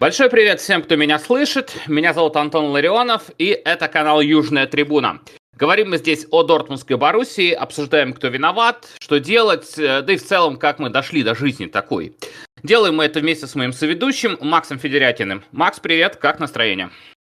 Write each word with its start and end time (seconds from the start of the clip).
Большой 0.00 0.30
привет 0.30 0.60
всем, 0.60 0.82
кто 0.82 0.96
меня 0.96 1.18
слышит. 1.18 1.76
Меня 1.86 2.14
зовут 2.14 2.34
Антон 2.36 2.70
Ларионов, 2.70 3.30
и 3.36 3.48
это 3.48 3.86
канал 3.86 4.22
Южная 4.22 4.66
Трибуна. 4.66 5.20
Говорим 5.54 5.90
мы 5.90 5.98
здесь 5.98 6.26
о 6.30 6.42
Дортмундской 6.42 6.96
Боруссии, 6.96 7.52
обсуждаем, 7.52 8.14
кто 8.14 8.28
виноват, 8.28 8.88
что 8.98 9.20
делать, 9.20 9.78
э, 9.78 10.00
да 10.00 10.14
и 10.14 10.16
в 10.16 10.24
целом, 10.24 10.56
как 10.56 10.78
мы 10.78 10.88
дошли 10.88 11.22
до 11.22 11.34
жизни 11.34 11.66
такой. 11.66 12.16
Делаем 12.62 12.96
мы 12.96 13.04
это 13.04 13.20
вместе 13.20 13.46
с 13.46 13.54
моим 13.54 13.74
соведущим 13.74 14.38
Максом 14.40 14.78
Федерятиным. 14.78 15.44
Макс, 15.52 15.80
привет, 15.80 16.16
как 16.16 16.40
настроение? 16.40 16.88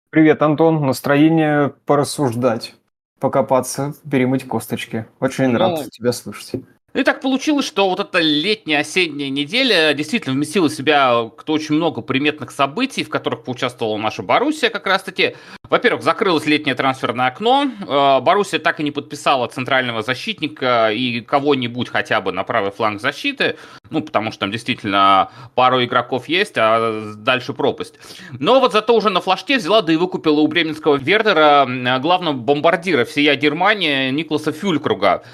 Привет, 0.09 0.41
Антон. 0.41 0.87
Настроение 0.87 1.74
порассуждать, 1.84 2.74
покопаться, 3.20 3.92
перемыть 4.10 4.48
косточки. 4.48 5.05
Очень 5.20 5.48
ну, 5.48 5.59
рад 5.59 5.91
тебя 5.91 6.12
слышать. 6.12 6.62
Ну 6.95 7.01
и 7.01 7.05
так 7.05 7.21
получилось, 7.21 7.66
что 7.66 7.89
вот 7.91 7.98
эта 7.98 8.21
летняя 8.21 8.79
осенняя 8.79 9.29
неделя 9.29 9.93
действительно 9.95 10.33
вместила 10.37 10.69
в 10.69 10.73
себя 10.73 11.23
очень 11.23 11.75
много 11.75 12.03
приметных 12.03 12.53
событий, 12.53 13.03
в 13.03 13.09
которых 13.09 13.43
поучаствовала 13.43 13.97
наша 13.97 14.23
Боруссия 14.23 14.70
как 14.70 14.87
раз-таки. 14.87 15.34
Во-первых, 15.69 16.05
закрылось 16.05 16.47
летнее 16.47 16.77
трансферное 16.77 17.27
окно. 17.27 17.67
Э, 17.80 18.20
Боруссия 18.20 18.61
так 18.61 18.79
и 18.79 18.84
не 18.84 18.93
подписала 18.93 19.48
центрального 19.48 20.03
защитника 20.03 20.93
и 20.93 21.20
кого-нибудь 21.20 21.89
хотя 21.89 22.20
бы 22.20 22.30
на 22.30 22.45
правый 22.45 22.70
фланг 22.70 23.01
защиты. 23.01 23.56
Ну, 23.91 24.01
потому 24.01 24.31
что 24.31 24.41
там 24.41 24.53
действительно 24.53 25.33
пару 25.56 25.83
игроков 25.83 26.29
есть, 26.29 26.55
а 26.56 27.12
дальше 27.17 27.55
пропасть. 27.55 27.95
Но 28.39 28.61
вот 28.61 28.70
зато 28.70 28.95
уже 28.95 29.11
на 29.11 29.20
флажке 29.20 29.56
взяла, 29.56 29.83
да 29.83 29.92
и 29.92 29.97
выкупила 29.97 30.39
у 30.39 30.47
бременского 30.47 30.95
Вердера 30.95 31.67
главного 32.01 32.34
бомбардира 32.34 33.05
всея 33.05 33.34
Германии 33.34 34.11
Никласа 34.11 34.53
Фюлькруга. 34.53 35.25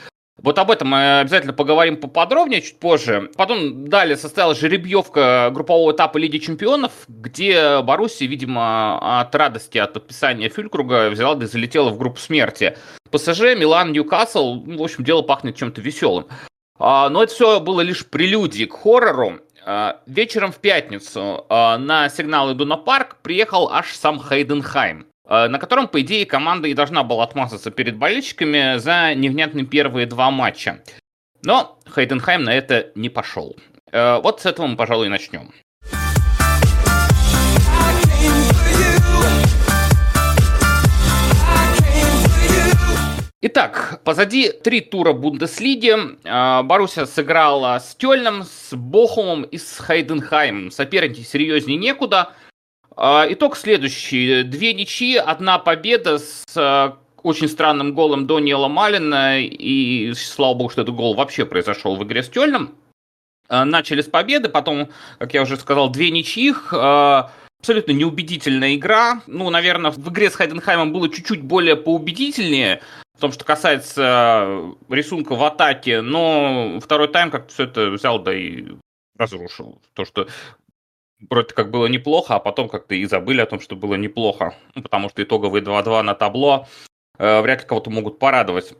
Вот 0.42 0.58
об 0.58 0.70
этом 0.70 0.88
мы 0.88 1.20
обязательно 1.20 1.52
поговорим 1.52 1.96
поподробнее 1.96 2.62
чуть 2.62 2.78
позже. 2.78 3.30
Потом 3.36 3.88
далее 3.88 4.16
состоялась 4.16 4.58
жеребьевка 4.58 5.50
группового 5.52 5.92
этапа 5.92 6.16
Лиги 6.16 6.38
Чемпионов, 6.38 6.92
где 7.08 7.82
Боруссия, 7.82 8.26
видимо, 8.26 9.20
от 9.20 9.34
радости 9.34 9.78
от 9.78 9.92
подписания 9.92 10.48
Фюлькруга 10.48 11.10
взяла 11.10 11.34
да 11.34 11.44
и 11.44 11.48
залетела 11.48 11.90
в 11.90 11.98
группу 11.98 12.18
смерти. 12.18 12.76
ПСЖ, 13.10 13.54
Милан, 13.56 13.92
Ньюкасл, 13.92 14.62
ну, 14.64 14.78
в 14.78 14.82
общем, 14.82 15.04
дело 15.04 15.22
пахнет 15.22 15.56
чем-то 15.56 15.80
веселым. 15.80 16.26
А, 16.78 17.10
но 17.10 17.22
это 17.22 17.34
все 17.34 17.60
было 17.60 17.82
лишь 17.82 18.06
прелюдией 18.06 18.66
к 18.66 18.74
хоррору. 18.74 19.40
А, 19.66 20.00
вечером 20.06 20.52
в 20.52 20.58
пятницу 20.58 21.44
а, 21.50 21.76
на 21.76 22.08
сигнал 22.08 22.52
«Иду 22.52 22.64
на 22.64 22.76
парк» 22.76 23.16
приехал 23.22 23.68
аж 23.70 23.92
сам 23.94 24.18
Хейденхайм. 24.18 25.09
Э, 25.30 25.46
на 25.46 25.60
котором, 25.60 25.86
по 25.86 26.00
идее, 26.00 26.26
команда 26.26 26.66
и 26.66 26.74
должна 26.74 27.04
была 27.04 27.22
отмазаться 27.22 27.70
перед 27.70 27.96
болельщиками 27.96 28.78
за 28.78 29.14
невнятные 29.14 29.64
первые 29.64 30.06
два 30.06 30.32
матча. 30.32 30.82
Но 31.44 31.78
Хейденхайм 31.94 32.42
на 32.42 32.52
это 32.52 32.90
не 32.96 33.08
пошел. 33.08 33.56
Э, 33.92 34.20
вот 34.20 34.40
с 34.40 34.46
этого 34.46 34.66
мы, 34.66 34.76
пожалуй, 34.76 35.06
и 35.06 35.08
начнем. 35.08 35.52
Итак, 43.42 44.00
позади 44.04 44.50
три 44.50 44.80
тура 44.80 45.12
Бундеслиги. 45.12 45.94
Э, 46.24 46.64
Боруссия 46.64 47.06
сыграла 47.06 47.78
с 47.78 47.94
Тёльном, 47.94 48.42
с 48.42 48.74
Бохумом 48.74 49.44
и 49.44 49.58
с 49.58 49.78
Хайденхаймом. 49.78 50.72
Соперники 50.72 51.20
серьезнее 51.20 51.78
некуда. 51.78 52.32
А, 52.96 53.26
итог 53.28 53.56
следующий. 53.56 54.42
Две 54.42 54.74
ничьи, 54.74 55.16
одна 55.16 55.58
победа 55.58 56.18
с 56.18 56.44
а, 56.56 56.98
очень 57.22 57.48
странным 57.48 57.94
голом 57.94 58.26
Дониела 58.26 58.68
Малина, 58.68 59.40
и 59.40 60.12
слава 60.14 60.54
богу, 60.54 60.70
что 60.70 60.82
этот 60.82 60.94
гол 60.94 61.14
вообще 61.14 61.44
произошел 61.44 61.96
в 61.96 62.04
игре 62.04 62.22
с 62.22 62.28
Тёльном. 62.28 62.74
А, 63.48 63.64
начали 63.64 64.00
с 64.00 64.06
победы, 64.06 64.48
потом, 64.48 64.88
как 65.18 65.34
я 65.34 65.42
уже 65.42 65.56
сказал, 65.56 65.90
две 65.90 66.10
ничьих, 66.10 66.72
абсолютно 66.72 67.92
неубедительная 67.92 68.74
игра. 68.74 69.22
Ну, 69.26 69.48
наверное, 69.50 69.90
в 69.90 70.08
игре 70.10 70.30
с 70.30 70.34
Хайденхаймом 70.34 70.92
было 70.92 71.08
чуть-чуть 71.08 71.42
более 71.42 71.76
поубедительнее, 71.76 72.82
в 73.16 73.20
том, 73.20 73.32
что 73.32 73.44
касается 73.44 74.72
рисунка 74.88 75.34
в 75.34 75.44
атаке, 75.44 76.00
но 76.00 76.80
второй 76.80 77.08
тайм 77.08 77.30
как-то 77.30 77.52
все 77.52 77.64
это 77.64 77.90
взял, 77.90 78.18
да 78.18 78.34
и 78.34 78.68
разрушил. 79.18 79.78
То, 79.92 80.06
что 80.06 80.26
вроде 81.28 81.54
как 81.54 81.70
было 81.70 81.86
неплохо, 81.86 82.36
а 82.36 82.38
потом 82.40 82.68
как-то 82.68 82.94
и 82.94 83.04
забыли 83.04 83.40
о 83.40 83.46
том, 83.46 83.60
что 83.60 83.76
было 83.76 83.94
неплохо. 83.94 84.54
Ну, 84.74 84.82
потому 84.82 85.08
что 85.08 85.22
итоговые 85.22 85.62
2-2 85.62 86.02
на 86.02 86.14
табло 86.14 86.66
э, 87.18 87.40
вряд 87.42 87.62
ли 87.62 87.66
кого-то 87.66 87.90
могут 87.90 88.18
порадовать. 88.18 88.74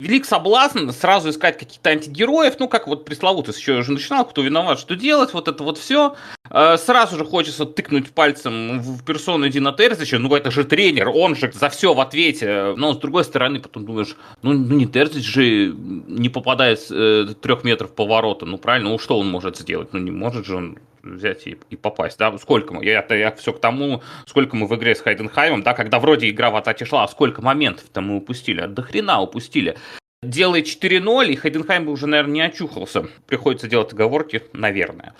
Велик 0.00 0.24
соблазн 0.24 0.90
сразу 0.90 1.30
искать 1.30 1.56
каких-то 1.56 1.90
антигероев, 1.90 2.58
ну, 2.58 2.68
как 2.68 2.88
вот 2.88 3.04
пресловутый 3.04 3.54
еще 3.54 3.76
уже 3.78 3.92
начинал, 3.92 4.24
кто 4.24 4.42
виноват, 4.42 4.80
что 4.80 4.96
делать, 4.96 5.32
вот 5.32 5.46
это 5.46 5.62
вот 5.62 5.78
все. 5.78 6.16
Э, 6.50 6.76
сразу 6.78 7.16
же 7.16 7.24
хочется 7.24 7.64
тыкнуть 7.64 8.10
пальцем 8.10 8.80
в 8.80 9.04
персону 9.04 9.48
Дина 9.48 9.72
Терзича, 9.72 10.18
ну, 10.18 10.34
это 10.34 10.50
же 10.50 10.64
тренер, 10.64 11.10
он 11.10 11.36
же 11.36 11.52
за 11.52 11.68
все 11.68 11.94
в 11.94 12.00
ответе. 12.00 12.74
Но, 12.76 12.94
с 12.94 12.98
другой 12.98 13.22
стороны, 13.22 13.60
потом 13.60 13.84
думаешь, 13.84 14.16
ну, 14.42 14.52
ну 14.52 14.74
не 14.74 14.86
Терзич 14.86 15.24
же 15.24 15.72
не 15.72 16.28
попадает 16.28 16.80
с 16.80 16.90
э, 16.90 17.32
трех 17.40 17.62
метров 17.62 17.94
поворота, 17.94 18.46
ну, 18.46 18.58
правильно, 18.58 18.90
ну, 18.90 18.98
что 18.98 19.16
он 19.16 19.28
может 19.30 19.58
сделать? 19.58 19.92
Ну, 19.92 20.00
не 20.00 20.10
может 20.10 20.44
же 20.44 20.56
он 20.56 20.78
взять 21.04 21.46
и, 21.46 21.58
и 21.70 21.76
попасть, 21.76 22.18
да, 22.18 22.36
сколько 22.38 22.74
мы, 22.74 22.84
я, 22.84 23.04
я 23.08 23.32
все 23.32 23.52
к 23.52 23.60
тому, 23.60 24.02
сколько 24.26 24.56
мы 24.56 24.66
в 24.66 24.74
игре 24.74 24.94
с 24.94 25.00
Хайденхаймом, 25.00 25.62
да, 25.62 25.74
когда 25.74 26.00
вроде 26.00 26.28
игра 26.30 26.50
в 26.50 26.56
атаке 26.56 26.84
шла, 26.84 27.04
а 27.04 27.08
сколько 27.08 27.42
моментов-то 27.42 28.00
мы 28.00 28.16
упустили, 28.16 28.60
а 28.60 28.68
до 28.68 28.82
хрена 28.82 29.20
упустили. 29.20 29.76
Делает 30.22 30.66
4-0, 30.66 31.26
и 31.26 31.36
Хайденхайм 31.36 31.84
бы 31.84 31.92
уже, 31.92 32.06
наверное, 32.06 32.34
не 32.34 32.40
очухался. 32.40 33.06
Приходится 33.26 33.68
делать 33.68 33.92
оговорки, 33.92 34.42
наверное. 34.52 35.14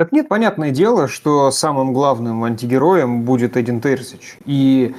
Так 0.00 0.12
нет, 0.12 0.28
понятное 0.28 0.70
дело, 0.70 1.08
что 1.08 1.50
самым 1.50 1.92
главным 1.92 2.42
антигероем 2.44 3.24
будет 3.24 3.58
Эдин 3.58 3.82
Терзич. 3.82 4.38
И 4.46 4.94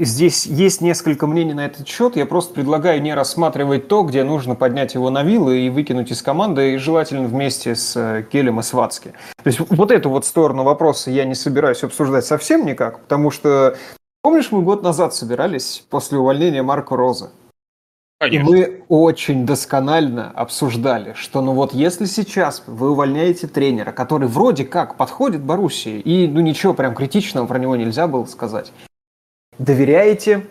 Здесь 0.00 0.46
есть 0.46 0.80
несколько 0.80 1.26
мнений 1.26 1.54
на 1.54 1.66
этот 1.66 1.88
счет. 1.88 2.16
Я 2.16 2.24
просто 2.24 2.54
предлагаю 2.54 3.02
не 3.02 3.14
рассматривать 3.14 3.88
то, 3.88 4.02
где 4.02 4.22
нужно 4.22 4.54
поднять 4.54 4.94
его 4.94 5.10
на 5.10 5.22
вилы 5.22 5.60
и 5.60 5.70
выкинуть 5.70 6.12
из 6.12 6.22
команды, 6.22 6.74
и 6.74 6.76
желательно 6.76 7.26
вместе 7.26 7.74
с 7.74 7.96
э, 7.96 8.24
Келем 8.30 8.60
и 8.60 8.62
Свацки. 8.62 9.14
То 9.42 9.46
есть 9.46 9.58
вот 9.58 9.90
эту 9.90 10.10
вот 10.10 10.24
сторону 10.24 10.62
вопроса 10.62 11.10
я 11.10 11.24
не 11.24 11.34
собираюсь 11.34 11.82
обсуждать 11.82 12.24
совсем 12.24 12.64
никак, 12.64 13.00
потому 13.00 13.30
что 13.30 13.76
помнишь, 14.22 14.52
мы 14.52 14.62
год 14.62 14.82
назад 14.82 15.14
собирались 15.14 15.84
после 15.90 16.18
увольнения 16.18 16.62
Марка 16.62 16.94
Роза? 16.94 17.30
Конечно. 18.20 18.46
И 18.46 18.50
мы 18.50 18.82
очень 18.88 19.46
досконально 19.46 20.32
обсуждали, 20.32 21.12
что 21.14 21.40
ну 21.40 21.52
вот 21.52 21.72
если 21.72 22.04
сейчас 22.04 22.64
вы 22.66 22.90
увольняете 22.90 23.46
тренера, 23.46 23.92
который 23.92 24.26
вроде 24.26 24.64
как 24.64 24.96
подходит 24.96 25.40
Боруссии, 25.40 26.00
и 26.00 26.26
ну 26.26 26.40
ничего 26.40 26.74
прям 26.74 26.96
критичного 26.96 27.46
про 27.46 27.58
него 27.60 27.76
нельзя 27.76 28.08
было 28.08 28.24
сказать, 28.24 28.72
доверяете 29.58 30.46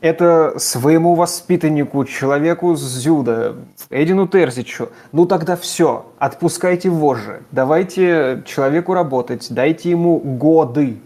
это 0.00 0.54
своему 0.58 1.14
воспитаннику, 1.14 2.04
человеку 2.04 2.76
с 2.76 2.80
Зюда, 2.80 3.56
Эдину 3.90 4.28
Терзичу, 4.28 4.90
ну 5.12 5.26
тогда 5.26 5.56
все, 5.56 6.06
отпускайте 6.18 6.88
вожжи, 6.88 7.42
давайте 7.50 8.44
человеку 8.46 8.94
работать, 8.94 9.48
дайте 9.50 9.90
ему 9.90 10.18
годы, 10.20 10.98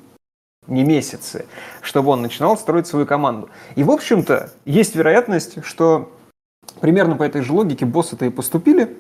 не 0.67 0.85
месяцы, 0.85 1.47
чтобы 1.81 2.11
он 2.11 2.23
начинал 2.23 2.57
строить 2.57 2.87
свою 2.87 3.07
команду. 3.07 3.49
И, 3.75 3.83
в 3.83 3.91
общем-то, 3.91 4.51
есть 4.65 4.95
вероятность, 4.95 5.65
что 5.65 6.13
примерно 6.81 7.17
по 7.17 7.23
этой 7.23 7.43
же 7.43 7.53
логике 7.53 7.87
боссы-то 7.87 8.27
и 8.27 8.31
поступили, 8.31 8.97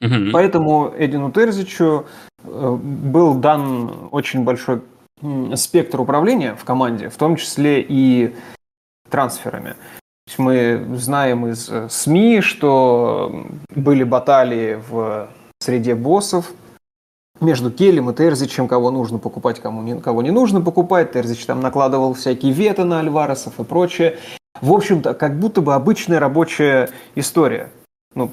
угу. 0.00 0.30
поэтому 0.32 0.94
Эдину 0.96 1.32
Терзичу 1.32 2.06
э, 2.44 2.78
был 2.80 3.34
дан 3.34 4.08
очень 4.12 4.44
большой 4.44 4.80
спектр 5.56 6.00
управления 6.00 6.54
в 6.54 6.64
команде, 6.64 7.08
в 7.08 7.16
том 7.16 7.36
числе 7.36 7.80
и 7.80 8.34
трансферами. 9.08 9.74
Мы 10.36 10.86
знаем 10.96 11.46
из 11.46 11.70
э, 11.70 11.88
СМИ, 11.88 12.42
что 12.42 13.46
были 13.74 14.04
баталии 14.04 14.78
в 14.88 15.30
среде 15.58 15.94
боссов 15.94 16.52
между 17.40 17.70
Келем 17.70 18.10
и 18.10 18.14
Терзичем, 18.14 18.68
кого 18.68 18.90
нужно 18.90 19.18
покупать, 19.18 19.60
кому 19.60 19.82
не, 19.82 19.98
кого 19.98 20.22
не 20.22 20.30
нужно 20.30 20.60
покупать. 20.60 21.12
Терзич 21.12 21.46
там 21.46 21.60
накладывал 21.60 22.12
всякие 22.14 22.52
вето 22.52 22.84
на 22.84 23.00
Альваресов 23.00 23.58
и 23.58 23.64
прочее. 23.64 24.18
В 24.60 24.72
общем-то, 24.72 25.14
как 25.14 25.38
будто 25.38 25.62
бы 25.62 25.74
обычная 25.74 26.20
рабочая 26.20 26.90
история. 27.14 27.70
Ну, 28.14 28.30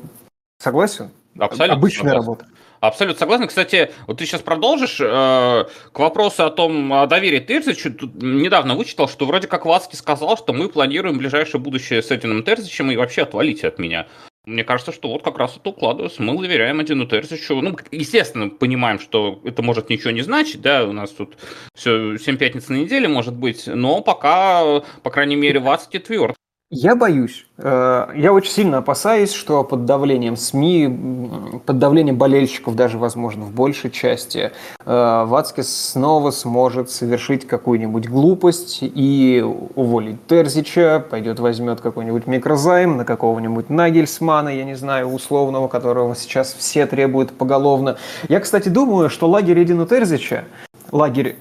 согласен? 0.60 1.12
Абсолютно. 1.38 1.76
Обычная 1.76 2.12
согласен. 2.12 2.20
работа. 2.20 2.46
Абсолютно 2.80 3.20
согласен. 3.20 3.48
Кстати, 3.48 3.92
вот 4.08 4.18
ты 4.18 4.26
сейчас 4.26 4.42
продолжишь 4.42 5.00
э, 5.00 5.66
к 5.92 6.00
вопросу 6.00 6.46
о 6.46 6.50
том, 6.50 6.94
о 6.94 7.08
доверии 7.08 7.40
Терзичу. 7.40 7.94
Тут 7.94 8.16
недавно 8.22 8.76
вычитал, 8.76 9.08
что 9.08 9.26
вроде 9.26 9.48
как 9.48 9.66
Вацки 9.66 9.96
сказал, 9.96 10.38
что 10.38 10.54
мы 10.54 10.70
планируем 10.70 11.18
ближайшее 11.18 11.62
будущее 11.62 12.02
с 12.02 12.12
Эдином 12.12 12.44
Терзичем 12.44 12.92
и 12.92 12.98
вообще 12.98 13.24
отвалите 13.24 13.68
от 13.68 13.80
меня. 13.80 14.08
Мне 14.46 14.64
кажется, 14.64 14.92
что 14.92 15.10
вот 15.10 15.24
как 15.24 15.40
раз 15.40 15.58
это 15.58 15.70
укладывается. 15.70 16.22
Мы 16.22 16.40
доверяем 16.40 16.82
Эдину 16.82 17.08
Терзичу. 17.08 17.62
Ну, 17.62 17.76
естественно, 17.92 18.50
понимаем, 18.50 19.00
что 19.00 19.42
это 19.44 19.64
может 19.64 19.90
ничего 19.90 20.12
не 20.12 20.22
значить, 20.22 20.62
да, 20.62 20.86
у 20.86 20.92
нас 20.92 21.10
тут 21.10 21.36
все 21.74 22.18
7 22.18 22.38
пятниц 22.38 22.70
на 22.70 22.76
неделе 22.76 23.08
может 23.08 23.34
быть, 23.34 23.66
но 23.66 24.02
пока, 24.02 24.82
по 25.02 25.10
крайней 25.10 25.36
мере, 25.36 25.60
Вацки 25.60 25.98
тверд. 25.98 26.36
Я 26.78 26.94
боюсь. 26.94 27.46
Э, 27.58 28.08
я 28.18 28.34
очень 28.34 28.52
сильно 28.52 28.80
опасаюсь, 28.80 29.32
что 29.32 29.64
под 29.64 29.86
давлением 29.86 30.36
СМИ, 30.36 31.62
под 31.66 31.80
давлением 31.80 32.18
болельщиков 32.18 32.76
даже, 32.76 32.98
возможно, 32.98 33.46
в 33.46 33.52
большей 33.52 33.90
части, 33.90 34.52
э, 34.86 35.24
Вацкис 35.26 35.74
снова 35.74 36.32
сможет 36.32 36.92
совершить 36.92 37.48
какую-нибудь 37.48 38.10
глупость 38.10 38.80
и 38.82 39.42
уволить 39.76 40.28
Терзича, 40.28 41.00
пойдет 41.00 41.40
возьмет 41.40 41.80
какой-нибудь 41.80 42.28
микрозайм 42.28 42.98
на 42.98 43.06
какого-нибудь 43.06 43.70
Нагельсмана, 43.70 44.50
я 44.50 44.66
не 44.66 44.76
знаю, 44.76 45.08
условного, 45.08 45.70
которого 45.70 46.14
сейчас 46.14 46.54
все 46.54 46.86
требуют 46.86 47.32
поголовно. 47.32 47.96
Я, 48.28 48.42
кстати, 48.42 48.68
думаю, 48.68 49.10
что 49.10 49.30
лагерь 49.30 49.64
Эдина 49.64 49.86
Терзича, 49.86 50.44
лагерь 50.92 51.38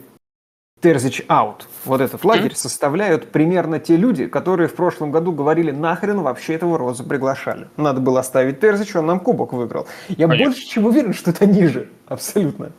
Терзич 0.84 1.22
аут. 1.28 1.66
Вот 1.86 2.02
этот 2.02 2.22
лагерь 2.26 2.50
mm-hmm. 2.50 2.56
составляют 2.56 3.30
примерно 3.30 3.80
те 3.80 3.96
люди, 3.96 4.26
которые 4.26 4.68
в 4.68 4.74
прошлом 4.74 5.12
году 5.12 5.32
говорили, 5.32 5.70
нахрен 5.70 6.20
вообще 6.20 6.52
этого 6.52 6.76
Розу 6.76 7.04
приглашали. 7.04 7.68
Надо 7.78 8.02
было 8.02 8.20
оставить 8.20 8.60
Терзича, 8.60 8.98
он 8.98 9.06
нам 9.06 9.20
кубок 9.20 9.54
выиграл. 9.54 9.88
Я 10.08 10.28
Конечно. 10.28 10.44
больше 10.44 10.66
чем 10.68 10.84
уверен, 10.84 11.14
что 11.14 11.30
это 11.30 11.46
ниже. 11.46 11.88
Абсолютно. 12.06 12.72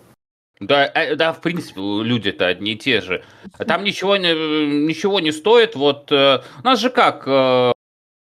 Да, 0.59 0.85
э, 0.85 1.15
да, 1.15 1.33
в 1.33 1.41
принципе, 1.41 1.81
люди-то 1.81 2.45
одни 2.45 2.73
и 2.73 2.77
те 2.77 3.01
же. 3.01 3.23
Там 3.57 3.83
ничего 3.83 4.17
не, 4.17 4.85
ничего 4.85 5.19
не 5.19 5.31
стоит. 5.31 5.75
Вот 5.75 6.11
э, 6.11 6.41
у 6.61 6.63
нас 6.63 6.79
же 6.79 6.91
как, 6.91 7.23
э, 7.25 7.71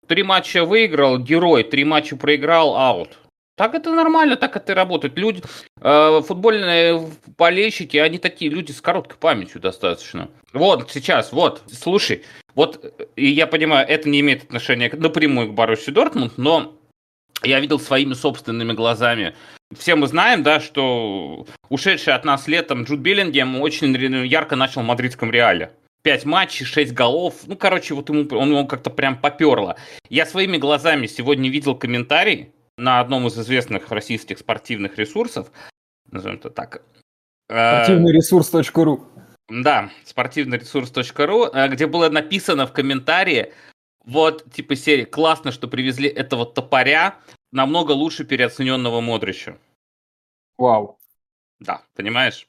три 0.06 0.23
матча 0.23 0.64
выиграл 0.64 1.19
герой, 1.19 1.64
три 1.64 1.84
матча 1.84 2.17
проиграл 2.17 2.78
аут. 2.78 3.19
Так 3.56 3.74
это 3.74 3.90
нормально, 3.90 4.36
так 4.36 4.54
это 4.56 4.72
и 4.72 4.74
работает. 4.74 5.16
Люди, 5.16 5.42
э, 5.80 6.20
футбольные 6.26 7.08
болельщики, 7.38 7.96
они 7.96 8.18
такие 8.18 8.50
люди 8.50 8.70
с 8.70 8.82
короткой 8.82 9.16
памятью 9.18 9.62
достаточно. 9.62 10.28
Вот 10.52 10.90
сейчас, 10.90 11.32
вот, 11.32 11.62
слушай, 11.72 12.22
вот, 12.54 13.10
и 13.16 13.26
я 13.26 13.46
понимаю, 13.46 13.88
это 13.88 14.10
не 14.10 14.20
имеет 14.20 14.44
отношения 14.44 14.90
напрямую 14.94 15.48
к 15.48 15.54
Боруссии 15.54 15.90
Дортмунд, 15.90 16.36
но 16.36 16.78
я 17.42 17.58
видел 17.60 17.80
своими 17.80 18.12
собственными 18.12 18.74
глазами. 18.74 19.34
Все 19.76 19.94
мы 19.94 20.06
знаем, 20.06 20.42
да, 20.42 20.60
что 20.60 21.46
ушедший 21.70 22.12
от 22.12 22.26
нас 22.26 22.46
летом 22.48 22.84
Джуд 22.84 23.00
Беллингем 23.00 23.58
очень 23.60 23.94
ярко 24.26 24.54
начал 24.54 24.82
в 24.82 24.84
мадридском 24.84 25.30
Реале. 25.30 25.72
Пять 26.02 26.24
матчей, 26.24 26.64
шесть 26.66 26.92
голов. 26.92 27.34
Ну, 27.46 27.56
короче, 27.56 27.94
вот 27.94 28.08
ему 28.10 28.28
он, 28.38 28.54
он 28.54 28.68
как-то 28.68 28.90
прям 28.90 29.16
поперло. 29.16 29.76
Я 30.08 30.24
своими 30.24 30.56
глазами 30.56 31.06
сегодня 31.06 31.50
видел 31.50 31.74
комментарий 31.74 32.52
на 32.76 33.00
одном 33.00 33.26
из 33.26 33.38
известных 33.38 33.90
российских 33.90 34.38
спортивных 34.38 34.99
ресурсов, 34.99 35.50
назовем 36.11 36.37
это 36.37 36.50
так. 36.50 36.82
Э, 37.49 37.84
Спортивный 37.84 38.12
ресурс.ру. 38.12 39.08
Да, 39.49 39.90
спортивный 40.05 40.58
ресурс.ру, 40.58 41.46
э, 41.46 41.69
где 41.69 41.87
было 41.87 42.08
написано 42.08 42.67
в 42.67 42.73
комментарии, 42.73 43.52
вот, 44.05 44.50
типа 44.52 44.76
серии, 44.76 45.05
классно, 45.05 45.52
что 45.52 45.69
привезли 45.69 46.08
этого 46.08 46.46
топоря, 46.46 47.17
намного 47.52 47.93
лучше 47.93 48.25
переоцененного 48.25 49.00
Модрича. 49.00 49.56
Вау. 50.58 50.99
Да, 51.58 51.82
понимаешь? 51.94 52.46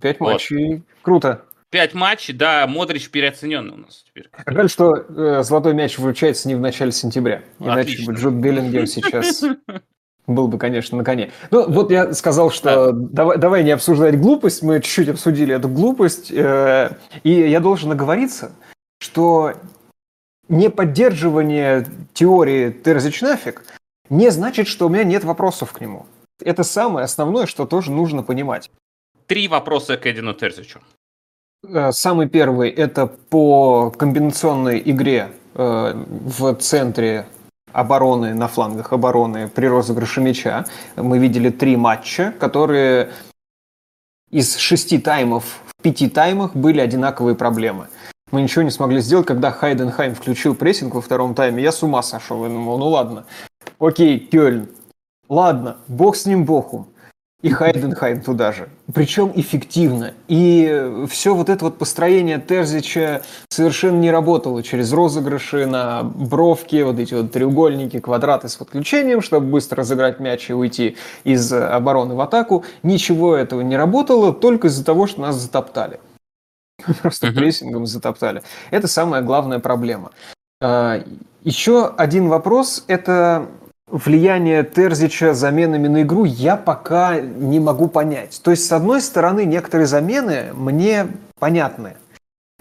Пять 0.00 0.20
вот. 0.20 0.32
матчей. 0.32 0.82
Круто. 1.02 1.46
Пять 1.76 1.92
матчей, 1.92 2.32
да, 2.32 2.66
Модрич 2.66 3.10
переоцененный 3.10 3.74
у 3.74 3.76
нас 3.76 4.02
теперь. 4.08 4.30
Жаль, 4.46 4.70
что 4.70 4.94
э, 4.96 5.42
золотой 5.42 5.74
мяч 5.74 5.98
вручается 5.98 6.48
не 6.48 6.54
в 6.54 6.60
начале 6.60 6.90
сентября. 6.90 7.42
Иначе 7.60 8.02
бы 8.06 8.14
Джуд 8.14 8.32
Беллингем 8.32 8.86
сейчас 8.86 9.44
был 10.26 10.48
бы, 10.48 10.56
конечно, 10.56 10.96
на 10.96 11.04
коне. 11.04 11.32
Ну, 11.50 11.70
вот 11.70 11.90
я 11.90 12.14
сказал, 12.14 12.50
что 12.50 12.92
да. 12.92 13.08
давай, 13.12 13.36
давай 13.36 13.62
не 13.62 13.72
обсуждать 13.72 14.18
глупость. 14.18 14.62
Мы 14.62 14.80
чуть-чуть 14.80 15.10
обсудили 15.10 15.54
эту 15.54 15.68
глупость. 15.68 16.32
Э, 16.32 16.96
и 17.24 17.32
я 17.32 17.60
должен 17.60 17.92
оговориться, 17.92 18.52
что 18.98 19.52
не 20.48 20.70
поддерживание 20.70 21.84
теории 22.14 22.70
Терзич 22.70 23.20
нафиг 23.20 23.64
не 24.08 24.30
значит, 24.30 24.66
что 24.66 24.86
у 24.86 24.88
меня 24.88 25.04
нет 25.04 25.24
вопросов 25.24 25.74
к 25.74 25.82
нему. 25.82 26.06
Это 26.42 26.64
самое 26.64 27.04
основное, 27.04 27.44
что 27.44 27.66
тоже 27.66 27.92
нужно 27.92 28.22
понимать. 28.22 28.70
Три 29.26 29.46
вопроса 29.46 29.98
к 29.98 30.06
Эдину 30.06 30.32
Терзичу. 30.32 30.80
Э, 31.64 31.92
самый 31.92 32.28
первый– 32.28 32.70
это 32.70 33.06
по 33.06 33.90
комбинационной 33.90 34.82
игре 34.84 35.30
э, 35.54 35.92
в 35.94 36.54
центре 36.56 37.26
обороны, 37.72 38.34
на 38.34 38.48
флангах 38.48 38.92
обороны 38.92 39.48
при 39.48 39.66
розыгрыше 39.66 40.20
мяча. 40.20 40.64
Мы 40.96 41.18
видели 41.18 41.50
три 41.50 41.76
матча, 41.76 42.32
которые 42.38 43.10
из 44.30 44.56
шести 44.56 44.98
таймов 44.98 45.60
в 45.66 45.82
пяти 45.82 46.08
таймах 46.08 46.56
были 46.56 46.80
одинаковые 46.80 47.36
проблемы. 47.36 47.88
Мы 48.32 48.42
ничего 48.42 48.62
не 48.62 48.70
смогли 48.70 49.00
сделать, 49.00 49.26
когда 49.26 49.52
Хайденхайм 49.52 50.14
включил 50.14 50.54
прессинг 50.54 50.94
во 50.94 51.00
втором 51.00 51.34
тайме. 51.34 51.62
Я 51.62 51.70
с 51.70 51.82
ума 51.82 52.02
сошел. 52.02 52.42
Я 52.44 52.48
думал, 52.48 52.78
ну 52.78 52.88
ладно. 52.88 53.24
Окей, 53.78 54.18
Кёльн. 54.18 54.68
Ладно, 55.28 55.76
бог 55.86 56.16
с 56.16 56.26
ним 56.26 56.44
богу 56.44 56.88
и 57.42 57.50
Хайденхайм 57.50 58.22
туда 58.22 58.52
же. 58.52 58.68
Причем 58.92 59.30
эффективно. 59.34 60.14
И 60.26 61.06
все 61.08 61.34
вот 61.34 61.48
это 61.48 61.66
вот 61.66 61.78
построение 61.78 62.40
Терзича 62.40 63.22
совершенно 63.48 63.98
не 63.98 64.10
работало 64.10 64.62
через 64.62 64.92
розыгрыши 64.92 65.66
на 65.66 66.02
бровке, 66.02 66.84
вот 66.84 66.98
эти 66.98 67.14
вот 67.14 67.30
треугольники, 67.32 68.00
квадраты 68.00 68.48
с 68.48 68.56
подключением, 68.56 69.20
чтобы 69.20 69.46
быстро 69.46 69.78
разыграть 69.78 70.18
мяч 70.18 70.50
и 70.50 70.54
уйти 70.54 70.96
из 71.24 71.52
обороны 71.52 72.14
в 72.14 72.20
атаку. 72.20 72.64
Ничего 72.82 73.36
этого 73.36 73.60
не 73.60 73.76
работало 73.76 74.32
только 74.32 74.68
из-за 74.68 74.84
того, 74.84 75.06
что 75.06 75.20
нас 75.20 75.36
затоптали. 75.36 76.00
Просто 77.02 77.32
прессингом 77.32 77.86
затоптали. 77.86 78.42
Это 78.70 78.88
самая 78.88 79.22
главная 79.22 79.58
проблема. 79.58 80.10
А, 80.60 81.02
Еще 81.44 81.86
один 81.86 82.28
вопрос– 82.28 82.84
это 82.88 83.46
влияние 83.88 84.64
Терзича 84.64 85.34
заменами 85.34 85.88
на 85.88 86.02
игру 86.02 86.24
я 86.24 86.56
пока 86.56 87.20
не 87.20 87.60
могу 87.60 87.88
понять. 87.88 88.40
То 88.42 88.50
есть, 88.50 88.66
с 88.66 88.72
одной 88.72 89.00
стороны, 89.00 89.44
некоторые 89.44 89.86
замены 89.86 90.52
мне 90.54 91.08
понятны. 91.38 91.96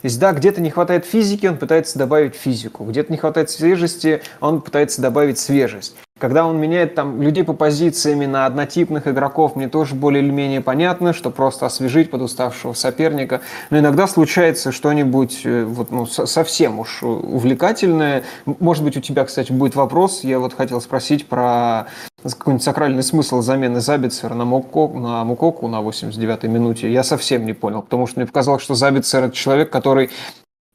То 0.01 0.07
есть, 0.07 0.19
да, 0.19 0.33
где-то 0.33 0.61
не 0.61 0.69
хватает 0.69 1.05
физики, 1.05 1.47
он 1.47 1.57
пытается 1.57 1.97
добавить 1.97 2.35
физику. 2.35 2.83
Где-то 2.85 3.11
не 3.11 3.17
хватает 3.17 3.49
свежести, 3.49 4.21
он 4.39 4.61
пытается 4.61 5.01
добавить 5.01 5.39
свежесть. 5.39 5.95
Когда 6.17 6.47
он 6.47 6.57
меняет 6.57 6.95
там 6.95 7.21
людей 7.21 7.43
по 7.43 7.51
позициями 7.51 8.25
на 8.25 8.45
однотипных 8.45 9.05
игроков, 9.05 9.57
мне 9.57 9.67
тоже 9.67 9.95
более 9.95 10.23
или 10.23 10.31
менее 10.31 10.61
понятно, 10.61 11.11
что 11.11 11.29
просто 11.29 11.65
освежить 11.65 12.09
подуставшего 12.09 12.71
соперника. 12.71 13.41
Но 13.69 13.79
иногда 13.79 14.07
случается 14.07 14.71
что-нибудь 14.71 15.41
э, 15.43 15.65
вот, 15.65 15.91
ну, 15.91 16.05
совсем 16.05 16.79
уж 16.79 17.03
увлекательное. 17.03 18.23
Может 18.45 18.85
быть, 18.85 18.95
у 18.95 19.01
тебя, 19.01 19.25
кстати, 19.25 19.51
будет 19.51 19.75
вопрос. 19.75 20.23
Я 20.23 20.39
вот 20.39 20.53
хотел 20.53 20.79
спросить 20.79 21.27
про 21.27 21.87
какой-нибудь 22.23 22.63
сакральный 22.63 23.03
смысл 23.03 23.41
замены 23.41 23.81
Забицера 23.81 24.35
на, 24.35 24.45
Мукоку, 24.45 24.97
на 24.97 25.25
Мукоку 25.25 25.67
на 25.67 25.81
89-й 25.81 26.47
минуте. 26.47 26.89
Я 26.93 27.03
совсем 27.03 27.45
не 27.45 27.51
понял, 27.51 27.81
потому 27.81 28.07
что 28.07 28.21
мне 28.21 28.25
показалось, 28.25 28.63
что 28.63 28.73
Забицер– 28.73 29.23
это 29.25 29.35
человек, 29.35 29.69
который 29.69 30.09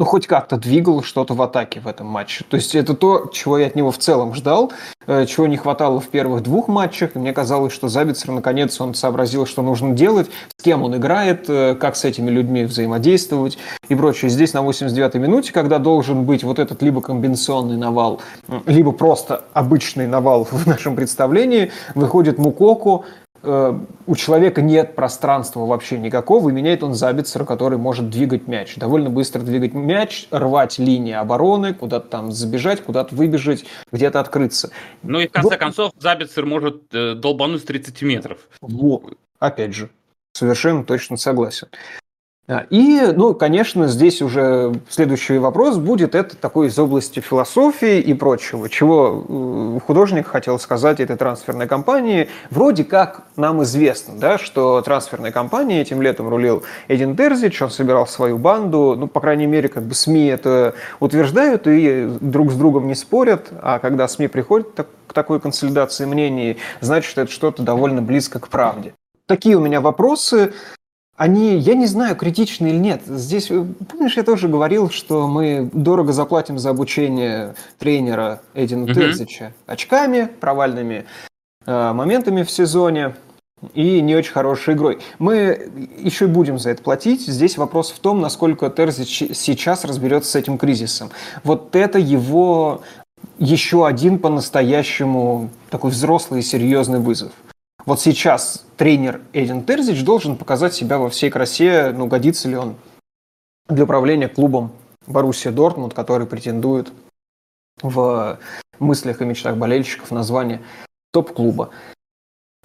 ну, 0.01 0.07
хоть 0.07 0.27
как-то 0.27 0.57
двигал 0.57 1.03
что-то 1.03 1.35
в 1.35 1.43
атаке 1.43 1.79
в 1.81 1.87
этом 1.87 2.07
матче. 2.07 2.43
То 2.49 2.57
есть 2.57 2.75
это 2.75 2.95
то, 2.95 3.29
чего 3.35 3.59
я 3.59 3.67
от 3.67 3.77
него 3.77 3.91
в 3.91 3.99
целом 3.99 4.35
ждал, 4.35 4.73
э, 5.07 5.27
чего 5.27 5.47
не 5.47 5.59
хватало 5.59 6.01
в 6.01 6.09
первых 6.09 6.43
двух 6.43 6.69
матчах. 6.69 7.17
И 7.17 7.19
мне 7.19 7.35
казалось, 7.35 7.75
что 7.75 7.89
Забицер, 7.89 8.31
наконец, 8.31 8.81
он 8.81 8.95
сообразил, 8.95 9.45
что 9.45 9.61
нужно 9.61 9.93
делать, 9.93 10.31
с 10.57 10.63
кем 10.63 10.85
он 10.85 10.97
играет, 10.97 11.51
э, 11.51 11.75
как 11.75 11.97
с 11.97 12.07
этими 12.07 12.31
людьми 12.31 12.65
взаимодействовать 12.65 13.59
и 13.91 13.95
прочее. 13.95 14.31
Здесь 14.31 14.55
на 14.55 14.61
89-й 14.61 15.19
минуте, 15.19 15.53
когда 15.53 15.79
должен 15.79 16.25
быть 16.25 16.45
вот 16.45 16.59
этот 16.59 16.81
либо 16.81 17.03
комбинационный 17.03 17.77
навал, 17.77 18.23
либо 18.65 18.93
просто 18.93 19.45
обычный 19.53 20.07
навал 20.07 20.45
в 20.51 20.67
нашем 20.67 20.97
представлении, 20.97 21.73
выходит 21.95 22.39
Мукоку, 22.39 23.05
у 23.43 24.17
человека 24.17 24.61
нет 24.61 24.95
пространства 24.95 25.65
вообще 25.65 25.99
никакого, 25.99 26.51
и 26.51 26.53
меняет 26.53 26.83
он 26.83 26.95
Забицера, 26.95 27.45
который 27.45 27.79
может 27.79 28.11
двигать 28.11 28.47
мяч. 28.47 28.77
Довольно 28.77 29.09
быстро 29.09 29.41
двигать 29.41 29.73
мяч, 29.73 30.29
рвать 30.31 30.79
линии 30.79 31.15
обороны, 31.15 31.73
куда-то 31.73 32.09
там 32.09 32.33
забежать, 32.33 32.83
куда-то 32.83 33.15
выбежать, 33.15 33.65
где-то 33.93 34.21
открыться. 34.21 34.71
Ну 35.03 35.21
и 35.21 35.27
в 35.27 35.33
конце 35.33 35.51
вот. 35.51 35.59
концов 35.59 35.93
Забицер 35.99 36.45
может 36.45 36.95
э, 36.95 37.15
долбануть 37.15 37.63
с 37.63 37.65
30 37.65 38.03
метров. 38.03 38.39
Вот, 38.61 39.15
опять 39.39 39.75
же, 39.75 39.91
совершенно 40.33 40.85
точно 40.85 41.17
согласен. 41.17 41.69
И, 42.71 43.13
ну, 43.15 43.35
конечно, 43.35 43.87
здесь 43.87 44.23
уже 44.23 44.73
следующий 44.89 45.39
вопрос 45.39 45.77
будет, 45.77 46.15
это 46.15 46.37
такой 46.37 46.67
из 46.69 46.79
области 46.79 47.21
философии 47.21 48.01
и 48.01 48.13
прочего, 48.15 48.69
чего 48.69 49.25
э, 49.29 49.81
художник 49.87 50.27
хотел 50.27 50.59
сказать 50.59 51.01
этой 51.01 51.17
трансферной 51.17 51.69
компании. 51.69 52.29
Вроде 52.51 52.85
как 52.85 53.23
нам 53.37 53.63
известно, 53.63 54.15
да, 54.19 54.39
что 54.39 54.83
трансферной 54.83 55.31
компанией 55.31 55.81
этим 55.81 56.03
летом 56.03 56.29
рулил 56.29 56.65
Эдин 56.89 57.17
Терзич, 57.17 57.61
он 57.63 57.71
собирал 57.71 58.07
свою 58.07 58.37
банду, 58.39 58.97
ну, 58.99 59.07
по 59.07 59.21
крайней 59.21 59.47
мере, 59.47 59.69
как 59.69 59.85
бы 59.85 59.95
СМИ 59.95 60.27
это 60.27 60.75
утверждают 60.99 61.67
и 61.67 62.09
друг 62.21 62.51
с 62.51 62.55
другом 62.57 62.89
не 62.89 62.95
спорят, 62.95 63.49
а 63.63 63.79
когда 63.79 64.09
СМИ 64.09 64.29
приходят 64.29 64.69
к 65.07 65.13
такой 65.13 65.41
консолидации 65.41 66.05
мнений, 66.05 66.57
значит, 66.81 67.17
это 67.17 67.31
что-то 67.31 67.63
довольно 67.63 68.03
близко 68.03 68.41
к 68.41 68.49
правде. 68.49 68.95
Такие 69.27 69.57
у 69.57 69.61
меня 69.61 69.81
вопросы. 69.81 70.53
Они, 71.21 71.59
я 71.59 71.75
не 71.75 71.85
знаю, 71.85 72.17
критичны 72.17 72.69
или 72.69 72.79
нет. 72.79 73.03
Здесь, 73.07 73.51
э, 73.51 73.67
помнишь, 73.91 74.17
я 74.17 74.23
тоже 74.23 74.49
говорил, 74.49 74.89
что 74.89 75.29
мы 75.29 75.69
дорого 75.71 76.15
заплатим 76.15 76.59
за 76.59 76.71
обучение 76.71 77.55
тренера 77.79 78.41
Эдина 78.55 78.85
угу. 78.85 78.95
Терзича 78.95 79.53
очками, 79.67 80.31
провальными 80.41 81.05
э, 81.67 81.93
моментами 81.93 82.43
в 82.43 82.51
сезоне 82.51 83.17
и 83.75 84.01
не 84.01 84.17
очень 84.17 84.33
хорошей 84.33 84.73
игрой. 84.73 85.01
Мы 85.19 85.71
еще 85.99 86.25
и 86.25 86.29
будем 86.29 86.59
за 86.59 86.71
это 86.71 86.83
платить. 86.83 87.27
Здесь 87.27 87.59
вопрос 87.59 87.91
в 87.91 87.99
том, 87.99 88.23
насколько 88.23 88.71
Терзич 88.71 89.35
сейчас 89.35 89.85
разберется 89.85 90.31
с 90.31 90.37
этим 90.37 90.57
кризисом. 90.57 91.11
Вот 91.45 91.77
это 91.77 91.99
его 91.99 92.81
еще 93.39 93.87
один 93.87 94.19
по-настоящему 94.19 95.51
такой 95.69 95.91
взрослый 95.91 96.41
и 96.41 96.43
серьезный 96.43 96.99
вызов. 96.99 97.33
Вот 97.87 98.01
сейчас 98.01 98.67
тренер 98.77 99.21
Эдин 99.33 99.65
Терзич 99.65 100.05
должен 100.05 100.37
показать 100.37 100.75
себя 100.75 100.99
во 100.99 101.09
всей 101.09 101.31
красе, 101.31 101.93
ну, 101.93 102.07
годится 102.07 102.49
ли 102.49 102.57
он 102.57 102.77
для 103.69 103.85
управления 103.85 104.29
клубом 104.29 104.73
Боруссия 105.07 105.51
Дортмунд, 105.51 105.95
который 105.95 106.27
претендует 106.27 106.93
в 107.83 108.39
мыслях 108.79 109.23
и 109.23 109.25
мечтах 109.25 109.57
болельщиков 109.57 110.11
на 110.11 110.23
звание 110.23 110.61
топ-клуба. 111.13 111.71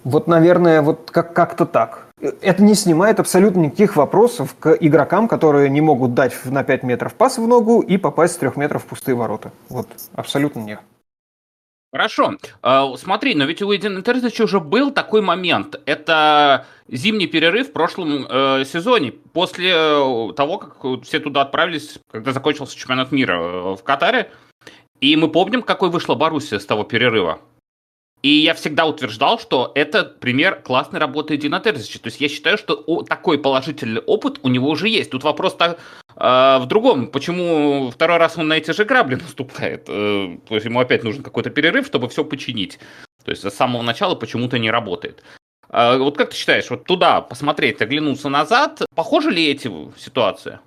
Вот, 0.04 0.28
наверное, 0.28 0.82
вот 0.82 1.10
как- 1.10 1.32
как-то 1.32 1.66
так. 1.66 2.06
Это 2.20 2.62
не 2.62 2.74
снимает 2.74 3.18
абсолютно 3.18 3.60
никаких 3.60 3.96
вопросов 3.96 4.54
к 4.58 4.72
игрокам, 4.74 5.28
которые 5.28 5.68
не 5.68 5.80
могут 5.80 6.14
дать 6.14 6.32
на 6.44 6.62
5 6.62 6.82
метров 6.82 7.14
пас 7.14 7.38
в 7.38 7.46
ногу 7.46 7.80
и 7.80 7.96
попасть 7.96 8.34
с 8.34 8.36
3 8.36 8.56
метров 8.56 8.84
в 8.84 8.86
пустые 8.86 9.14
ворота. 9.14 9.50
Вот, 9.68 9.88
абсолютно 10.14 10.60
нет. 10.60 10.80
Хорошо. 11.96 12.34
А, 12.60 12.94
смотри, 12.98 13.34
но 13.34 13.46
ведь 13.46 13.62
у 13.62 13.74
Эдина 13.74 14.02
Терзича 14.02 14.44
уже 14.44 14.60
был 14.60 14.90
такой 14.90 15.22
момент. 15.22 15.80
Это 15.86 16.66
зимний 16.88 17.26
перерыв 17.26 17.70
в 17.70 17.72
прошлом 17.72 18.26
э, 18.28 18.64
сезоне. 18.66 19.12
После 19.32 19.72
э, 19.74 20.32
того, 20.36 20.58
как 20.58 21.02
все 21.04 21.20
туда 21.20 21.40
отправились, 21.40 21.98
когда 22.10 22.32
закончился 22.32 22.76
чемпионат 22.76 23.12
мира 23.12 23.40
э, 23.40 23.76
в 23.76 23.82
Катаре. 23.82 24.30
И 25.00 25.16
мы 25.16 25.28
помним, 25.28 25.62
какой 25.62 25.88
вышла 25.88 26.14
Боруссия 26.14 26.58
с 26.58 26.66
того 26.66 26.84
перерыва. 26.84 27.40
И 28.26 28.40
я 28.40 28.54
всегда 28.54 28.86
утверждал, 28.86 29.38
что 29.38 29.70
это 29.76 30.02
пример 30.02 30.60
классной 30.60 30.98
работы 30.98 31.36
Дина 31.36 31.60
Терзича. 31.60 32.00
То 32.00 32.08
есть 32.08 32.20
я 32.20 32.28
считаю, 32.28 32.58
что 32.58 32.74
такой 33.04 33.38
положительный 33.38 34.00
опыт 34.00 34.40
у 34.42 34.48
него 34.48 34.68
уже 34.68 34.88
есть. 34.88 35.10
Тут 35.10 35.22
вопрос 35.22 35.54
так, 35.54 35.78
э, 36.16 36.58
в 36.58 36.66
другом. 36.66 37.06
Почему 37.06 37.88
второй 37.92 38.16
раз 38.16 38.36
он 38.36 38.48
на 38.48 38.54
эти 38.54 38.72
же 38.72 38.84
грабли 38.84 39.14
наступает? 39.22 39.84
Э, 39.86 40.38
то 40.44 40.54
есть 40.56 40.66
ему 40.66 40.80
опять 40.80 41.04
нужен 41.04 41.22
какой-то 41.22 41.50
перерыв, 41.50 41.86
чтобы 41.86 42.08
все 42.08 42.24
починить. 42.24 42.80
То 43.24 43.30
есть 43.30 43.44
с 43.44 43.54
самого 43.54 43.82
начала 43.82 44.16
почему-то 44.16 44.58
не 44.58 44.72
работает. 44.72 45.22
Э, 45.70 45.96
вот 45.96 46.18
как 46.18 46.30
ты 46.30 46.36
считаешь, 46.36 46.68
вот 46.68 46.82
туда 46.82 47.20
посмотреть, 47.20 47.80
оглянуться 47.80 48.28
назад, 48.28 48.82
похожи 48.96 49.30
ли 49.30 49.46
эти 49.46 49.70
ситуации? 49.96 50.58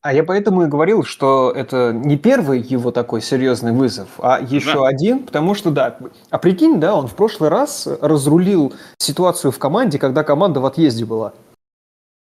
А 0.00 0.12
я 0.12 0.22
поэтому 0.22 0.62
и 0.62 0.68
говорил, 0.68 1.02
что 1.02 1.50
это 1.50 1.92
не 1.92 2.16
первый 2.16 2.60
его 2.60 2.92
такой 2.92 3.20
серьезный 3.20 3.72
вызов, 3.72 4.08
а 4.18 4.40
еще 4.40 4.74
да. 4.74 4.86
один, 4.86 5.24
потому 5.24 5.54
что, 5.54 5.72
да, 5.72 5.98
а 6.30 6.38
прикинь, 6.38 6.78
да, 6.78 6.94
он 6.94 7.08
в 7.08 7.16
прошлый 7.16 7.50
раз 7.50 7.88
разрулил 8.00 8.72
ситуацию 8.98 9.50
в 9.50 9.58
команде, 9.58 9.98
когда 9.98 10.22
команда 10.22 10.60
в 10.60 10.66
отъезде 10.66 11.04
была 11.04 11.34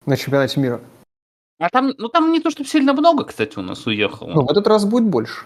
на 0.07 0.17
чемпионате 0.17 0.59
мира. 0.59 0.81
А 1.59 1.69
там, 1.69 1.93
ну 1.97 2.09
там 2.09 2.31
не 2.31 2.39
то, 2.39 2.49
чтобы 2.49 2.67
сильно 2.67 2.93
много, 2.93 3.25
кстати, 3.25 3.59
у 3.59 3.61
нас 3.61 3.85
уехало. 3.85 4.31
Ну, 4.33 4.45
в 4.45 4.49
этот 4.49 4.65
раз 4.65 4.85
будет 4.85 5.05
больше. 5.05 5.45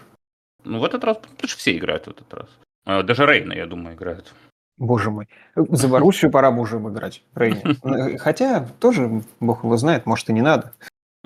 Ну, 0.63 0.79
в 0.79 0.85
этот 0.85 1.03
раз, 1.03 1.17
потому 1.17 1.49
что 1.49 1.59
все 1.59 1.75
играют 1.77 2.05
в 2.05 2.11
этот 2.11 2.33
раз. 2.33 2.47
А, 2.85 3.03
даже 3.03 3.25
Рейна, 3.25 3.51
я 3.51 3.65
думаю, 3.65 3.95
играет. 3.95 4.33
Боже 4.77 5.11
мой. 5.11 5.27
За 5.55 5.87
Боруссию 5.87 6.31
пора 6.31 6.51
бы 6.51 6.61
уже 6.61 6.77
играть, 6.77 7.21
Рейне. 7.35 8.17
Хотя 8.17 8.65
тоже, 8.79 9.23
бог 9.41 9.63
его 9.63 9.75
знает, 9.75 10.05
может 10.05 10.29
и 10.29 10.33
не 10.33 10.41
надо. 10.41 10.73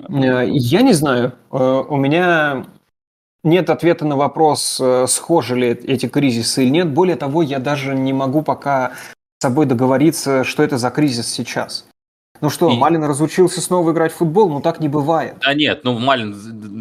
Э, 0.08 0.44
я 0.48 0.82
не 0.82 0.92
знаю. 0.92 1.34
Э, 1.50 1.84
у 1.88 1.96
меня 1.96 2.66
нет 3.44 3.70
ответа 3.70 4.04
на 4.04 4.16
вопрос, 4.16 4.80
э, 4.80 5.06
схожи 5.08 5.56
ли 5.56 5.68
эти 5.68 6.08
кризисы 6.08 6.64
или 6.64 6.70
нет. 6.70 6.92
Более 6.92 7.16
того, 7.16 7.42
я 7.42 7.58
даже 7.58 7.94
не 7.94 8.12
могу 8.12 8.42
пока 8.42 8.92
с 9.38 9.42
собой 9.42 9.66
договориться, 9.66 10.44
что 10.44 10.62
это 10.62 10.78
за 10.78 10.90
кризис 10.90 11.28
сейчас. 11.28 11.86
Ну 12.40 12.50
что, 12.50 12.70
и... 12.70 12.76
Малин 12.76 13.04
разучился 13.04 13.60
снова 13.60 13.92
играть 13.92 14.12
в 14.12 14.16
футбол? 14.16 14.48
Ну 14.48 14.60
так 14.60 14.80
не 14.80 14.88
бывает. 14.88 15.34
Да 15.40 15.54
нет, 15.54 15.80
ну 15.84 15.98
Малин 15.98 16.34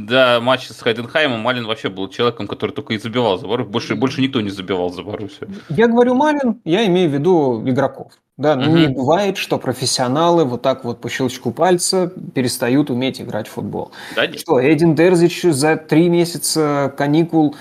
до 0.07 0.39
матча 0.41 0.73
с 0.73 0.79
Хайденхаймом 0.79 1.39
Малин 1.39 1.65
вообще 1.65 1.89
был 1.89 2.07
человеком, 2.09 2.47
который 2.47 2.71
только 2.71 2.93
и 2.93 2.97
забивал 2.97 3.37
за 3.37 3.47
Боруссию. 3.47 3.71
Больше, 3.71 3.95
больше 3.95 4.21
никто 4.21 4.41
не 4.41 4.49
забивал 4.49 4.91
за 4.91 5.03
Боруссию. 5.03 5.49
Я 5.69 5.87
говорю 5.87 6.15
Малин, 6.15 6.61
я 6.63 6.85
имею 6.85 7.09
в 7.09 7.13
виду 7.13 7.63
игроков. 7.65 8.11
Да, 8.37 8.53
угу. 8.53 8.65
не 8.65 8.87
бывает, 8.87 9.35
что 9.37 9.57
профессионалы 9.57 10.45
вот 10.45 10.61
так 10.61 10.85
вот 10.85 11.01
по 11.01 11.09
щелчку 11.09 11.51
пальца 11.51 12.13
перестают 12.35 12.91
уметь 12.91 13.19
играть 13.19 13.47
в 13.47 13.51
футбол. 13.51 13.91
Да, 14.15 14.31
что, 14.33 14.61
Эдин 14.61 14.93
Дерзич 14.93 15.41
за 15.41 15.75
три 15.75 16.07
месяца 16.07 16.93
каникул 16.95 17.55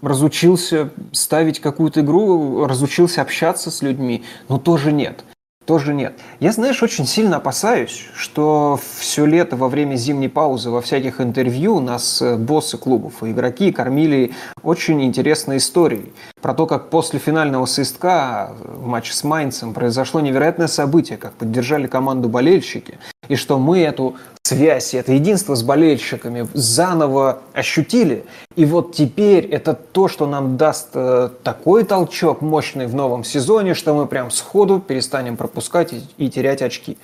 разучился 0.00 0.88
ставить 1.12 1.60
какую-то 1.60 2.00
игру, 2.00 2.64
разучился 2.64 3.20
общаться 3.20 3.70
с 3.70 3.82
людьми? 3.82 4.24
Ну, 4.48 4.58
тоже 4.58 4.90
нет. 4.90 5.22
Тоже 5.64 5.94
нет. 5.94 6.14
Я, 6.40 6.50
знаешь, 6.50 6.82
очень 6.82 7.06
сильно 7.06 7.36
опасаюсь, 7.36 8.06
что 8.16 8.80
все 8.98 9.24
лето 9.24 9.56
во 9.56 9.68
время 9.68 9.94
зимней 9.94 10.28
паузы 10.28 10.70
во 10.70 10.82
всяких 10.82 11.20
интервью 11.20 11.78
нас 11.78 12.20
э, 12.20 12.36
боссы 12.36 12.78
клубов 12.78 13.22
и 13.22 13.30
игроки 13.30 13.70
кормили 13.70 14.32
очень 14.64 15.04
интересной 15.04 15.58
историей 15.58 16.12
про 16.42 16.54
то, 16.54 16.66
как 16.66 16.90
после 16.90 17.20
финального 17.20 17.66
свистка 17.66 18.52
в 18.58 18.84
матче 18.86 19.12
с 19.12 19.22
Майнцем 19.22 19.72
произошло 19.72 20.20
невероятное 20.20 20.66
событие, 20.66 21.16
как 21.16 21.34
поддержали 21.34 21.86
команду 21.86 22.28
болельщики, 22.28 22.98
и 23.28 23.36
что 23.36 23.58
мы 23.58 23.78
эту 23.78 24.16
связь, 24.42 24.92
это 24.92 25.12
единство 25.12 25.54
с 25.54 25.62
болельщиками 25.62 26.48
заново 26.52 27.38
ощутили. 27.54 28.24
И 28.56 28.64
вот 28.64 28.92
теперь 28.94 29.46
это 29.46 29.72
то, 29.72 30.08
что 30.08 30.26
нам 30.26 30.56
даст 30.56 30.90
э, 30.94 31.30
такой 31.44 31.84
толчок 31.84 32.42
мощный 32.42 32.86
в 32.86 32.94
новом 32.94 33.22
сезоне, 33.22 33.74
что 33.74 33.94
мы 33.94 34.06
прям 34.06 34.32
сходу 34.32 34.80
перестанем 34.80 35.36
пропускать 35.36 35.92
и, 35.92 36.02
и 36.18 36.28
терять 36.28 36.60
очки. 36.60 36.98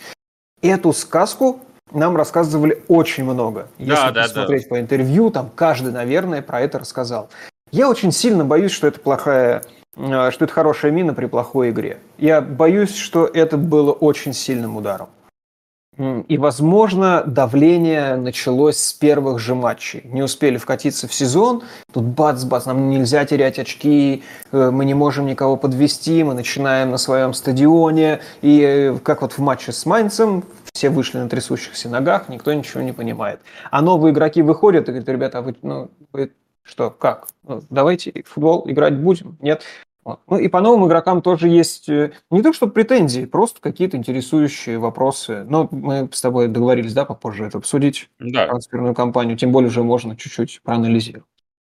Эту 0.60 0.92
сказку 0.92 1.60
нам 1.92 2.16
рассказывали 2.16 2.82
очень 2.88 3.24
много. 3.24 3.68
Если 3.78 3.92
да, 3.92 4.10
да, 4.10 4.22
посмотреть 4.24 4.64
да. 4.64 4.68
по 4.68 4.80
интервью, 4.80 5.30
там 5.30 5.50
каждый, 5.54 5.92
наверное, 5.92 6.42
про 6.42 6.60
это 6.60 6.80
рассказал. 6.80 7.30
Я 7.70 7.88
очень 7.88 8.12
сильно 8.12 8.44
боюсь, 8.44 8.72
что 8.72 8.86
это 8.86 9.00
плохая 9.00 9.62
э, 9.96 10.30
что 10.30 10.44
это 10.44 10.54
хорошая 10.54 10.90
мина 10.90 11.14
при 11.14 11.26
плохой 11.26 11.70
игре. 11.70 11.98
Я 12.16 12.40
боюсь, 12.40 12.94
что 12.94 13.26
это 13.26 13.56
было 13.56 13.92
очень 13.92 14.32
сильным 14.32 14.76
ударом. 14.76 15.08
И, 15.98 16.38
возможно, 16.38 17.24
давление 17.26 18.14
началось 18.14 18.76
с 18.76 18.92
первых 18.92 19.40
же 19.40 19.56
матчей. 19.56 20.02
Не 20.04 20.22
успели 20.22 20.56
вкатиться 20.56 21.08
в 21.08 21.12
сезон, 21.12 21.64
тут 21.92 22.04
бац-бац, 22.04 22.66
нам 22.66 22.88
нельзя 22.88 23.24
терять 23.24 23.58
очки, 23.58 24.22
э, 24.52 24.70
мы 24.70 24.84
не 24.84 24.94
можем 24.94 25.26
никого 25.26 25.56
подвести, 25.56 26.22
мы 26.22 26.34
начинаем 26.34 26.92
на 26.92 26.98
своем 26.98 27.34
стадионе. 27.34 28.20
И 28.42 28.60
э, 28.60 28.98
как 29.02 29.22
вот 29.22 29.32
в 29.32 29.38
матче 29.38 29.72
с 29.72 29.84
Майнцем, 29.86 30.44
все 30.72 30.88
вышли 30.88 31.18
на 31.18 31.28
трясущихся 31.28 31.88
ногах, 31.88 32.28
никто 32.28 32.52
ничего 32.52 32.80
не 32.80 32.92
понимает. 32.92 33.40
А 33.72 33.82
новые 33.82 34.12
игроки 34.12 34.40
выходят 34.42 34.88
и 34.88 34.92
говорят, 34.92 35.08
ребята, 35.08 35.38
а 35.38 35.42
вы, 35.42 35.56
ну, 35.62 35.90
вы 36.12 36.30
что, 36.68 36.90
как? 36.90 37.28
Ну, 37.44 37.62
давайте 37.70 38.12
в 38.22 38.28
футбол 38.28 38.64
играть 38.70 38.96
будем? 38.96 39.36
Нет? 39.40 39.64
Ну 40.26 40.38
и 40.38 40.48
по 40.48 40.60
новым 40.60 40.88
игрокам 40.88 41.20
тоже 41.20 41.48
есть 41.48 41.88
э, 41.88 42.12
не 42.30 42.42
то 42.42 42.52
что 42.52 42.66
претензии, 42.66 43.26
просто 43.26 43.60
какие-то 43.60 43.96
интересующие 43.96 44.78
вопросы. 44.78 45.44
Но 45.44 45.68
мы 45.70 46.08
с 46.12 46.20
тобой 46.22 46.48
договорились, 46.48 46.94
да, 46.94 47.04
попозже 47.04 47.44
это 47.44 47.58
обсудить, 47.58 48.08
да. 48.18 48.46
трансферную 48.46 48.94
кампанию, 48.94 49.36
тем 49.36 49.52
более 49.52 49.68
уже 49.68 49.82
можно 49.82 50.16
чуть-чуть 50.16 50.62
проанализировать. 50.62 51.26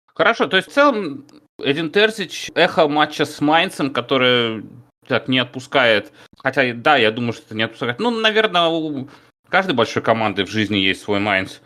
Хорошо, 0.07 0.47
то 0.47 0.57
есть 0.57 0.69
в 0.71 0.73
целом 0.73 1.27
Эдин 1.59 1.91
Терзич 1.91 2.51
эхо 2.55 2.89
матча 2.89 3.25
с 3.25 3.41
Майнцем, 3.41 3.93
который 3.93 4.65
так 5.07 5.29
не 5.29 5.39
отпускает, 5.39 6.13
хотя 6.39 6.73
да, 6.73 6.97
я 6.97 7.13
думаю, 7.13 7.35
что 7.35 7.45
это 7.47 7.55
не 7.55 7.63
отпускает. 7.63 8.01
Ну, 8.01 8.11
наверное, 8.11 8.67
у 8.67 9.09
каждой 9.49 9.75
большой 9.75 10.03
команды 10.03 10.45
в 10.45 10.51
жизни 10.51 10.79
есть 10.79 11.03
свой 11.03 11.21
Майнц. 11.21 11.59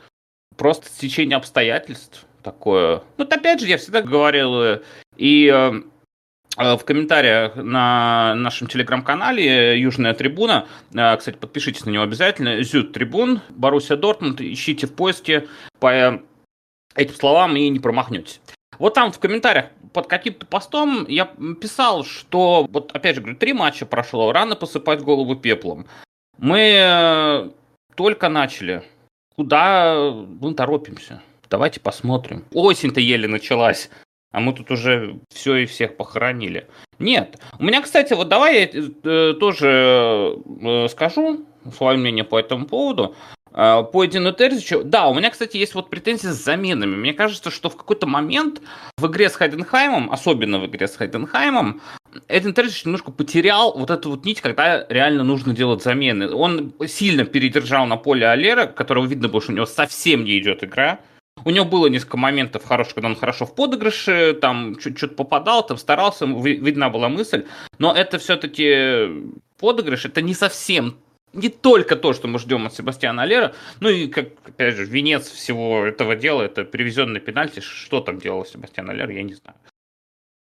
Просто 0.57 0.89
течение 0.91 1.37
обстоятельств 1.37 2.27
такое. 2.43 3.03
Ну, 3.17 3.25
опять 3.25 3.61
же, 3.61 3.67
я 3.67 3.79
всегда 3.79 4.03
говорил, 4.03 4.63
э, 4.63 4.83
и 5.17 5.51
э, 5.53 5.83
Э, 6.59 6.77
в 6.77 6.85
комментариях 6.85 7.55
на 7.55 8.35
нашем 8.35 8.67
телеграм-канале 8.67 9.79
Южная 9.81 10.13
трибуна. 10.13 10.67
Кстати, 10.91 11.37
подпишитесь 11.37 11.87
на 11.87 11.91
него 11.91 12.03
обязательно. 12.03 12.63
Зюд 12.63 12.93
трибун, 12.93 13.41
Боруссия 13.51 13.97
Дортмунд. 13.97 14.41
Ищите 14.41 14.87
в 14.87 14.95
поиске 14.95 15.47
по 15.79 16.21
этим 16.95 17.15
словам 17.15 17.57
и 17.57 17.69
не 17.69 17.79
промахнетесь. 17.79 18.41
Вот 18.79 18.95
там 18.95 19.13
в 19.13 19.19
комментариях 19.19 19.67
под 19.93 20.09
каким-то 20.09 20.47
постом 20.47 21.07
я 21.09 21.27
писал, 21.61 22.05
что, 22.05 22.67
вот 22.71 22.95
опять 22.95 23.15
же 23.17 23.23
говорю, 23.23 23.39
три 23.39 23.53
матча 23.53 23.87
прошло, 23.87 24.31
рано 24.33 24.57
посыпать 24.57 25.01
голову 25.01 25.37
пеплом. 25.37 25.87
Мы 26.39 27.53
только 27.95 28.29
начали. 28.29 28.83
Куда 29.37 30.13
мы 30.13 30.55
торопимся? 30.55 31.23
Давайте 31.51 31.81
посмотрим. 31.81 32.45
Осень-то 32.53 33.01
еле 33.01 33.29
началась 33.29 33.91
а 34.31 34.41
мы 34.41 34.53
тут 34.53 34.71
уже 34.71 35.19
все 35.33 35.57
и 35.57 35.67
всех 35.67 35.97
похоронили. 35.97 36.67
Нет. 36.99 37.39
У 37.59 37.65
меня, 37.65 37.81
кстати, 37.81 38.13
вот 38.13 38.29
давай 38.29 38.61
я 38.61 38.69
э, 38.71 39.35
тоже 39.35 40.39
э, 40.61 40.89
скажу, 40.91 41.47
свое 41.75 41.97
мнение 41.97 42.25
по 42.25 42.39
этому 42.39 42.67
поводу. 42.67 43.15
А, 43.53 43.83
по 43.83 44.05
Эдину 44.05 44.33
Терзичу, 44.33 44.83
да, 44.85 45.09
у 45.09 45.15
меня, 45.15 45.31
кстати, 45.31 45.57
есть 45.57 45.75
вот 45.75 45.89
претензии 45.89 46.29
с 46.29 46.45
заменами. 46.45 46.95
Мне 46.95 47.15
кажется, 47.15 47.51
что 47.51 47.71
в 47.71 47.77
какой-то 47.77 48.07
момент 48.07 48.61
в 48.99 49.07
игре 49.07 49.31
с 49.31 49.37
Хайденхаймом, 49.37 50.11
особенно 50.13 50.59
в 50.59 50.67
игре 50.67 50.87
с 50.87 50.97
Хайденхаймом, 50.97 51.81
Эдин 52.29 52.53
Терзич 52.53 52.85
немножко 52.85 53.11
потерял 53.11 53.73
вот 53.77 53.91
эту 53.91 54.11
вот 54.11 54.25
нить, 54.25 54.41
когда 54.41 54.87
реально 54.89 55.25
нужно 55.25 55.55
делать 55.55 55.83
замены. 55.83 56.31
Он 56.31 56.75
сильно 56.87 57.25
передержал 57.25 57.87
на 57.87 57.97
поле 57.97 58.29
Алера, 58.29 58.67
которого 58.67 59.07
видно 59.07 59.29
было, 59.29 59.41
что 59.41 59.53
у 59.53 59.55
него 59.55 59.67
совсем 59.67 60.25
не 60.25 60.39
идет 60.39 60.63
игра. 60.63 61.01
У 61.45 61.51
него 61.51 61.65
было 61.65 61.87
несколько 61.87 62.17
моментов 62.17 62.65
хороших, 62.65 62.95
когда 62.95 63.09
он 63.09 63.17
хорошо 63.17 63.47
в 63.47 63.55
подыгрыше, 63.55 64.35
там 64.41 64.77
чуть-чуть 64.77 65.17
попадал, 65.17 65.67
там 65.67 65.77
старался, 65.77 66.27
видна 66.27 66.91
была 66.91 67.09
мысль. 67.09 67.47
Но 67.79 67.95
это 67.95 68.19
все-таки 68.19 69.33
подыгрыш, 69.59 70.05
это 70.05 70.23
не 70.23 70.35
совсем 70.35 70.97
не 71.33 71.49
только 71.49 71.97
то, 71.97 72.13
что 72.13 72.29
мы 72.29 72.39
ждем 72.39 72.67
от 72.67 72.75
Себастьяна 72.75 73.23
Алера, 73.23 73.55
ну 73.81 73.89
и, 73.89 74.09
как, 74.09 74.29
опять 74.47 74.77
же, 74.77 74.85
венец 74.85 75.29
всего 75.29 75.85
этого 75.85 76.17
дела, 76.17 76.43
это 76.43 76.65
привезенный 76.65 77.21
пенальти. 77.21 77.61
Что 77.61 78.01
там 78.01 78.19
делал 78.19 78.45
Себастьян 78.45 78.89
Алер, 78.89 79.11
я 79.11 79.23
не 79.23 79.35
знаю. 79.35 79.57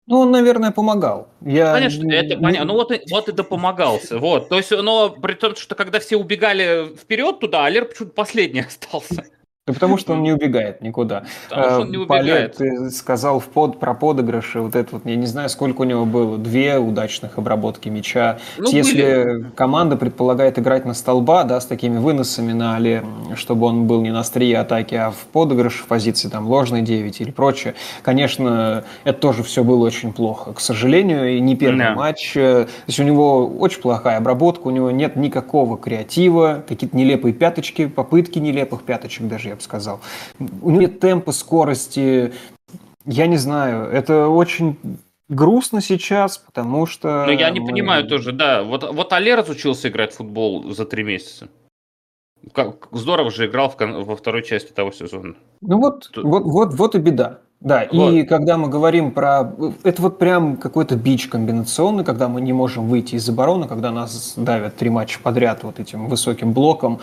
Ну, 0.08 0.22
он, 0.22 0.31
наверное, 0.31 0.72
помогал. 0.72 1.29
Я... 1.41 1.74
Конечно, 1.74 2.12
это 2.12 2.38
понятно. 2.38 2.65
Ну, 2.65 2.74
вот, 2.74 2.91
и, 2.91 3.01
вот 3.12 3.29
и 3.29 3.31
допомогался. 3.31 4.17
Вот. 4.17 4.50
То 4.50 4.58
есть, 4.58 4.72
но 4.72 5.12
при 5.12 5.34
том, 5.34 5.55
что 5.55 5.75
когда 5.75 6.00
все 6.00 6.17
убегали 6.17 6.96
вперед 6.96 7.39
туда, 7.39 7.65
Алер 7.65 7.86
почему-то 7.86 8.15
последний 8.15 8.62
остался. 8.67 9.25
Да 9.69 9.73
потому 9.73 9.97
что 9.97 10.13
он 10.13 10.23
не 10.23 10.31
убегает 10.31 10.81
никуда. 10.81 11.23
Потому 11.49 11.69
что 11.69 11.81
он 11.81 11.91
не 11.91 11.97
э, 11.97 11.99
убегает. 11.99 12.55
ты 12.57 12.89
сказал 12.89 13.39
в 13.39 13.45
под, 13.45 13.79
про 13.79 13.93
подыгрыши, 13.93 14.61
вот 14.61 14.75
это 14.75 14.89
вот, 14.95 15.05
я 15.05 15.15
не 15.15 15.27
знаю, 15.27 15.49
сколько 15.49 15.81
у 15.81 15.83
него 15.83 16.05
было, 16.05 16.38
две 16.38 16.77
удачных 16.77 17.38
обработки 17.38 17.89
мяча. 17.89 18.39
Ну, 18.57 18.69
Если 18.71 19.01
были. 19.01 19.45
команда 19.55 19.95
предполагает 19.95 20.57
играть 20.57 20.85
на 20.85 20.93
столба, 20.93 21.43
да, 21.43 21.59
с 21.61 21.65
такими 21.65 21.97
выносами 21.97 22.53
на 22.53 22.75
але, 22.75 23.03
чтобы 23.35 23.67
он 23.67 23.85
был 23.85 24.01
не 24.01 24.11
на 24.11 24.21
острие 24.21 24.57
атаки, 24.57 24.95
а 24.95 25.11
в 25.11 25.27
подыгрыш 25.31 25.75
в 25.75 25.88
позиции 25.88 26.29
там 26.29 26.47
ложной 26.47 26.81
9 26.81 27.21
или 27.21 27.31
прочее, 27.31 27.75
конечно, 28.01 28.83
это 29.03 29.19
тоже 29.19 29.43
все 29.43 29.63
было 29.63 29.85
очень 29.85 30.13
плохо. 30.13 30.53
К 30.53 30.59
сожалению, 30.59 31.38
и 31.38 31.39
не 31.39 31.55
первый 31.55 31.79
да. 31.79 31.95
матч. 31.95 32.35
Э, 32.35 32.65
то 32.65 32.69
есть 32.88 32.99
у 32.99 33.03
него 33.03 33.47
очень 33.47 33.81
плохая 33.81 34.17
обработка, 34.17 34.67
у 34.67 34.71
него 34.71 34.91
нет 34.91 35.15
никакого 35.15 35.77
креатива, 35.77 36.63
какие-то 36.67 36.95
нелепые 36.95 37.33
пяточки, 37.33 37.88
попытки 37.88 38.39
нелепых 38.39 38.83
пяточек 38.83 39.27
даже, 39.27 39.49
я 39.49 39.55
бы 39.59 39.63
сказал. 39.63 40.01
У 40.39 40.71
него 40.71 40.81
нет 40.81 40.99
темпа, 40.99 41.31
скорости. 41.31 42.33
Я 43.05 43.27
не 43.27 43.37
знаю, 43.37 43.89
это 43.91 44.27
очень 44.27 44.77
грустно 45.29 45.81
сейчас, 45.81 46.37
потому 46.37 46.85
что... 46.85 47.25
Ну, 47.25 47.31
я 47.31 47.49
не 47.51 47.59
мы... 47.59 47.67
понимаю 47.67 48.07
тоже, 48.07 48.31
да. 48.31 48.63
Вот, 48.63 48.83
вот 48.83 49.13
Але 49.13 49.35
разучился 49.35 49.87
играть 49.89 50.13
в 50.13 50.17
футбол 50.17 50.73
за 50.73 50.85
три 50.85 51.03
месяца. 51.03 51.47
Как 52.53 52.87
здорово 52.91 53.31
же 53.31 53.47
играл 53.47 53.69
в, 53.69 53.77
во 53.79 54.15
второй 54.15 54.43
части 54.43 54.71
того 54.71 54.91
сезона. 54.91 55.35
Ну 55.61 55.79
вот, 55.79 56.09
Тут... 56.11 56.23
вот, 56.23 56.43
вот, 56.43 56.73
вот 56.73 56.95
и 56.95 56.99
беда. 56.99 57.39
Да, 57.59 57.85
вот. 57.91 58.13
и 58.13 58.23
когда 58.23 58.57
мы 58.57 58.69
говорим 58.69 59.11
про... 59.11 59.53
Это 59.83 60.01
вот 60.01 60.17
прям 60.17 60.55
какой-то 60.55 60.95
бич 60.95 61.27
комбинационный, 61.27 62.05
когда 62.05 62.29
мы 62.29 62.39
не 62.39 62.53
можем 62.53 62.87
выйти 62.87 63.15
из 63.15 63.27
обороны, 63.27 63.67
когда 63.67 63.91
нас 63.91 64.33
давят 64.37 64.77
три 64.77 64.89
матча 64.89 65.19
подряд 65.21 65.63
вот 65.63 65.79
этим 65.79 66.07
высоким 66.07 66.53
блоком. 66.53 66.99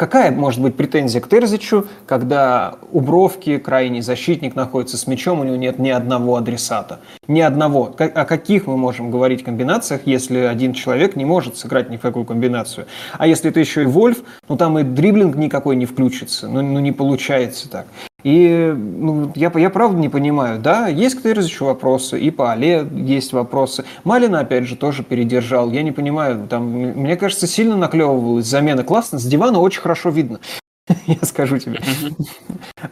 Какая 0.00 0.30
может 0.30 0.62
быть 0.62 0.76
претензия 0.76 1.20
к 1.20 1.28
Терзичу, 1.28 1.84
когда 2.06 2.76
у 2.90 3.02
Бровки 3.02 3.58
крайний 3.58 4.00
защитник 4.00 4.54
находится 4.54 4.96
с 4.96 5.06
мячом, 5.06 5.40
у 5.40 5.44
него 5.44 5.56
нет 5.56 5.78
ни 5.78 5.90
одного 5.90 6.36
адресата? 6.36 7.00
Ни 7.28 7.42
одного. 7.42 7.94
О 7.98 8.24
каких 8.24 8.66
мы 8.66 8.78
можем 8.78 9.10
говорить 9.10 9.44
комбинациях, 9.44 10.00
если 10.06 10.38
один 10.38 10.72
человек 10.72 11.16
не 11.16 11.26
может 11.26 11.58
сыграть 11.58 11.90
ни 11.90 11.98
в 11.98 12.00
какую 12.00 12.24
комбинацию? 12.24 12.86
А 13.18 13.26
если 13.26 13.50
это 13.50 13.60
еще 13.60 13.82
и 13.82 13.84
Вольф, 13.84 14.22
ну 14.48 14.56
там 14.56 14.78
и 14.78 14.84
дриблинг 14.84 15.36
никакой 15.36 15.76
не 15.76 15.84
включится, 15.84 16.48
ну, 16.48 16.62
ну 16.62 16.78
не 16.78 16.92
получается 16.92 17.68
так. 17.68 17.86
И 18.22 18.74
ну, 18.76 19.32
я, 19.34 19.50
я 19.54 19.70
правда 19.70 19.98
не 19.98 20.08
понимаю, 20.08 20.60
да, 20.60 20.88
есть 20.88 21.16
к 21.16 21.22
Терзичу 21.22 21.66
вопросы, 21.66 22.20
и 22.20 22.30
по 22.30 22.52
Але 22.52 22.86
есть 22.92 23.32
вопросы. 23.32 23.84
Малина, 24.04 24.40
опять 24.40 24.64
же, 24.64 24.76
тоже 24.76 25.02
передержал. 25.02 25.70
Я 25.70 25.82
не 25.82 25.92
понимаю, 25.92 26.46
там, 26.48 26.66
мне 26.68 27.16
кажется, 27.16 27.46
сильно 27.46 27.76
наклевывалась 27.76 28.46
замена. 28.46 28.84
Классно, 28.84 29.18
с 29.18 29.24
дивана 29.24 29.60
очень 29.60 29.80
хорошо 29.80 30.10
видно, 30.10 30.40
я 31.06 31.18
скажу 31.22 31.58
тебе. 31.58 31.80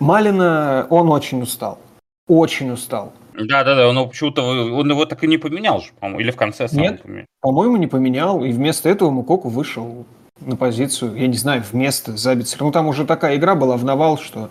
Малина, 0.01 0.87
он 0.91 1.11
очень 1.11 1.43
устал, 1.43 1.79
очень 2.27 2.71
устал. 2.71 3.13
Да, 3.35 3.63
да, 3.63 3.77
да, 3.77 3.89
он 3.89 4.09
почему-то 4.09 4.43
он 4.43 4.91
его 4.91 5.05
так 5.07 5.23
и 5.23 5.29
не 5.29 5.39
поменял 5.39 5.81
же, 5.81 5.91
по-моему, 6.01 6.21
или 6.21 6.31
в 6.33 6.37
конце 6.37 6.69
сам 6.69 6.81
Нет, 6.81 7.03
по-моему, 7.41 7.77
не 7.77 7.87
поменял, 7.87 8.43
и 8.45 8.51
вместо 8.51 8.89
этого 8.89 9.11
Мукоку 9.11 9.49
вышел 9.49 10.07
на 10.41 10.57
позицию, 10.57 11.15
я 11.17 11.27
не 11.27 11.37
знаю, 11.37 11.63
вместо 11.71 12.17
Забицера. 12.17 12.65
Ну, 12.65 12.73
там 12.73 12.89
уже 12.89 13.05
такая 13.05 13.37
игра 13.37 13.55
была 13.55 13.77
в 13.77 13.85
навал, 13.85 14.19
что 14.19 14.51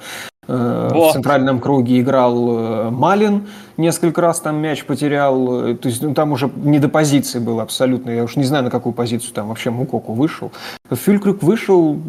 в 0.53 1.11
центральном 1.13 1.59
круге 1.59 1.99
играл 1.99 2.59
э, 2.59 2.89
Малин, 2.89 3.47
несколько 3.75 4.21
раз 4.21 4.39
там 4.39 4.57
мяч 4.57 4.85
потерял. 4.85 5.67
Э, 5.67 5.75
то 5.75 5.89
есть 5.89 6.01
ну, 6.01 6.13
там 6.13 6.31
уже 6.31 6.49
не 6.55 6.79
до 6.79 6.89
позиции 6.89 7.39
было 7.39 7.63
абсолютно. 7.63 8.09
Я 8.11 8.23
уж 8.23 8.35
не 8.35 8.43
знаю, 8.43 8.63
на 8.63 8.69
какую 8.69 8.93
позицию 8.93 9.33
там 9.33 9.49
вообще 9.49 9.69
Мукоку 9.69 10.13
вышел. 10.13 10.51
Фюлькрюк 10.89 11.43
вышел, 11.43 11.99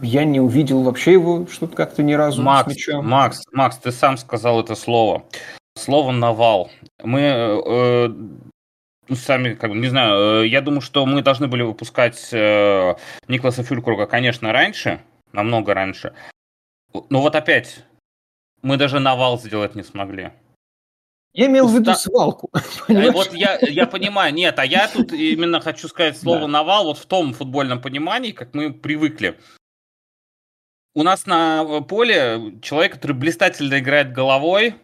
я 0.00 0.24
не 0.24 0.40
увидел 0.40 0.82
вообще 0.82 1.12
его 1.12 1.46
что-то 1.50 1.76
как-то 1.76 2.02
ни 2.02 2.14
разу 2.14 2.42
Макс, 2.42 2.72
с 2.72 2.76
мячом. 2.76 3.08
Макс, 3.08 3.42
Макс, 3.52 3.76
ты 3.76 3.92
сам 3.92 4.16
сказал 4.16 4.60
это 4.60 4.74
слово. 4.74 5.24
Слово 5.76 6.12
«навал». 6.12 6.70
Мы 7.02 7.20
э, 7.20 8.08
ну, 9.08 9.16
сами, 9.16 9.54
как 9.54 9.70
бы, 9.70 9.76
не 9.76 9.88
знаю, 9.88 10.48
я 10.48 10.60
думаю, 10.60 10.80
что 10.80 11.04
мы 11.06 11.22
должны 11.22 11.48
были 11.48 11.62
выпускать 11.62 12.28
э, 12.32 12.94
Никласа 13.28 13.62
Фюлькруга, 13.62 14.06
конечно, 14.06 14.52
раньше, 14.52 15.00
намного 15.32 15.74
раньше. 15.74 16.12
Ну 16.92 17.20
вот 17.20 17.34
опять, 17.34 17.84
мы 18.62 18.76
даже 18.76 19.00
навал 19.00 19.38
сделать 19.38 19.74
не 19.74 19.82
смогли. 19.82 20.32
Я 21.34 21.46
имел 21.46 21.66
Уста... 21.66 21.76
в 21.76 21.80
виду 21.80 21.94
свалку. 21.94 22.50
Понимаешь? 22.86 23.14
Вот 23.14 23.32
я, 23.32 23.58
я 23.60 23.86
понимаю, 23.86 24.34
нет, 24.34 24.58
а 24.58 24.66
я 24.66 24.88
тут 24.88 25.12
именно 25.12 25.60
хочу 25.60 25.88
сказать 25.88 26.18
слово 26.18 26.42
да. 26.42 26.48
навал 26.48 26.84
вот 26.84 26.98
в 26.98 27.06
том 27.06 27.32
футбольном 27.32 27.80
понимании, 27.80 28.32
как 28.32 28.54
мы 28.54 28.72
привыкли. 28.72 29.38
У 30.94 31.02
нас 31.02 31.24
на 31.24 31.80
поле 31.82 32.58
человек, 32.60 32.92
который 32.92 33.16
блистательно 33.16 33.78
играет 33.78 34.12
головой, 34.12 34.74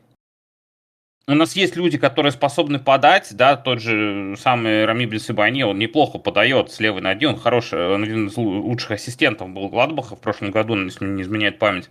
у 1.29 1.35
нас 1.35 1.55
есть 1.55 1.77
люди, 1.77 1.99
которые 1.99 2.33
способны 2.33 2.79
подать, 2.79 3.29
да, 3.37 3.57
тот 3.57 3.81
же 3.83 4.35
самый 4.38 4.87
Рами 4.87 5.05
Бельсибани, 5.05 5.62
он 5.62 5.79
неплохо 5.79 6.19
подает 6.19 6.73
с 6.73 6.81
левой 6.81 7.03
ноги, 7.03 7.27
он 7.27 7.38
хороший, 7.38 7.87
он 7.87 8.03
один 8.03 8.29
из 8.29 8.37
лучших 8.37 8.93
ассистентов 8.93 9.51
был 9.51 9.69
Гладбаха 9.69 10.17
в 10.17 10.21
прошлом 10.21 10.51
году, 10.51 10.75
если 10.83 11.05
не 11.05 11.23
изменяет 11.23 11.59
память. 11.59 11.91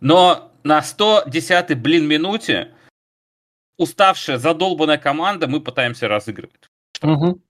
Но 0.00 0.52
на 0.62 0.78
110-й, 0.78 1.74
блин, 1.74 2.06
минуте 2.06 2.72
уставшая, 3.78 4.38
задолбанная 4.38 4.98
команда, 4.98 5.48
мы 5.48 5.60
пытаемся 5.60 6.06
разыгрывать. 6.06 6.68
Угу. 7.02 7.40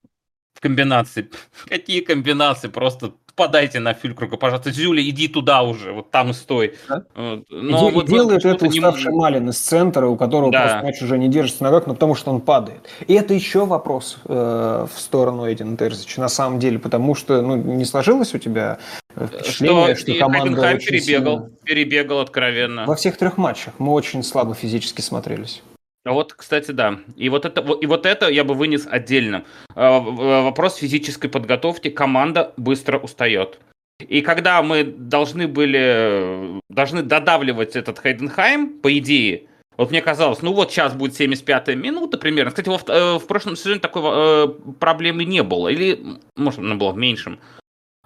В 0.55 0.59
комбинации. 0.59 1.29
Какие 1.67 2.01
комбинации? 2.01 2.69
Просто 2.69 3.13
подайте 3.35 3.79
на 3.79 3.93
Фюлькруга, 3.93 4.37
пожалуйста. 4.37 4.71
Зюля, 4.71 5.01
иди 5.07 5.27
туда 5.27 5.63
уже, 5.63 5.91
вот 5.91 6.11
там 6.11 6.33
стой. 6.33 6.75
Да? 6.87 7.03
Но 7.15 7.89
и 7.89 7.91
вот, 7.91 8.07
делает 8.07 8.45
это 8.45 8.65
уставший 8.65 9.11
не... 9.11 9.17
Малин 9.17 9.49
из 9.49 9.57
центра, 9.57 10.07
у 10.07 10.15
которого 10.15 10.51
да. 10.51 10.61
просто 10.61 10.85
мяч 10.85 11.01
уже 11.01 11.17
не 11.17 11.27
держится 11.27 11.63
на 11.63 11.71
ногах, 11.71 11.87
но 11.87 11.93
потому 11.93 12.15
что 12.15 12.31
он 12.31 12.41
падает. 12.41 12.89
И 13.07 13.13
это 13.13 13.33
еще 13.33 13.65
вопрос 13.65 14.17
э, 14.25 14.87
в 14.93 14.99
сторону 14.99 15.51
Эдина 15.51 15.77
Терзича, 15.77 16.21
на 16.21 16.29
самом 16.29 16.59
деле, 16.59 16.79
потому 16.79 17.15
что 17.15 17.41
ну, 17.41 17.55
не 17.55 17.85
сложилось 17.85 18.33
у 18.33 18.37
тебя 18.37 18.79
впечатление, 19.15 19.95
что, 19.95 20.11
что 20.11 20.19
команда 20.19 20.73
очень 20.75 20.87
перебегал, 20.87 21.39
сильно... 21.39 21.51
перебегал 21.63 22.19
откровенно. 22.19 22.85
Во 22.85 22.95
всех 22.95 23.17
трех 23.17 23.37
матчах 23.37 23.73
мы 23.79 23.91
очень 23.93 24.23
слабо 24.23 24.53
физически 24.53 25.01
смотрелись. 25.01 25.61
А 26.05 26.11
вот, 26.11 26.33
кстати, 26.33 26.71
да. 26.71 26.99
И 27.15 27.29
вот 27.29 27.45
это, 27.45 27.61
и 27.61 27.85
вот 27.85 28.05
это 28.05 28.29
я 28.29 28.43
бы 28.43 28.53
вынес 28.53 28.87
отдельно. 28.89 29.45
А, 29.73 29.99
вопрос 29.99 30.75
физической 30.75 31.29
подготовки. 31.29 31.89
Команда 31.89 32.53
быстро 32.57 32.99
устает. 32.99 33.59
И 33.99 34.21
когда 34.21 34.61
мы 34.61 34.83
должны 34.83 35.47
были, 35.47 36.59
должны 36.69 37.03
додавливать 37.03 37.75
этот 37.75 37.99
Хайденхайм, 37.99 38.79
по 38.79 38.97
идее, 38.97 39.47
вот 39.77 39.91
мне 39.91 40.01
казалось, 40.01 40.41
ну 40.41 40.53
вот 40.53 40.71
сейчас 40.71 40.93
будет 40.93 41.19
75-я 41.19 41.75
минута 41.75 42.17
примерно. 42.17 42.51
Кстати, 42.51 42.69
во, 42.69 42.79
э, 42.85 43.17
в 43.17 43.25
прошлом 43.25 43.55
сезоне 43.55 43.79
такой 43.79 44.01
э, 44.05 44.47
проблемы 44.79 45.23
не 45.23 45.41
было. 45.41 45.69
Или, 45.69 45.99
может, 46.35 46.59
она 46.59 46.75
была 46.75 46.91
в 46.91 46.97
меньшем. 46.97 47.39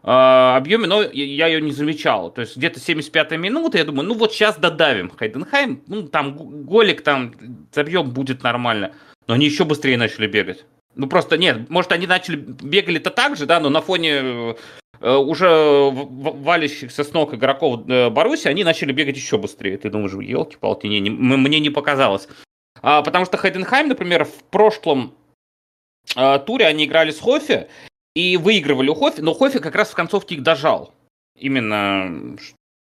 А, 0.10 0.56
объеме, 0.56 0.88
но 0.88 1.02
я 1.02 1.48
ее 1.48 1.60
не 1.60 1.74
замечал. 1.74 2.32
То 2.32 2.40
есть 2.40 2.56
где-то 2.56 2.80
75-я 2.80 3.36
минута, 3.36 3.78
я 3.78 3.84
думаю, 3.84 4.08
ну 4.08 4.14
вот 4.14 4.32
сейчас 4.32 4.58
додавим 4.58 5.10
Хайденхайм, 5.10 5.84
ну 5.88 6.04
там 6.04 6.64
голик, 6.64 7.02
там 7.02 7.34
забьем, 7.74 8.12
будет 8.12 8.42
нормально. 8.42 8.94
Но 9.28 9.34
они 9.34 9.48
еще 9.48 9.66
быстрее 9.66 9.98
начали 9.98 10.28
бегать. 10.28 10.64
Ну 10.96 11.08
просто 11.08 11.38
нет, 11.38 11.70
может 11.70 11.92
они 11.92 12.08
начали 12.08 12.38
бегали-то 12.38 13.12
так 13.12 13.36
же, 13.36 13.46
да, 13.46 13.60
но 13.60 13.68
на 13.68 13.82
фоне 13.82 14.56
э, 15.02 15.14
уже 15.14 15.90
валящихся 15.92 17.04
с 17.04 17.12
ног 17.12 17.34
игроков 17.34 17.82
э, 17.90 18.10
Баруси, 18.10 18.48
они 18.48 18.64
начали 18.64 18.94
бегать 18.94 19.18
еще 19.18 19.38
быстрее. 19.38 19.78
Ты 19.78 19.90
думаешь, 19.90 20.14
елки-палки, 20.14 20.88
не, 20.88 21.02
не, 21.02 21.10
мне 21.10 21.60
не 21.60 21.70
показалось. 21.70 22.30
А, 22.82 23.02
потому 23.02 23.26
что 23.26 23.36
Хайденхайм, 23.36 23.90
например, 23.90 24.24
в 24.24 24.46
прошлом 24.52 25.16
а, 26.16 26.40
туре 26.40 26.66
они 26.66 26.86
играли 26.86 27.12
с 27.12 27.20
Хофи, 27.20 27.68
и 28.18 28.36
выигрывали 28.36 28.90
у 28.90 28.96
Хофи, 28.96 29.22
но 29.22 29.36
Хофи 29.36 29.60
как 29.60 29.76
раз 29.76 29.90
в 29.90 29.94
концовке 29.94 30.36
их 30.36 30.44
дожал. 30.44 30.92
Именно, 31.38 32.36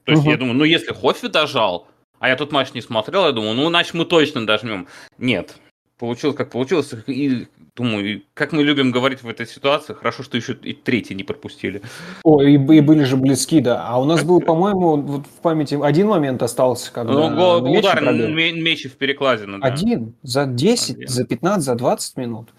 то 0.04 0.12
есть 0.12 0.24
угу. 0.24 0.32
я 0.32 0.38
думаю, 0.38 0.56
ну 0.56 0.64
если 0.64 0.92
Хофи 0.92 1.28
дожал, 1.28 1.88
а 2.18 2.30
я 2.30 2.36
тот 2.36 2.52
матч 2.52 2.74
не 2.74 2.82
смотрел, 2.82 3.28
я 3.28 3.32
думаю, 3.32 3.54
ну 3.54 3.70
значит 3.70 3.94
мы 3.94 4.06
точно 4.06 4.48
дожмем. 4.48 4.88
Нет, 5.20 5.56
получилось 6.00 6.36
как 6.36 6.50
получилось, 6.50 6.92
и 7.06 7.46
думаю, 7.76 8.24
как 8.34 8.54
мы 8.54 8.64
любим 8.64 8.90
говорить 8.92 9.22
в 9.22 9.28
этой 9.30 9.46
ситуации, 9.46 9.94
хорошо, 9.94 10.24
что 10.24 10.36
еще 10.36 10.54
и 10.54 10.74
третий 10.74 11.14
не 11.14 11.24
пропустили. 11.24 11.84
О, 12.24 12.42
и, 12.42 12.54
и 12.54 12.82
были 12.82 13.04
же 13.04 13.16
близки, 13.16 13.62
да. 13.62 13.88
А 13.88 14.02
у 14.02 14.06
нас 14.06 14.24
был, 14.24 14.42
по-моему, 14.42 14.98
вот 14.98 15.28
в 15.28 15.42
памяти 15.42 15.78
один 15.80 16.08
момент 16.08 16.42
остался, 16.42 16.92
когда 16.92 17.14
ну, 17.14 17.36
гол, 17.36 17.72
удар 17.72 18.02
меч 18.02 18.86
в 18.86 18.98
перекладину. 18.98 19.60
Да. 19.60 19.68
Один? 19.68 20.16
За 20.24 20.48
10, 20.48 20.96
Один. 20.96 21.08
за 21.08 21.24
15, 21.24 21.64
за 21.64 21.76
20 21.76 22.18
минут? 22.18 22.50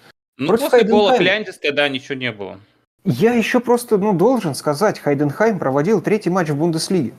Ну, 0.41 0.47
Против 0.47 0.71
после 0.71 0.89
гола 0.89 1.19
Кляндиста, 1.19 1.71
да, 1.71 1.87
ничего 1.91 2.15
не 2.15 2.33
было. 2.33 2.59
Я 3.05 3.35
еще 3.35 3.61
просто, 3.61 3.99
ну, 3.99 4.15
должен 4.15 4.55
сказать, 4.55 4.99
Хайденхайм 4.99 5.59
проводил 5.59 6.01
третий 6.01 6.31
матч 6.31 6.49
в 6.49 6.57
Бундеслиге. 6.57 7.13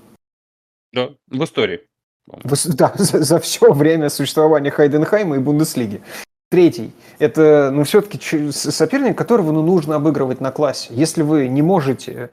Да, 0.91 1.11
в 1.27 1.43
истории. 1.43 1.81
В, 2.25 2.75
да, 2.75 2.91
за, 2.97 3.21
за 3.21 3.39
все 3.39 3.71
время 3.73 4.09
существования 4.09 4.71
Хайденхайма 4.71 5.35
и 5.35 5.39
Бундеслиги. 5.39 6.01
Третий. 6.49 6.93
Это, 7.19 7.69
ну, 7.71 7.83
все-таки 7.83 8.51
соперник, 8.51 9.15
которого 9.19 9.51
ну, 9.51 9.61
нужно 9.61 9.97
обыгрывать 9.97 10.41
на 10.41 10.51
классе. 10.51 10.87
Если 10.89 11.21
вы 11.21 11.47
не 11.47 11.61
можете 11.61 12.31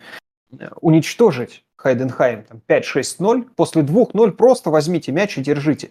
э, 0.58 0.70
уничтожить 0.80 1.64
Хайденхайм 1.76 2.44
там, 2.44 2.62
5-6-0, 2.66 3.50
после 3.54 3.82
2-0 3.82 4.30
просто 4.32 4.70
возьмите 4.70 5.12
мяч 5.12 5.36
и 5.36 5.42
держите. 5.42 5.90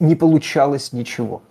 Не 0.00 0.16
получалось 0.16 0.92
ничего 0.92 1.42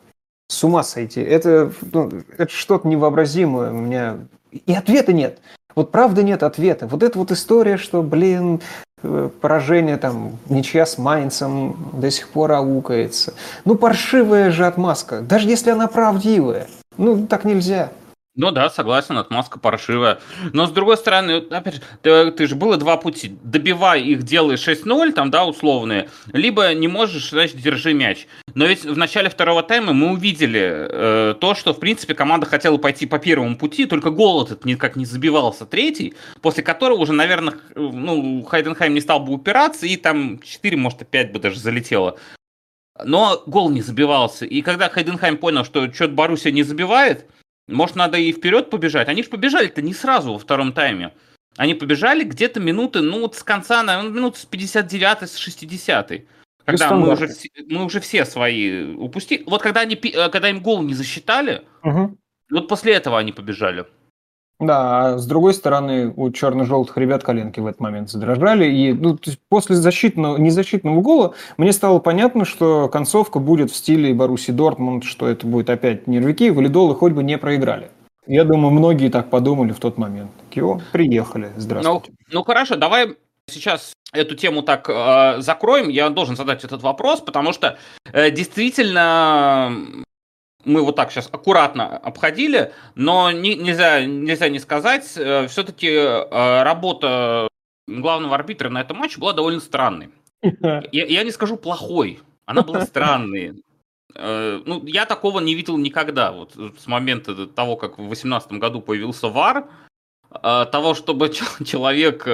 с 0.48 0.64
ума 0.64 0.84
сойти. 0.84 1.22
Это, 1.22 1.72
ну, 1.92 2.10
это 2.38 2.52
что-то 2.52 2.88
невообразимое. 2.88 3.72
У 3.72 3.78
меня 3.78 4.18
и 4.52 4.74
ответа 4.74 5.14
нет. 5.14 5.40
Вот 5.76 5.92
правда 5.92 6.24
нет 6.24 6.42
ответа. 6.44 6.88
Вот 6.88 7.04
эта 7.04 7.20
вот 7.20 7.32
история, 7.32 7.78
что, 7.78 8.02
блин, 8.02 8.62
э, 9.04 9.30
поражение 9.42 9.98
там, 9.98 10.40
ничья 10.50 10.86
с 10.86 10.98
Майнцем 10.98 11.76
до 11.94 12.10
сих 12.10 12.30
пор 12.30 12.54
аукается. 12.54 13.34
Ну, 13.66 13.76
паршивая 13.76 14.50
же 14.52 14.66
отмазка. 14.66 15.22
Даже 15.22 15.48
если 15.48 15.70
она 15.70 15.88
правдивая. 15.88 16.68
Ну, 16.98 17.28
так 17.28 17.44
нельзя. 17.46 17.92
Ну 18.38 18.52
да, 18.52 18.70
согласен, 18.70 19.18
отмазка 19.18 19.58
паршивая. 19.58 20.20
Но 20.54 20.68
с 20.68 20.72
другой 20.72 20.96
стороны, 20.98 21.38
опять 21.50 21.76
же, 21.76 21.82
ты, 22.04 22.30
ты 22.32 22.46
же 22.46 22.54
было 22.54 22.78
два 22.78 22.96
пути. 22.98 23.36
Добивай 23.42 24.04
их, 24.04 24.22
делай 24.22 24.56
6-0, 24.56 25.12
там, 25.14 25.32
да, 25.32 25.44
условные, 25.44 26.10
либо 26.32 26.72
не 26.76 26.88
можешь, 26.88 27.32
значит, 27.32 27.58
держи 27.58 27.96
мяч. 27.96 28.28
Но 28.54 28.68
ведь 28.68 28.86
в 28.86 28.96
начале 28.96 29.32
второго 29.32 29.64
тайма 29.64 29.94
мы 29.94 30.12
увидели 30.12 30.88
э, 30.88 31.36
то, 31.42 31.56
что, 31.56 31.74
в 31.74 31.80
принципе, 31.80 32.14
команда 32.14 32.46
хотела 32.46 32.78
пойти 32.78 33.08
по 33.08 33.18
первому 33.18 33.58
пути, 33.58 33.88
только 33.88 34.12
гол 34.12 34.46
этот 34.46 34.66
никак 34.66 34.96
не 34.96 35.06
забивался 35.06 35.66
третий, 35.66 36.14
после 36.44 36.62
которого 36.62 37.00
уже, 37.00 37.14
наверное, 37.14 37.56
ну, 37.74 38.44
Хайденхайм 38.44 38.94
не 38.94 39.02
стал 39.02 39.20
бы 39.20 39.34
упираться, 39.34 39.88
и 39.88 39.98
там 39.98 40.40
4, 40.40 40.78
может, 40.78 41.08
5 41.08 41.32
бы 41.32 41.40
даже 41.40 41.60
залетело. 41.60 42.20
Но 43.04 43.42
гол 43.48 43.70
не 43.72 43.82
забивался. 43.82 44.46
И 44.46 44.62
когда 44.62 44.90
Хайденхайм 44.90 45.38
понял, 45.38 45.66
что 45.66 45.92
что-то 45.92 46.14
Боруссия 46.14 46.52
не 46.52 46.64
забивает, 46.64 47.26
может, 47.68 47.96
надо 47.96 48.18
и 48.18 48.32
вперед 48.32 48.70
побежать? 48.70 49.08
Они 49.08 49.24
же 49.24 49.30
побежали-то 49.30 49.82
не 49.82 49.94
сразу 49.94 50.34
во 50.34 50.40
втором 50.40 50.74
тайме. 50.74 51.14
Они 51.58 51.74
побежали 51.74 52.24
где-то 52.24 52.60
минуты, 52.60 53.02
ну, 53.02 53.22
вот 53.22 53.36
с 53.36 53.44
конца, 53.44 53.84
наверное, 53.84 54.12
минут 54.12 54.38
с 54.38 54.46
59 54.46 55.30
с 55.30 55.38
60 55.38 56.12
когда 56.68 56.92
мы 56.92 57.14
уже, 57.14 57.30
мы 57.70 57.86
уже 57.86 58.02
все 58.02 58.26
свои 58.26 58.94
упустили. 58.94 59.42
Вот 59.48 59.62
когда, 59.62 59.82
они, 59.82 59.96
э, 59.96 60.30
когда 60.30 60.50
им 60.50 60.62
гол 60.62 60.82
не 60.82 60.94
засчитали, 60.96 61.64
угу. 61.82 62.18
вот 62.52 62.68
после 62.68 62.94
этого 62.94 63.18
они 63.18 63.32
побежали. 63.32 63.86
Да, 64.60 65.14
а 65.14 65.18
с 65.20 65.28
другой 65.28 65.54
стороны, 65.54 66.12
у 66.16 66.32
черно-желтых 66.32 66.98
ребят 66.98 67.24
коленки 67.24 67.60
в 67.60 67.68
этот 67.68 67.80
момент 67.80 68.10
задрожали. 68.10 68.66
И 68.66 68.92
ну, 68.92 69.18
после 69.50 69.76
защитного, 69.76 70.38
незащитного 70.38 71.00
гола 71.02 71.36
мне 71.58 71.72
стало 71.72 72.00
понятно, 72.00 72.44
что 72.44 72.90
концовка 72.90 73.38
будет 73.38 73.70
в 73.70 73.76
стиле 73.76 74.14
Баруси 74.16 74.52
Дортмунд, 74.52 75.04
что 75.04 75.28
это 75.28 75.46
будет 75.46 75.70
опять 75.70 76.08
нервики, 76.08 76.50
валидолы 76.50 76.96
хоть 76.96 77.14
бы 77.14 77.24
не 77.24 77.38
проиграли. 77.38 77.92
Я 78.26 78.44
думаю, 78.44 78.72
многие 78.72 79.10
так 79.10 79.30
подумали 79.30 79.72
в 79.72 79.80
тот 79.80 79.98
момент. 79.98 80.32
Кио, 80.50 80.82
приехали, 80.92 81.52
здравствуйте. 81.56 82.12
Ну, 82.12 82.40
ну 82.40 82.44
хорошо, 82.44 82.76
давай 82.76 83.16
сейчас 83.50 83.94
эту 84.12 84.36
тему 84.36 84.64
так 84.64 84.90
э, 84.90 85.42
закроем. 85.42 85.90
Я 85.90 86.10
должен 86.10 86.36
задать 86.36 86.64
этот 86.64 86.82
вопрос, 86.82 87.22
потому 87.22 87.54
что 87.54 87.78
э, 88.12 88.32
действительно 88.32 89.72
мы 90.68 90.82
вот 90.84 90.96
так 90.96 91.12
сейчас 91.12 91.30
аккуратно 91.32 91.98
обходили, 91.98 92.74
но 92.96 93.32
не, 93.32 93.56
нельзя, 93.56 94.06
нельзя 94.06 94.50
не 94.50 94.60
сказать, 94.60 95.14
э, 95.16 95.48
все-таки 95.48 95.88
э, 95.88 96.64
работа 96.64 97.48
главного 97.88 98.36
арбитра 98.36 98.70
на 98.70 98.82
этом 98.82 98.98
матче 98.98 99.20
была 99.20 99.34
довольно 99.34 99.62
странной. 99.62 100.10
Я, 100.92 101.06
я 101.06 101.24
не 101.24 101.32
скажу 101.32 101.58
плохой, 101.58 102.20
она 102.46 102.62
была 102.62 102.82
странной. 102.86 103.64
Э, 104.14 104.62
ну, 104.66 104.86
я 104.86 105.06
такого 105.06 105.40
не 105.40 105.56
видел 105.56 105.78
никогда. 105.78 106.32
Вот 106.32 106.54
с 106.56 106.86
момента 106.86 107.48
того, 107.48 107.76
как 107.76 107.94
в 107.94 108.04
2018 108.04 108.52
году 108.54 108.82
появился 108.82 109.30
ВАР, 109.30 109.68
того, 110.32 110.94
чтобы 110.94 111.30
человек 111.66 112.28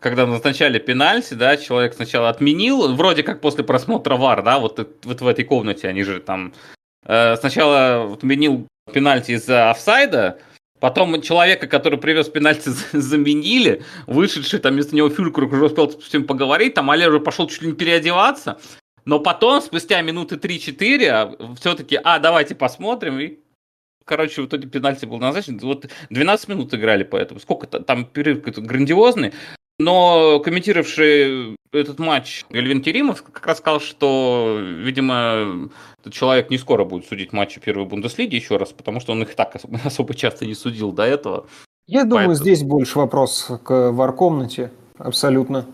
когда 0.00 0.26
назначали 0.26 0.78
пенальти, 0.78 1.34
да, 1.34 1.58
человек 1.58 1.92
сначала 1.92 2.30
отменил, 2.30 2.94
вроде 2.94 3.22
как 3.22 3.42
после 3.42 3.64
просмотра 3.64 4.16
ВАР, 4.16 4.42
да, 4.42 4.58
вот, 4.58 4.78
вот 5.04 5.20
в 5.20 5.26
этой 5.26 5.44
комнате 5.44 5.88
они 5.88 6.04
же 6.04 6.20
там 6.20 6.54
сначала 7.04 8.12
отменил 8.12 8.66
пенальти 8.92 9.32
из-за 9.32 9.70
офсайда, 9.70 10.38
Потом 10.80 11.20
человека, 11.20 11.66
который 11.66 11.98
привез 11.98 12.28
пенальти, 12.28 12.70
заменили. 12.92 13.84
Вышедший 14.06 14.58
там 14.58 14.72
вместо 14.72 14.96
него 14.96 15.10
Фюлькруг 15.10 15.52
уже 15.52 15.66
успел 15.66 15.90
с 15.90 16.12
ним 16.12 16.26
поговорить. 16.26 16.74
Там 16.74 16.90
Олег 16.90 17.10
уже 17.10 17.20
пошел 17.20 17.46
чуть 17.46 17.62
ли 17.62 17.68
не 17.68 17.74
переодеваться. 17.74 18.58
Но 19.04 19.20
потом, 19.20 19.60
спустя 19.60 20.00
минуты 20.00 20.36
3-4, 20.36 21.08
а, 21.08 21.54
все-таки, 21.56 21.98
а, 22.02 22.18
давайте 22.18 22.54
посмотрим. 22.54 23.18
И, 23.20 23.38
короче, 24.04 24.42
в 24.42 24.46
итоге 24.46 24.68
пенальти 24.68 25.04
был 25.04 25.18
назначен. 25.18 25.58
Вот 25.58 25.86
12 26.08 26.48
минут 26.48 26.72
играли 26.72 27.04
поэтому. 27.04 27.40
Сколько 27.40 27.66
там 27.66 28.06
перерыв 28.06 28.42
грандиозный. 28.42 29.34
Но 29.80 30.40
комментировавший 30.40 31.56
этот 31.72 31.98
матч 31.98 32.44
Эльвин 32.50 32.82
Керимов 32.82 33.22
как 33.22 33.46
раз 33.46 33.58
сказал, 33.58 33.80
что, 33.80 34.58
видимо, 34.60 35.70
этот 35.98 36.12
человек 36.12 36.50
не 36.50 36.58
скоро 36.58 36.84
будет 36.84 37.06
судить 37.06 37.32
матчи 37.32 37.60
первой 37.60 37.86
Бундеслиги 37.86 38.34
еще 38.34 38.58
раз, 38.58 38.72
потому 38.72 39.00
что 39.00 39.12
он 39.12 39.22
их 39.22 39.34
так 39.34 39.56
особо 39.84 40.14
часто 40.14 40.44
не 40.44 40.54
судил 40.54 40.92
до 40.92 41.04
этого. 41.04 41.46
Я 41.86 42.04
думаю, 42.04 42.28
Поэтому... 42.28 42.34
здесь 42.34 42.62
больше 42.62 42.98
вопрос 42.98 43.50
к 43.64 43.90
вар-комнате, 43.90 44.70
абсолютно, 44.98 45.64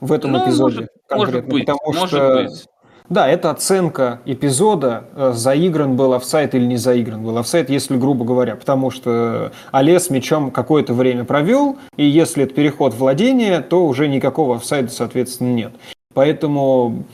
в 0.00 0.10
этом 0.10 0.32
ну, 0.32 0.44
эпизоде 0.44 0.80
может, 0.80 0.90
конкретно. 1.06 1.40
Может 1.40 1.48
быть, 1.48 1.66
потому 1.66 1.92
может 1.92 2.08
что 2.08 2.34
быть. 2.42 2.68
Да, 3.08 3.28
это 3.28 3.50
оценка 3.50 4.20
эпизода, 4.24 5.04
э, 5.14 5.32
заигран 5.34 5.96
был 5.96 6.14
офсайт 6.14 6.54
или 6.54 6.64
не 6.64 6.76
заигран 6.76 7.22
был 7.22 7.36
офсайт, 7.38 7.68
если 7.68 7.96
грубо 7.96 8.24
говоря, 8.24 8.56
потому 8.56 8.90
что 8.90 9.52
Олес 9.70 10.08
мячом 10.08 10.50
какое-то 10.50 10.94
время 10.94 11.24
провел, 11.24 11.76
и 11.96 12.04
если 12.06 12.44
это 12.44 12.54
переход 12.54 12.94
владения, 12.94 13.60
то 13.60 13.86
уже 13.86 14.08
никакого 14.08 14.56
офсайда, 14.56 14.90
соответственно, 14.90 15.52
нет. 15.52 15.72
Поэтому 16.14 17.04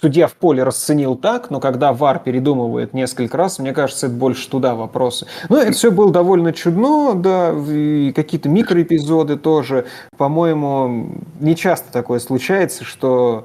судья 0.00 0.28
в 0.28 0.34
поле 0.34 0.62
расценил 0.62 1.16
так, 1.16 1.50
но 1.50 1.60
когда 1.60 1.92
ВАР 1.92 2.20
передумывает 2.20 2.94
несколько 2.94 3.36
раз, 3.36 3.58
мне 3.58 3.72
кажется, 3.72 4.06
это 4.06 4.14
больше 4.14 4.48
туда 4.48 4.74
вопросы. 4.74 5.26
Ну, 5.48 5.56
это 5.56 5.72
все 5.72 5.90
было 5.90 6.12
довольно 6.12 6.52
чудно, 6.52 7.14
да, 7.14 7.52
и 7.52 8.12
какие-то 8.12 8.48
микроэпизоды 8.48 9.36
тоже. 9.36 9.86
По-моему, 10.16 11.16
не 11.40 11.54
часто 11.54 11.92
такое 11.92 12.18
случается, 12.18 12.84
что 12.84 13.44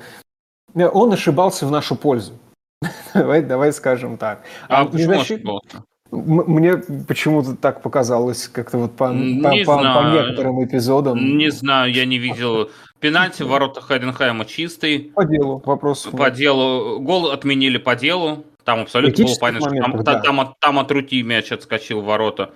он 0.75 1.13
ошибался 1.13 1.65
в 1.65 1.71
нашу 1.71 1.95
пользу. 1.95 2.33
давай, 3.13 3.41
давай 3.41 3.71
скажем 3.73 4.17
так. 4.17 4.43
А, 4.67 4.81
а 4.81 4.85
почему 4.85 5.15
защит... 5.15 5.37
ошибался? 5.37 5.83
Мне 6.11 6.77
почему-то 7.07 7.55
так 7.55 7.81
показалось, 7.81 8.47
как-то 8.47 8.77
вот 8.77 8.95
по, 8.95 9.07
по, 9.07 9.49
по, 9.65 9.77
по 9.77 10.11
некоторым 10.13 10.63
эпизодам. 10.63 11.37
Не 11.37 11.49
знаю, 11.51 11.91
я 11.91 12.05
не 12.05 12.17
видел. 12.19 12.69
Пенальти 12.99 13.43
в 13.43 13.47
воротах 13.47 13.87
Хайденхайма 13.87 14.45
чистый. 14.45 15.11
По 15.15 15.25
делу, 15.25 15.61
вопрос. 15.65 16.07
По 16.11 16.29
делу. 16.29 16.99
Гол 16.99 17.31
отменили 17.31 17.77
по 17.77 17.95
делу. 17.95 18.45
Там 18.63 18.81
абсолютно 18.81 19.25
было 19.25 19.35
понятно, 19.39 19.69
что 19.69 19.79
там, 19.79 20.03
да. 20.03 20.19
там, 20.21 20.55
там 20.59 20.79
от 20.79 20.91
Рути 20.91 21.21
мяч 21.21 21.51
отскочил 21.51 22.01
в 22.01 22.05
ворота. 22.05 22.51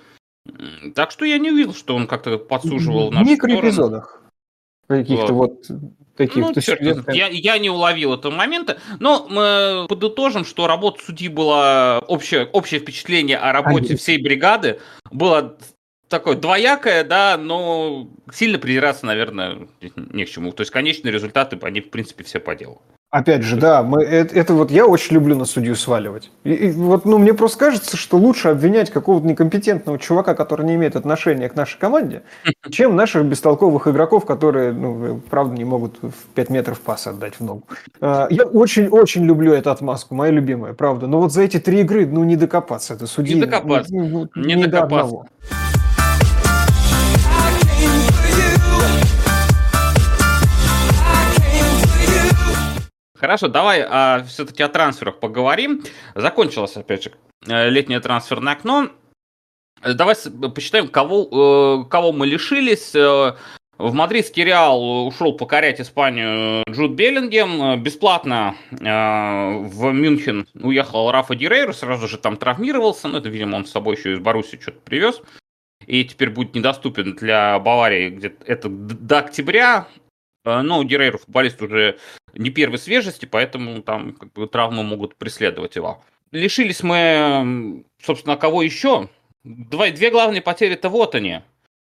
Так 0.96 1.12
что 1.12 1.26
я 1.26 1.38
не 1.38 1.52
увидел, 1.52 1.74
что 1.74 1.96
он 1.96 2.08
как-то 2.08 2.38
подсуживал 2.38 3.12
в 3.12 3.14
нашу 3.14 3.30
микроэпизодах. 3.30 4.19
Каких-то 4.90 5.34
вот 5.34 5.68
таких. 6.16 6.36
Ну, 6.36 6.54
черт, 6.54 6.82
я, 7.14 7.28
я 7.28 7.58
не 7.60 7.70
уловил 7.70 8.14
этого 8.14 8.34
момента, 8.34 8.80
но 9.00 9.28
мы 9.30 9.86
подытожим, 9.88 10.46
что 10.46 10.66
работа 10.66 11.04
судьи 11.04 11.30
была 11.30 12.00
общее, 12.00 12.48
общее 12.48 12.80
впечатление 12.80 13.38
о 13.38 13.54
работе 13.54 13.94
а 13.94 13.98
всей 13.98 14.22
бригады 14.22 14.80
было 15.12 15.58
такое 16.10 16.36
двоякое, 16.36 17.04
да, 17.04 17.38
но 17.38 18.10
сильно 18.34 18.58
придираться, 18.58 19.06
наверное, 19.06 19.68
не 19.96 20.26
к 20.26 20.30
чему. 20.30 20.52
То 20.54 20.62
есть 20.62 20.72
конечные 20.72 21.12
результаты, 21.12 21.58
они, 21.62 21.82
в 21.82 21.92
принципе, 21.92 22.24
все 22.24 22.40
по 22.40 22.56
делу. 22.56 22.82
Опять 23.12 23.42
же, 23.42 23.56
да, 23.58 23.82
мы, 23.82 24.04
это, 24.04 24.36
это 24.36 24.54
вот 24.54 24.70
я 24.70 24.86
очень 24.86 25.16
люблю 25.16 25.36
на 25.36 25.46
судью 25.46 25.76
сваливать. 25.76 26.30
И, 26.44 26.54
и 26.54 26.72
вот, 26.72 27.06
ну, 27.06 27.18
мне 27.18 27.34
просто 27.34 27.58
кажется, 27.58 27.98
что 27.98 28.18
лучше 28.18 28.50
обвинять 28.50 28.92
какого-то 28.92 29.26
некомпетентного 29.26 29.98
чувака, 29.98 30.36
который 30.36 30.64
не 30.64 30.76
имеет 30.76 30.96
отношения 30.96 31.50
к 31.50 31.56
нашей 31.56 31.80
команде, 31.80 32.22
чем 32.70 32.96
наших 32.96 33.26
бестолковых 33.26 33.88
игроков, 33.88 34.26
которые, 34.26 34.74
ну, 34.74 35.22
правда, 35.28 35.56
не 35.56 35.66
могут 35.66 35.98
в 36.04 36.28
5 36.36 36.50
метров 36.52 36.80
пас 36.82 37.08
отдать 37.08 37.36
в 37.40 37.44
ногу. 37.44 37.64
А, 38.00 38.28
я 38.30 38.44
очень-очень 38.44 39.26
люблю 39.26 39.54
эту 39.54 39.72
отмазку, 39.72 40.14
моя 40.14 40.32
любимая, 40.32 40.74
правда. 40.74 41.08
Но 41.08 41.20
вот 41.20 41.34
за 41.34 41.42
эти 41.42 41.60
три 41.60 41.82
игры, 41.82 42.06
ну, 42.06 42.24
не 42.24 42.36
докопаться 42.36 42.94
это 42.94 43.08
судьи. 43.08 43.34
Не 43.34 43.42
докопаться. 43.42 43.92
Ну, 43.92 44.30
не, 44.36 44.54
не 44.54 44.68
докопаться. 44.68 45.26
Хорошо, 53.20 53.50
давай 53.50 53.86
а, 53.86 54.24
все-таки 54.24 54.64
о 54.64 54.70
трансферах 54.70 55.20
поговорим. 55.20 55.84
Закончилось, 56.16 56.78
опять 56.78 57.04
же, 57.04 57.12
э, 57.48 57.70
летнее 57.70 58.00
трансферное 58.00 58.54
окно. 58.54 58.92
Давай 59.84 60.16
посчитаем, 60.56 60.88
кого, 60.88 61.84
э, 61.84 61.90
кого 61.90 62.14
мы 62.14 62.28
лишились. 62.28 62.96
Э, 62.96 63.36
в 63.78 63.94
мадридский 63.94 64.46
Реал 64.46 65.08
ушел 65.08 65.34
покорять 65.34 65.82
Испанию 65.82 66.64
Джуд 66.70 66.92
Беллингем. 66.92 67.82
Бесплатно 67.82 68.56
в 68.72 69.92
Мюнхен 69.92 70.48
уехал 70.54 71.12
Рафа 71.12 71.34
Дирейру, 71.36 71.74
сразу 71.74 72.08
же 72.10 72.18
там 72.18 72.36
травмировался. 72.36 73.08
Ну, 73.08 73.20
это, 73.20 73.30
видимо, 73.30 73.56
он 73.56 73.66
с 73.66 73.72
собой 73.72 73.96
еще 73.96 74.14
из 74.14 74.20
Баруси 74.20 74.60
что-то 74.62 74.80
привез. 74.82 75.22
И 75.88 76.04
теперь 76.04 76.30
будет 76.30 76.56
недоступен 76.56 77.16
для 77.16 77.58
Баварии 77.60 78.10
где-то 78.10 78.46
это 78.46 78.68
до 78.70 79.20
октября. 79.20 79.88
Но 80.64 80.84
Дирейру 80.84 81.18
футболист 81.18 81.62
уже 81.62 81.98
не 82.34 82.50
первой 82.50 82.78
свежести, 82.78 83.26
поэтому 83.26 83.82
там 83.82 84.14
как 84.14 84.34
бы, 84.34 84.48
травмы 84.48 84.84
могут 84.84 85.16
преследовать 85.16 85.76
его. 85.76 86.04
Лишились 86.32 86.84
мы, 86.84 87.84
собственно, 88.02 88.38
кого 88.38 88.62
еще? 88.62 89.10
Два, 89.44 89.90
две 89.90 90.12
главные 90.12 90.42
потери 90.42 90.74
это 90.74 90.90
вот 90.90 91.16
они. 91.16 91.42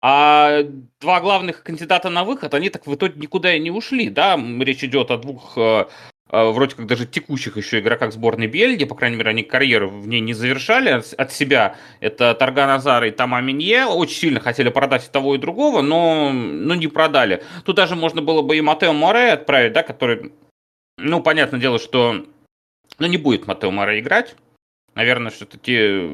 А 0.01 0.61
два 1.01 1.21
главных 1.21 1.63
кандидата 1.63 2.09
на 2.09 2.23
выход, 2.23 2.53
они 2.53 2.69
так 2.69 2.85
в 2.85 2.93
итоге 2.93 3.19
никуда 3.19 3.55
и 3.55 3.59
не 3.59 3.71
ушли, 3.71 4.09
да? 4.09 4.39
Речь 4.59 4.83
идет 4.83 5.09
о 5.09 5.17
двух 5.17 5.57
э, 5.57 5.61
э, 5.81 5.85
вроде 6.29 6.75
как 6.75 6.87
даже 6.87 7.05
текущих 7.05 7.57
еще 7.57 7.79
игроках 7.79 8.11
сборной 8.11 8.47
Бельгии, 8.47 8.85
по 8.85 8.95
крайней 8.95 9.17
мере, 9.17 9.29
они 9.29 9.43
карьеру 9.43 9.89
в 9.89 10.07
ней 10.07 10.19
не 10.19 10.33
завершали 10.33 11.01
от 11.17 11.31
себя. 11.31 11.77
Это 11.99 12.33
Тарган 12.35 12.69
Азар 12.69 13.05
и 13.05 13.11
Тома 13.11 13.41
Минье. 13.41 13.85
Очень 13.85 14.15
сильно 14.15 14.39
хотели 14.39 14.69
продать 14.69 15.07
и 15.07 15.11
того, 15.11 15.35
и 15.35 15.37
другого, 15.37 15.81
но, 15.81 16.31
но 16.31 16.75
не 16.75 16.87
продали. 16.87 17.43
Тут 17.63 17.77
даже 17.77 17.95
можно 17.95 18.21
было 18.21 18.41
бы 18.41 18.57
и 18.57 18.61
Матео 18.61 18.93
Море 18.93 19.31
отправить, 19.31 19.73
да, 19.73 19.83
который, 19.83 20.33
ну, 20.97 21.21
понятное 21.21 21.59
дело, 21.59 21.79
что 21.79 22.25
ну, 22.99 23.07
не 23.07 23.17
будет 23.17 23.47
Матео 23.47 23.71
Море 23.71 23.99
играть. 23.99 24.35
Наверное, 24.95 25.31
все-таки 25.31 26.09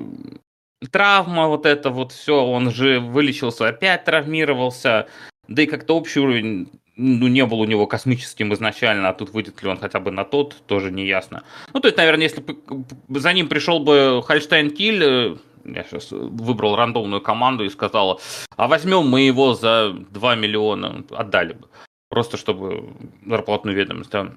травма, 0.92 1.48
вот 1.48 1.66
это 1.66 1.90
вот 1.90 2.12
все, 2.12 2.44
он 2.44 2.70
же 2.72 3.00
вылечился, 3.00 3.68
опять 3.68 4.04
травмировался, 4.04 5.08
да 5.48 5.62
и 5.62 5.66
как-то 5.66 5.96
общий 5.96 6.20
уровень 6.20 6.70
ну, 6.96 7.28
не 7.28 7.46
был 7.46 7.60
у 7.60 7.66
него 7.66 7.88
космическим 7.88 8.54
изначально, 8.54 9.10
а 9.10 9.14
тут 9.14 9.32
выйдет 9.32 9.62
ли 9.64 9.70
он 9.70 9.78
хотя 9.78 10.00
бы 10.00 10.12
на 10.12 10.24
тот, 10.24 10.56
тоже 10.68 10.92
не 10.92 11.06
ясно. 11.06 11.44
Ну, 11.74 11.80
то 11.80 11.88
есть, 11.88 11.98
наверное, 11.98 12.24
если 12.24 12.42
бы 12.42 13.20
за 13.20 13.34
ним 13.34 13.48
пришел 13.48 13.80
бы 13.80 14.22
Хальштайн 14.26 14.70
Киль, 14.70 15.04
э, 15.04 15.36
я 15.66 15.84
сейчас 15.84 16.12
выбрал 16.12 16.76
рандомную 16.76 17.22
команду 17.22 17.64
и 17.64 17.70
сказал, 17.70 18.22
а 18.56 18.68
возьмем 18.68 19.08
мы 19.08 19.22
его 19.22 19.54
за 19.54 19.94
2 20.12 20.36
миллиона, 20.36 21.04
отдали 21.10 21.54
бы. 21.54 21.68
Просто 22.10 22.38
чтобы 22.38 22.94
зарплатную 23.26 23.76
ведомость 23.76 24.12
да, 24.12 24.36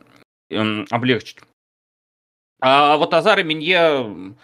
эм, 0.51 0.87
облегчить. 0.91 1.39
А 2.61 2.97
вот 2.97 3.13
Азар 3.13 3.41
и 3.41 3.43
Минье 3.43 4.35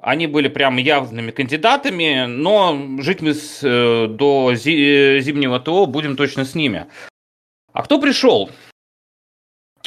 они 0.00 0.26
были 0.26 0.48
прям 0.48 0.76
явными 0.76 1.30
кандидатами, 1.30 2.26
но 2.26 3.00
жить 3.00 3.22
мы 3.22 3.34
с, 3.34 3.60
э, 3.62 4.06
до 4.06 4.54
зи, 4.54 5.18
зимнего 5.20 5.58
ТО 5.58 5.86
будем 5.86 6.16
точно 6.16 6.44
с 6.44 6.54
ними. 6.54 6.86
А 7.72 7.82
кто 7.82 8.00
пришел? 8.00 8.50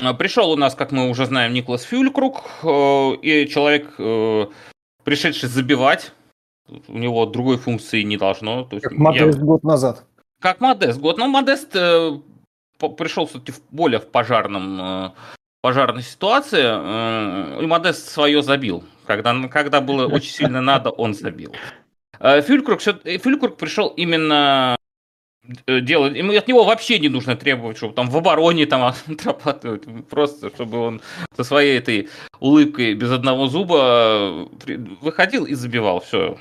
А, 0.01 0.13
пришел 0.13 0.51
у 0.51 0.55
нас, 0.55 0.75
как 0.75 0.91
мы 0.91 1.09
уже 1.09 1.25
знаем, 1.25 1.53
Николас 1.53 1.83
Фюлькруг, 1.83 2.43
э, 2.63 3.15
и 3.21 3.47
человек, 3.47 3.93
э, 3.97 4.47
пришедший 5.03 5.49
забивать. 5.49 6.11
У 6.87 6.97
него 6.97 7.25
другой 7.25 7.57
функции 7.57 8.01
не 8.03 8.17
должно. 8.17 8.63
То 8.63 8.77
есть 8.77 8.83
как 8.83 8.97
Модест 8.97 9.37
я... 9.37 9.43
год 9.43 9.63
назад. 9.63 10.05
Как 10.39 10.61
Модест 10.61 10.99
год. 10.99 11.17
Но 11.17 11.27
Модест 11.27 11.75
э, 11.75 12.19
пришел, 12.97 13.27
кстати, 13.27 13.51
в 13.51 13.61
более 13.71 13.99
в 13.99 14.07
пожарном 14.07 15.13
пожарной 15.61 16.01
ситуации, 16.01 16.63
и 17.63 17.67
Модест 17.67 18.09
свое 18.09 18.41
забил. 18.41 18.83
Когда, 19.05 19.47
когда 19.47 19.79
было 19.79 20.07
очень 20.07 20.31
сильно 20.31 20.59
надо, 20.59 20.89
он 20.89 21.13
забил. 21.13 21.53
Фюлькруг, 22.19 22.81
Фюлькруг 22.81 23.57
пришел 23.57 23.89
именно 23.89 24.75
э, 25.67 25.81
делать, 25.81 26.15
ему 26.15 26.33
от 26.33 26.47
него 26.47 26.63
вообще 26.63 26.99
не 26.99 27.09
нужно 27.09 27.35
требовать, 27.35 27.77
чтобы 27.77 27.93
там 27.93 28.09
в 28.09 28.17
обороне 28.17 28.65
там 28.65 28.83
отрабатывать, 29.07 29.83
просто 30.09 30.49
чтобы 30.49 30.79
он 30.79 31.01
со 31.35 31.43
своей 31.43 31.77
этой 31.77 32.09
улыбкой 32.39 32.93
без 32.93 33.11
одного 33.11 33.47
зуба 33.47 34.49
выходил 35.01 35.45
и 35.45 35.53
забивал, 35.53 36.01
все. 36.01 36.37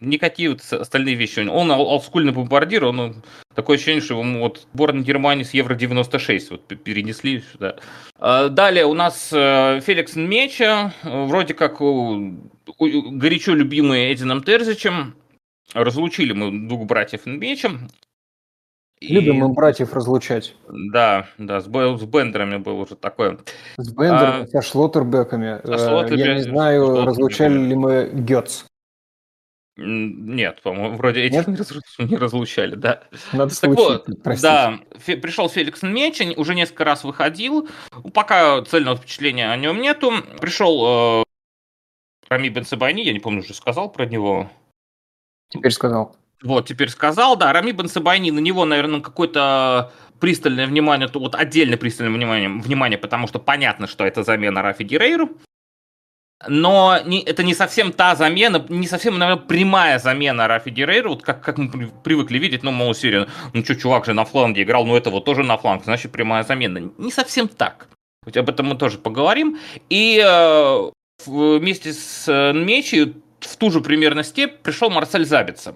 Никакие 0.00 0.50
вот 0.50 0.60
остальные 0.60 1.16
вещи. 1.16 1.40
Он 1.40 1.72
олдскульный 1.72 2.32
бомбардир, 2.32 2.84
он 2.84 3.16
такое 3.54 3.76
ощущение, 3.76 4.00
что 4.00 4.20
ему 4.20 4.40
вот 4.40 4.68
сборная 4.72 5.02
Германии 5.02 5.42
с 5.42 5.54
Евро-96 5.54 6.46
вот 6.50 6.68
перенесли 6.68 7.42
сюда. 7.52 7.78
А, 8.16 8.48
далее 8.48 8.84
у 8.86 8.94
нас 8.94 9.30
э, 9.32 9.80
Феликс 9.84 10.14
Меча, 10.14 10.92
вроде 11.02 11.54
как 11.54 11.80
горячо 11.80 13.54
любимый 13.54 14.12
Эдином 14.12 14.44
Терзичем. 14.44 15.16
Разлучили 15.74 16.32
мы 16.32 16.68
двух 16.68 16.86
братьев 16.86 17.26
Мечем. 17.26 17.88
Любим 19.00 19.36
мы 19.36 19.48
братьев 19.50 19.92
разлучать. 19.92 20.54
Да, 20.68 21.28
да, 21.38 21.60
с, 21.60 21.64
с 21.64 22.04
Бендерами 22.04 22.56
был 22.56 22.80
уже 22.80 22.96
такое. 22.96 23.38
С 23.76 23.92
Бендерами, 23.92 24.44
а, 24.44 24.46
со 24.46 24.62
Шлоттербеками. 24.62 25.60
Со 25.64 25.78
Шлоттербек, 25.78 26.26
Я 26.26 26.34
не 26.34 26.42
знаю, 26.42 27.04
разлучали 27.04 27.58
ли 27.58 27.74
мы 27.74 28.10
Гетц. 28.12 28.64
Нет, 29.80 30.60
по-моему, 30.62 30.96
вроде 30.96 31.20
этих 31.20 31.46
Нет? 31.46 31.60
не 31.98 32.16
разлучали, 32.16 32.74
да. 32.74 33.04
Надо 33.32 33.58
так 33.60 33.70
вот, 33.70 34.06
да, 34.42 34.80
фе- 35.06 35.16
пришел 35.16 35.48
Феликс 35.48 35.82
Мечин, 35.82 36.34
уже 36.36 36.56
несколько 36.56 36.82
раз 36.82 37.04
выходил, 37.04 37.68
пока 38.12 38.60
цельного 38.62 38.96
впечатления 38.96 39.52
о 39.52 39.56
нем 39.56 39.80
нету. 39.80 40.10
Пришел 40.40 41.20
э, 41.20 41.24
Рами 42.28 42.48
Бенсебайни, 42.48 43.02
я 43.02 43.12
не 43.12 43.20
помню, 43.20 43.40
уже 43.40 43.54
сказал 43.54 43.92
про 43.92 44.04
него. 44.04 44.50
Теперь 45.48 45.70
сказал. 45.70 46.16
Вот, 46.42 46.66
теперь 46.66 46.88
сказал, 46.88 47.36
да, 47.36 47.52
Рами 47.52 47.72
Бенсебайни, 47.72 48.30
на 48.30 48.38
него, 48.38 48.64
наверное, 48.64 49.00
какое-то 49.00 49.92
пристальное 50.20 50.66
внимание, 50.66 51.08
то 51.08 51.18
вот 51.18 51.34
отдельное 51.34 51.76
пристальное 51.76 52.14
внимание, 52.14 52.48
внимание, 52.48 52.98
потому 52.98 53.26
что 53.26 53.38
понятно, 53.38 53.86
что 53.86 54.04
это 54.04 54.22
замена 54.22 54.62
Рафи 54.62 54.82
Герейру 54.82 55.30
но 56.46 57.00
не, 57.04 57.20
это 57.22 57.42
не 57.42 57.54
совсем 57.54 57.92
та 57.92 58.14
замена, 58.14 58.64
не 58.68 58.86
совсем, 58.86 59.18
наверное, 59.18 59.42
прямая 59.44 59.98
замена 59.98 60.46
Рафи 60.46 60.70
Геррейра, 60.70 61.08
вот 61.08 61.22
как, 61.22 61.42
как 61.42 61.58
мы 61.58 61.88
привыкли 62.04 62.38
видеть, 62.38 62.62
ну, 62.62 62.70
мол, 62.70 62.94
серию, 62.94 63.28
ну, 63.54 63.64
что, 63.64 63.74
чувак 63.74 64.04
же 64.04 64.12
на 64.12 64.24
фланге 64.24 64.62
играл, 64.62 64.86
ну, 64.86 64.96
это 64.96 65.10
вот 65.10 65.24
тоже 65.24 65.42
на 65.42 65.58
фланг, 65.58 65.84
значит, 65.84 66.12
прямая 66.12 66.44
замена. 66.44 66.90
Не 66.96 67.10
совсем 67.10 67.48
так. 67.48 67.88
Об 68.24 68.48
этом 68.48 68.66
мы 68.66 68.76
тоже 68.76 68.98
поговорим. 68.98 69.58
И 69.88 70.22
э, 70.24 70.90
вместе 71.26 71.92
с 71.92 72.28
э, 72.28 72.52
Мечи 72.52 73.14
в 73.40 73.56
ту 73.56 73.70
же 73.70 73.80
примерно 73.80 74.22
степь 74.22 74.58
пришел 74.62 74.90
Марсель 74.90 75.24
Забица. 75.24 75.74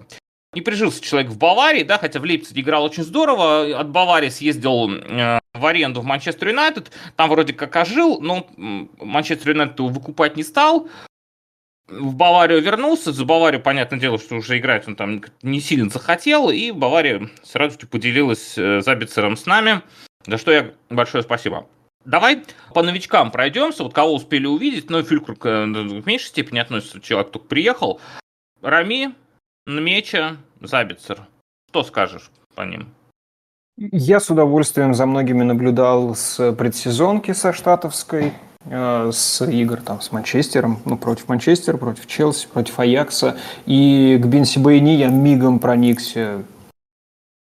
Не 0.53 0.61
прижился 0.61 1.01
человек 1.01 1.31
в 1.31 1.37
Баварии, 1.37 1.83
да, 1.83 1.97
хотя 1.97 2.19
в 2.19 2.23
Лейпциге 2.23 2.61
играл 2.61 2.83
очень 2.83 3.03
здорово. 3.03 3.79
От 3.79 3.89
Баварии 3.89 4.29
съездил 4.29 4.91
э, 4.91 5.39
в 5.53 5.65
аренду 5.65 6.01
в 6.01 6.05
Манчестер 6.05 6.49
Юнайтед. 6.49 6.91
Там 7.15 7.29
вроде 7.29 7.53
как 7.53 7.75
ожил, 7.75 8.21
но 8.21 8.47
Манчестер 8.57 9.51
Юнайтед 9.51 9.79
его 9.79 9.89
выкупать 9.89 10.37
не 10.37 10.43
стал. 10.43 10.89
В 11.87 12.15
Баварию 12.15 12.61
вернулся. 12.61 13.11
За 13.11 13.25
Баварию, 13.25 13.61
понятное 13.61 13.99
дело, 13.99 14.19
что 14.19 14.35
уже 14.35 14.57
играть 14.57 14.87
он 14.87 14.95
там 14.95 15.23
не 15.41 15.59
сильно 15.59 15.89
захотел. 15.89 16.51
И 16.51 16.71
Бавария 16.71 17.29
с 17.41 17.55
радостью 17.55 17.89
поделилась 17.89 18.57
э, 18.57 18.81
Забицером 18.81 19.35
с 19.35 19.47
нами. 19.47 19.81
За 20.27 20.37
что 20.37 20.51
я 20.51 20.71
большое 20.89 21.23
спасибо. 21.23 21.67
Давай 22.05 22.43
по 22.73 22.83
новичкам 22.83 23.31
пройдемся. 23.31 23.83
Вот 23.83 23.93
кого 23.93 24.13
успели 24.13 24.45
увидеть. 24.45 24.89
Ну, 24.91 25.01
Фюлькруг 25.01 25.45
э, 25.45 25.65
в 25.65 26.05
меньшей 26.05 26.27
степени 26.27 26.59
относится. 26.59 27.01
Человек 27.01 27.31
только 27.31 27.47
приехал. 27.47 27.99
Рами, 28.61 29.13
Нмеча, 29.65 30.35
Забицер. 30.61 31.21
Что 31.69 31.83
скажешь 31.83 32.29
по 32.53 32.63
ним? 32.63 32.89
Я 33.77 34.19
с 34.19 34.29
удовольствием 34.29 34.93
за 34.93 35.05
многими 35.05 35.43
наблюдал 35.43 36.15
с 36.15 36.51
предсезонки 36.51 37.31
со 37.31 37.53
штатовской, 37.53 38.33
э, 38.65 39.09
с 39.13 39.41
игр 39.45 39.77
там 39.77 40.01
с 40.01 40.11
Манчестером, 40.11 40.79
ну, 40.83 40.97
против 40.97 41.29
Манчестера, 41.29 41.77
против 41.77 42.07
Челси, 42.07 42.47
против 42.47 42.77
Аякса. 42.77 43.37
И 43.65 44.19
к 44.21 44.25
Бенси 44.25 44.59
Байни 44.59 44.91
я 44.91 45.07
мигом 45.07 45.59
проникся. 45.59 46.43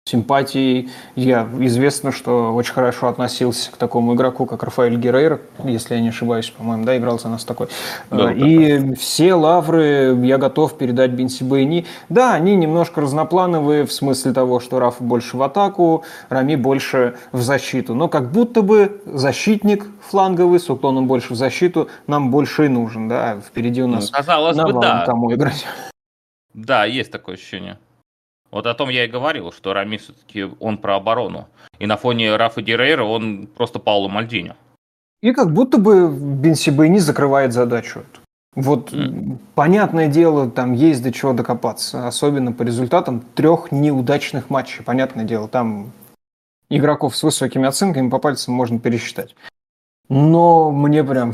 Симпатией. 0.07 0.91
Я 1.15 1.49
известно, 1.61 2.11
что 2.11 2.53
очень 2.53 2.73
хорошо 2.73 3.07
относился 3.07 3.71
к 3.71 3.77
такому 3.77 4.13
игроку, 4.13 4.45
как 4.45 4.61
Рафаэль 4.61 4.97
Геррейро, 4.97 5.39
если 5.63 5.95
я 5.95 5.99
не 5.99 6.09
ошибаюсь, 6.09 6.47
по-моему, 6.51 6.85
да, 6.85 6.95
играл 6.95 7.17
за 7.17 7.27
нас 7.27 7.43
такой. 7.43 7.69
Да, 8.11 8.31
и 8.31 8.77
да. 8.77 8.95
все 8.95 9.33
лавры 9.33 10.15
я 10.23 10.37
готов 10.37 10.77
передать 10.77 11.09
Бенси 11.09 11.43
Байни. 11.43 11.87
Да, 12.09 12.35
они 12.35 12.55
немножко 12.55 13.01
разноплановые 13.01 13.87
в 13.87 13.91
смысле 13.91 14.31
того, 14.31 14.59
что 14.59 14.79
Раф 14.79 14.97
больше 14.99 15.37
в 15.37 15.41
атаку, 15.41 16.03
Рами 16.29 16.55
больше 16.55 17.15
в 17.31 17.41
защиту. 17.41 17.95
Но 17.95 18.07
как 18.07 18.31
будто 18.31 18.61
бы 18.61 19.01
защитник 19.07 19.87
фланговый 20.07 20.59
с 20.59 20.69
уклоном 20.69 21.07
больше 21.07 21.33
в 21.33 21.35
защиту 21.35 21.89
нам 22.05 22.29
больше 22.29 22.65
и 22.65 22.67
нужен. 22.67 23.09
Да? 23.09 23.39
Впереди 23.43 23.81
у 23.81 23.87
нас 23.87 24.11
ну, 24.11 24.17
казалось 24.19 24.55
бы, 24.55 24.71
да. 24.79 25.03
кому 25.07 25.33
играть. 25.33 25.65
Да, 26.53 26.85
есть 26.85 27.11
такое 27.11 27.37
ощущение. 27.37 27.79
Вот 28.55 28.67
о 28.67 28.73
том 28.73 28.87
я 28.87 29.03
и 29.03 29.09
говорил, 29.09 29.51
что 29.51 29.73
Рами 29.73 29.97
все-таки 29.97 30.45
он 30.61 30.77
про 30.77 30.95
оборону. 30.95 31.49
И 31.77 31.85
на 31.85 31.97
фоне 31.97 32.37
Рафа 32.37 32.61
Дирейра 32.61 33.03
он 33.03 33.47
просто 33.47 33.79
Пауло 33.79 34.07
Мальдини. 34.07 34.53
И 35.21 35.33
как 35.33 35.51
будто 35.51 35.77
бы 35.77 36.09
Бенсибейни 36.09 36.99
закрывает 36.99 37.51
задачу. 37.51 38.05
Вот 38.55 38.93
mm. 38.93 39.39
понятное 39.55 40.07
дело, 40.07 40.49
там 40.49 40.71
есть 40.71 41.03
до 41.03 41.11
чего 41.11 41.33
докопаться, 41.33 42.07
особенно 42.07 42.53
по 42.53 42.63
результатам 42.63 43.25
трех 43.35 43.73
неудачных 43.73 44.49
матчей. 44.49 44.85
Понятное 44.85 45.25
дело, 45.25 45.49
там 45.49 45.91
игроков 46.69 47.17
с 47.17 47.23
высокими 47.23 47.67
оценками 47.67 48.09
по 48.09 48.19
пальцам 48.19 48.53
можно 48.53 48.79
пересчитать. 48.79 49.35
Но 50.07 50.71
мне 50.71 51.03
прям 51.03 51.33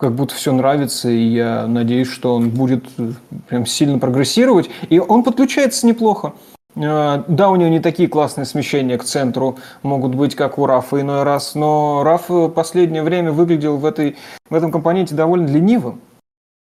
как 0.00 0.14
будто 0.14 0.34
все 0.34 0.52
нравится, 0.52 1.10
и 1.10 1.22
я 1.22 1.66
надеюсь, 1.66 2.08
что 2.08 2.34
он 2.34 2.48
будет 2.48 2.86
э, 2.96 3.10
прям 3.48 3.66
сильно 3.66 3.98
прогрессировать. 3.98 4.70
И 4.88 4.98
он 4.98 5.22
подключается 5.22 5.86
неплохо. 5.86 6.32
Э, 6.74 7.22
да, 7.28 7.50
у 7.50 7.56
него 7.56 7.68
не 7.68 7.80
такие 7.80 8.08
классные 8.08 8.46
смещения 8.46 8.96
к 8.96 9.04
центру 9.04 9.58
могут 9.82 10.14
быть, 10.14 10.34
как 10.34 10.58
у 10.58 10.64
Рафа 10.64 11.02
иной 11.02 11.22
раз, 11.22 11.54
но 11.54 12.02
Раф 12.02 12.30
в 12.30 12.48
последнее 12.48 13.02
время 13.02 13.30
выглядел 13.30 13.76
в, 13.76 13.84
этой, 13.84 14.16
в 14.48 14.54
этом 14.54 14.72
компоненте 14.72 15.14
довольно 15.14 15.46
ленивым, 15.46 16.00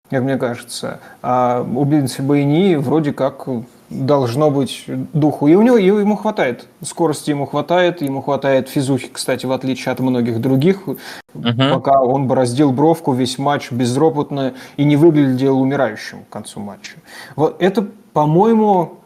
как 0.09 0.23
мне 0.23 0.37
кажется. 0.37 0.99
А 1.21 1.61
у 1.61 1.85
Бенси 1.85 2.21
Байни 2.21 2.75
вроде 2.75 3.13
как 3.13 3.47
должно 3.89 4.51
быть 4.51 4.85
духу. 5.13 5.47
И 5.47 5.55
у 5.55 5.61
него 5.61 5.77
и 5.77 5.85
ему 5.85 6.15
хватает. 6.15 6.67
Скорости 6.81 7.29
ему 7.29 7.45
хватает, 7.45 8.01
ему 8.01 8.21
хватает 8.21 8.69
физухи, 8.69 9.09
кстати, 9.11 9.45
в 9.45 9.51
отличие 9.51 9.91
от 9.93 9.99
многих 9.99 10.41
других. 10.41 10.87
Угу. 10.87 10.97
Пока 11.33 12.01
он 12.01 12.27
бороздил 12.27 12.71
бровку 12.71 13.13
весь 13.13 13.37
матч 13.37 13.71
безропотно 13.71 14.53
и 14.75 14.83
не 14.83 14.97
выглядел 14.97 15.61
умирающим 15.61 16.25
к 16.25 16.29
концу 16.29 16.59
матча. 16.59 16.97
Вот 17.35 17.61
это, 17.61 17.87
по-моему, 18.13 18.97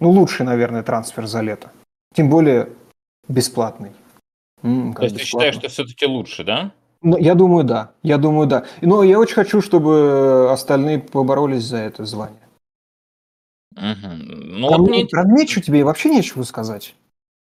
ну, 0.00 0.10
лучший, 0.10 0.46
наверное, 0.46 0.82
трансфер 0.82 1.26
за 1.26 1.40
лето. 1.40 1.70
Тем 2.14 2.30
более 2.30 2.68
бесплатный. 3.28 3.92
М, 4.62 4.94
То 4.94 5.04
есть 5.04 5.16
ты 5.16 5.22
считаешь, 5.24 5.54
что 5.54 5.68
все-таки 5.68 6.06
лучше, 6.06 6.44
да? 6.44 6.72
Ну, 7.02 7.16
я 7.16 7.34
думаю, 7.34 7.64
да. 7.64 7.90
Я 8.02 8.16
думаю, 8.16 8.46
да. 8.46 8.64
Но 8.80 9.02
я 9.02 9.18
очень 9.18 9.34
хочу, 9.34 9.60
чтобы 9.60 10.48
остальные 10.52 11.00
поборолись 11.00 11.64
за 11.64 11.78
это 11.78 12.04
звание. 12.04 12.41
Угу. 13.76 14.08
Ну, 14.08 14.68
про, 14.68 14.78
вот 14.78 14.90
мне... 14.90 15.06
про 15.06 15.24
Нмечу 15.24 15.60
тебе 15.60 15.84
вообще 15.84 16.10
нечего 16.10 16.42
сказать. 16.42 16.94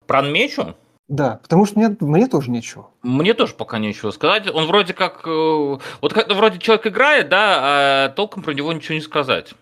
Про 0.06 0.22
Нмечу? 0.22 0.76
Да, 1.08 1.38
потому 1.42 1.66
что 1.66 1.78
мне, 1.78 1.96
мне 2.00 2.26
тоже 2.26 2.50
нечего. 2.50 2.90
Мне 3.02 3.34
тоже 3.34 3.54
пока 3.54 3.78
нечего 3.78 4.10
сказать. 4.10 4.52
Он 4.52 4.66
вроде 4.66 4.92
как... 4.92 5.26
Э, 5.26 5.78
вот 6.00 6.12
как 6.12 6.28
вроде 6.32 6.58
человек 6.58 6.88
играет, 6.88 7.28
да, 7.28 7.60
а 7.60 8.08
толком 8.10 8.42
про 8.42 8.54
него 8.54 8.72
ничего 8.72 8.94
не 8.94 9.00
сказать. 9.00 9.54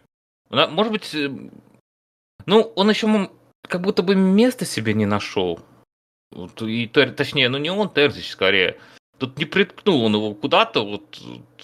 Может 0.51 0.93
быть... 0.93 1.15
Э, 1.15 1.31
ну, 2.47 2.73
он 2.77 2.91
еще 2.91 3.31
как 3.69 3.83
будто 3.83 4.03
бы 4.03 4.15
места 4.15 4.65
себе 4.65 4.95
не 4.95 5.07
нашел. 5.07 5.61
И, 6.61 6.87
точнее, 6.87 7.49
ну 7.49 7.59
не 7.59 7.71
он, 7.71 7.91
Терзич 7.91 8.31
скорее. 8.31 8.79
Тут 9.19 9.39
не 9.39 9.45
приткнул 9.45 10.05
он 10.05 10.15
его 10.15 10.35
куда-то, 10.35 10.85
вот 10.85 11.21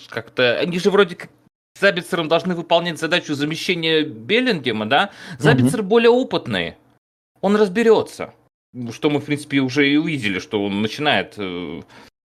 как-то... 0.08 0.58
Они 0.58 0.78
же 0.78 0.90
вроде 0.90 1.16
как 1.16 1.30
Забицером 1.78 2.28
должны 2.28 2.54
выполнять 2.54 2.98
задачу 2.98 3.34
замещения 3.34 4.02
Беллингема, 4.02 4.86
да? 4.86 5.10
Забицер 5.38 5.80
угу. 5.80 5.88
более 5.88 6.10
опытный. 6.10 6.76
Он 7.40 7.56
разберется. 7.56 8.34
Что 8.92 9.10
мы, 9.10 9.20
в 9.20 9.24
принципе, 9.24 9.60
уже 9.60 9.88
и 9.88 9.96
увидели, 9.96 10.38
что 10.38 10.64
он 10.64 10.82
начинает 10.82 11.34
э, 11.38 11.82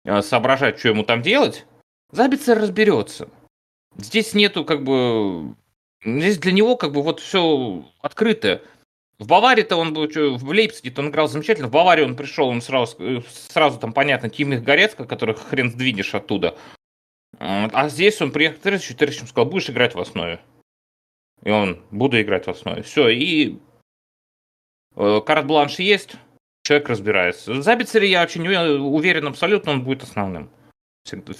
э, 0.06 0.21
соображать, 0.21 0.80
что 0.80 0.89
ему 0.89 1.04
там 1.04 1.21
делать. 1.21 1.65
Забицер 2.12 2.60
разберется. 2.60 3.30
Здесь 3.97 4.34
нету, 4.34 4.63
как 4.65 4.84
бы... 4.84 5.56
Здесь 6.04 6.38
для 6.38 6.54
него, 6.54 6.78
как 6.78 6.93
бы, 6.93 7.02
вот 7.02 7.19
все 7.19 7.86
открыто. 8.02 8.62
В 9.17 9.28
Баварии-то 9.28 9.75
он 9.75 9.93
был, 9.93 10.08
в 10.08 10.49
Лейпциге-то 10.49 11.02
он 11.02 11.10
играл 11.10 11.28
замечательно. 11.28 11.67
В 11.67 11.71
Баварии 11.71 12.06
он 12.06 12.15
пришел, 12.15 12.47
он 12.47 12.62
сразу, 12.62 12.95
э, 12.99 13.21
сразу 13.49 13.78
там, 13.78 13.91
понятно, 13.91 14.30
Тимих 14.30 14.63
Горецко, 14.63 15.04
которых 15.04 15.39
хрен 15.39 15.71
сдвинешь 15.71 16.15
оттуда. 16.15 16.56
А 17.39 17.88
здесь 17.88 18.21
он 18.21 18.32
приехал 18.32 18.60
к 18.60 18.62
Тересичу, 18.62 18.93
Тересич 18.95 19.30
сказал, 19.30 19.49
будешь 19.49 19.69
играть 19.69 19.95
в 19.95 19.99
основе. 19.99 20.41
И 21.43 21.49
он, 21.49 21.82
буду 21.89 22.21
играть 22.21 22.45
в 22.47 22.49
основе. 22.49 22.82
Все, 22.82 23.08
и 23.08 23.60
э, 24.95 25.21
карт-бланш 25.25 25.80
есть, 25.80 26.15
человек 26.63 26.89
разбирается. 26.89 27.62
За 27.62 27.75
Бицери 27.78 28.10
я 28.10 28.23
очень 28.23 28.45
уверен 28.45 29.28
абсолютно, 29.28 29.71
он 29.71 29.86
будет 29.86 30.04
основным. 30.04 30.49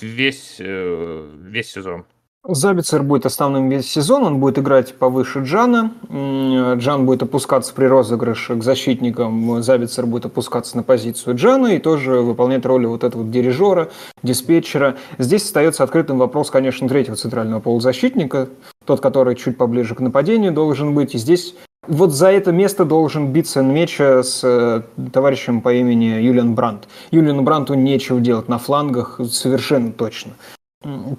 Весь, 0.02 0.56
э, 0.60 1.32
весь 1.36 1.70
сезон. 1.70 2.06
Забицер 2.48 3.04
будет 3.04 3.26
основным 3.26 3.70
весь 3.70 3.92
сезон, 3.92 4.24
он 4.24 4.40
будет 4.40 4.58
играть 4.58 4.96
повыше 4.96 5.40
Джана. 5.40 5.92
Джан 6.10 7.06
будет 7.06 7.22
опускаться 7.22 7.74
при 7.74 7.86
розыгрыше 7.86 8.56
к 8.56 8.64
защитникам, 8.64 9.62
Забицер 9.62 10.06
будет 10.06 10.26
опускаться 10.26 10.78
на 10.78 10.84
позицию 10.84 11.36
Джана 11.36 11.68
и 11.68 11.80
тоже 11.80 12.22
выполнять 12.22 12.66
роль 12.66 12.88
вот 12.88 13.04
этого 13.04 13.26
дирижера, 13.26 13.90
диспетчера. 14.24 14.96
Здесь 15.18 15.44
остается 15.44 15.84
открытым 15.84 16.18
вопрос, 16.18 16.50
конечно, 16.50 16.88
третьего 16.88 17.18
центрального 17.18 17.60
полузащитника, 17.60 18.48
тот, 18.86 19.02
который 19.02 19.36
чуть 19.36 19.58
поближе 19.58 19.94
к 19.94 20.00
нападению 20.00 20.54
должен 20.54 20.96
быть. 20.96 21.16
И 21.16 21.18
здесь 21.18 21.56
вот 21.88 22.14
за 22.14 22.32
это 22.32 22.54
место 22.54 22.86
должен 22.86 23.34
биться 23.34 23.62
Нмеча 23.62 24.24
с 24.24 24.42
э, 24.44 24.82
товарищем 25.12 25.62
по 25.62 25.74
имени 25.74 26.22
Юлиан 26.22 26.56
Брандт. 26.56 26.88
Юлиану 27.12 27.42
Брандту 27.42 27.74
нечего 27.74 28.20
делать 28.22 28.48
на 28.48 28.60
флангах 28.60 29.20
совершенно 29.30 29.92
точно 29.92 30.32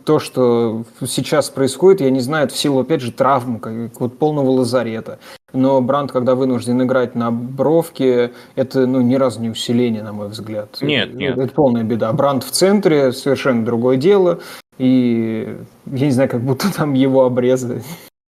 то, 0.05 0.19
что 0.19 0.85
сейчас 1.07 1.51
происходит, 1.51 2.01
я 2.01 2.11
не 2.11 2.21
знаю, 2.21 2.47
это 2.47 2.55
в 2.55 2.59
силу, 2.59 2.81
опять 2.81 3.03
же, 3.03 3.13
травм, 3.13 3.61
как 3.61 4.01
вот 4.01 4.19
полного 4.19 4.51
лазарета. 4.51 5.19
Но 5.53 5.81
Бранд, 5.83 6.13
когда 6.13 6.35
вынужден 6.35 6.83
играть 6.83 7.15
на 7.15 7.31
бровке, 7.31 8.33
это 8.55 8.87
ну, 8.87 9.03
ни 9.03 9.17
разу 9.17 9.41
не 9.41 9.51
усиление, 9.51 10.03
на 10.03 10.13
мой 10.13 10.29
взгляд. 10.29 10.79
Нет, 10.81 11.15
нет. 11.15 11.37
Это 11.37 11.53
полная 11.53 11.83
беда. 11.83 12.13
Бранд 12.13 12.43
в 12.45 12.51
центре, 12.51 13.13
совершенно 13.13 13.65
другое 13.65 13.99
дело. 13.99 14.41
И 14.79 15.59
я 15.87 16.07
не 16.07 16.13
знаю, 16.13 16.31
как 16.31 16.41
будто 16.41 16.75
там 16.75 16.95
его 16.95 17.27
обрезы 17.27 17.83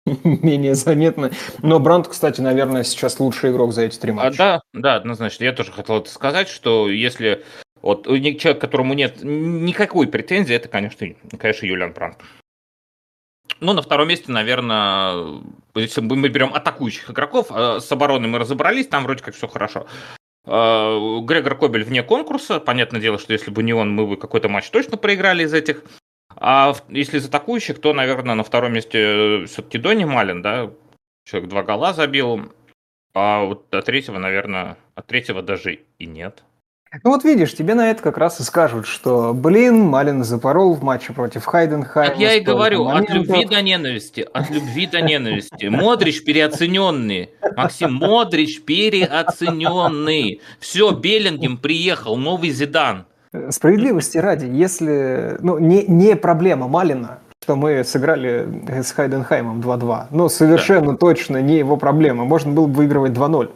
менее 0.25 0.75
заметно. 0.75 1.31
Но 1.63 1.81
Бранд, 1.81 2.09
кстати, 2.09 2.43
наверное, 2.43 2.85
сейчас 2.85 3.19
лучший 3.21 3.53
игрок 3.53 3.73
за 3.73 3.83
эти 3.83 3.97
три 3.97 4.13
матча. 4.13 4.57
А, 4.57 4.63
да, 4.75 4.81
да, 4.81 4.95
однозначно. 4.97 5.45
Я 5.45 5.53
тоже 5.53 5.73
хотел 5.73 5.97
это 5.97 6.11
сказать, 6.11 6.49
что 6.49 6.91
если 6.91 7.43
вот 7.83 8.07
человек, 8.07 8.61
которому 8.61 8.95
нет 8.95 9.19
никакой 9.23 10.07
претензии, 10.07 10.55
это, 10.55 10.69
конечно, 10.69 11.07
конечно, 11.39 11.67
Юлиан 11.67 11.93
Прант. 11.93 12.19
Ну, 13.61 13.73
на 13.73 13.83
втором 13.83 14.09
месте, 14.09 14.33
наверное, 14.33 15.41
если 15.75 16.01
мы 16.01 16.29
берем 16.29 16.55
атакующих 16.55 17.11
игроков, 17.11 17.49
а 17.51 17.81
с 17.81 17.93
обороной 17.93 18.29
мы 18.29 18.39
разобрались, 18.39 18.89
там 18.89 19.05
вроде 19.05 19.23
как 19.23 19.35
все 19.35 19.47
хорошо. 19.47 19.87
А, 20.45 21.21
Грегор 21.21 21.57
Кобель 21.57 21.85
вне 21.85 22.03
конкурса. 22.03 22.61
Понятное 22.61 23.01
дело, 23.01 23.19
что 23.19 23.33
если 23.33 23.51
бы 23.51 23.63
не 23.63 23.73
он, 23.73 23.95
мы 23.95 24.07
бы 24.07 24.17
какой-то 24.17 24.49
матч 24.49 24.71
точно 24.71 24.97
проиграли 24.97 25.45
из 25.45 25.55
этих. 25.55 25.85
А 26.35 26.75
если 26.89 27.19
из 27.19 27.27
атакующих, 27.27 27.81
то, 27.81 27.93
наверное, 27.93 28.35
на 28.35 28.43
втором 28.43 28.73
месте 28.73 29.45
все-таки 29.47 29.79
Дони 29.79 30.05
Малин, 30.05 30.43
да, 30.43 30.71
человек 31.25 31.51
два 31.51 31.63
гола 31.63 31.93
забил. 31.93 32.53
А 33.15 33.45
вот 33.45 33.73
от 33.73 33.85
третьего, 33.85 34.19
наверное, 34.19 34.77
от 34.95 35.07
третьего 35.07 35.43
даже 35.43 35.81
и 35.99 36.07
нет. 36.07 36.43
Ну 37.03 37.11
вот 37.11 37.25
видишь, 37.25 37.55
тебе 37.55 37.75
на 37.75 37.91
это 37.91 38.03
как 38.03 38.19
раз 38.19 38.39
и 38.41 38.43
скажут, 38.43 38.87
что, 38.87 39.33
блин, 39.33 39.81
Малин 39.81 40.25
запорол 40.25 40.75
в 40.75 40.83
матче 40.83 41.15
против 41.15 41.47
Хайденхайма. 41.47 42.11
Так 42.11 42.21
я 42.21 42.35
и 42.35 42.41
говорю, 42.41 42.87
от 42.87 43.09
любви 43.09 43.47
до 43.47 43.63
ненависти, 43.63 44.27
от 44.33 44.51
любви 44.51 44.87
до 44.87 45.01
ненависти. 45.01 45.67
Модрич 45.67 46.23
переоцененный. 46.23 47.31
Максим, 47.57 47.95
Модрич 47.95 48.63
переоцененный. 48.63 50.43
Все, 50.61 50.91
Беллингем 50.91 51.57
приехал, 51.57 52.17
новый 52.17 52.51
Зидан. 52.51 53.07
Справедливости 53.49 54.19
ради, 54.19 54.45
если... 54.45 55.39
Ну, 55.41 55.59
не, 55.59 55.87
не 55.87 56.15
проблема 56.15 56.69
Малина, 56.69 57.21
что 57.43 57.57
мы 57.57 57.83
сыграли 57.85 58.47
с 58.69 58.93
Хайденхаймом 58.93 59.63
2-2. 59.63 60.09
Но 60.11 60.29
совершенно 60.29 60.93
да. 60.93 60.99
точно 60.99 61.41
не 61.41 61.57
его 61.57 61.79
проблема. 61.79 62.27
Можно 62.27 62.53
было 62.53 62.67
бы 62.67 62.75
выигрывать 62.75 63.13
2-0. 63.13 63.51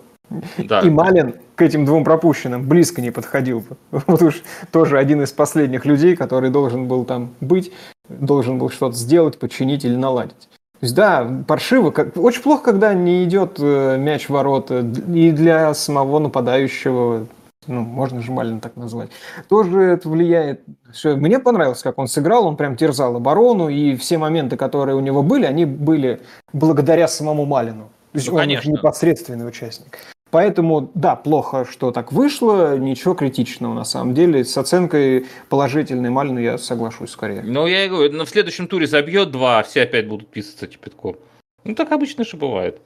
Да. 0.59 0.81
И 0.81 0.91
Малин 0.91 1.35
к 1.55 1.63
этим 1.63 1.85
двум 1.85 2.05
пропущенным 2.05 2.69
близко 2.69 3.01
не 3.01 3.11
подходил 3.11 3.61
бы. 3.61 3.77
Вот 4.07 4.23
уж 4.23 4.43
тоже 4.73 4.99
один 4.99 5.23
из 5.23 5.33
последних 5.33 5.85
людей, 5.85 6.17
который 6.17 6.51
должен 6.51 6.87
был 6.89 7.05
там 7.05 7.35
быть, 7.41 7.73
должен 8.09 8.59
был 8.59 8.71
что-то 8.71 8.97
сделать, 8.97 9.39
починить 9.39 9.85
или 9.85 9.97
наладить. 9.97 10.49
То 10.81 10.85
есть, 10.85 10.95
да, 10.95 11.27
паршиво. 11.47 11.91
Как, 11.91 12.17
очень 12.17 12.43
плохо, 12.43 12.65
когда 12.65 12.93
не 12.93 13.25
идет 13.25 13.57
э, 13.59 13.97
мяч 13.99 14.27
в 14.27 14.31
ворота. 14.31 14.81
И 14.81 15.31
для 15.31 15.73
самого 15.73 16.19
нападающего, 16.19 17.27
ну, 17.67 17.81
можно 17.81 18.21
же 18.21 18.31
мально 18.31 18.61
так 18.61 18.77
назвать, 18.77 19.09
тоже 19.49 19.81
это 19.81 20.11
влияет. 20.11 20.61
Все. 20.93 21.17
Мне 21.17 21.39
понравилось, 21.39 21.83
как 21.83 21.99
он 21.99 22.09
сыграл. 22.09 22.47
Он 22.47 22.59
прям 22.59 22.77
терзал 22.77 23.17
оборону. 23.17 23.71
И 23.71 23.97
все 23.97 24.19
моменты, 24.19 24.59
которые 24.59 24.97
у 24.97 25.01
него 25.01 25.23
были, 25.23 25.47
они 25.47 25.65
были 25.65 26.21
благодаря 26.53 27.09
самому 27.09 27.47
Малину. 27.47 27.89
То 28.13 28.19
есть 28.19 28.29
ну, 28.29 28.35
он 28.35 28.41
конечно. 28.41 28.71
непосредственный 28.71 29.49
участник. 29.49 29.99
Поэтому, 30.37 30.91
да, 30.93 31.17
плохо, 31.17 31.65
что 31.65 31.93
так 31.93 32.13
вышло, 32.13 32.77
ничего 32.77 33.15
критичного 33.15 33.73
на 33.73 33.85
самом 33.85 34.13
деле. 34.13 34.45
С 34.45 34.59
оценкой 34.59 35.25
положительной 35.49 36.11
Малину 36.11 36.39
я 36.39 36.59
соглашусь 36.59 37.13
скорее. 37.13 37.41
Ну, 37.43 37.67
я 37.67 37.87
и 37.87 37.89
говорю, 37.89 38.23
в 38.23 38.29
следующем 38.29 38.69
туре 38.69 38.87
забьет 38.87 39.31
два, 39.31 39.63
все 39.63 39.85
опять 39.85 40.07
будут 40.07 40.29
писаться 40.29 40.67
кипятком. 40.67 41.17
Ну, 41.65 41.75
так 41.75 41.91
обычно 41.91 42.23
же 42.27 42.37
бывает. 42.37 42.83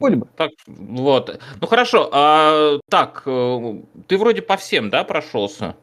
Бы. 0.00 0.26
Так, 0.34 0.50
вот. 0.66 1.40
Ну, 1.60 1.66
хорошо. 1.68 2.10
А, 2.10 2.80
так, 2.88 3.22
э, 3.24 3.74
ты 4.08 4.18
вроде 4.18 4.42
по 4.42 4.56
всем, 4.56 4.90
да, 4.90 5.04
прошелся? 5.04 5.76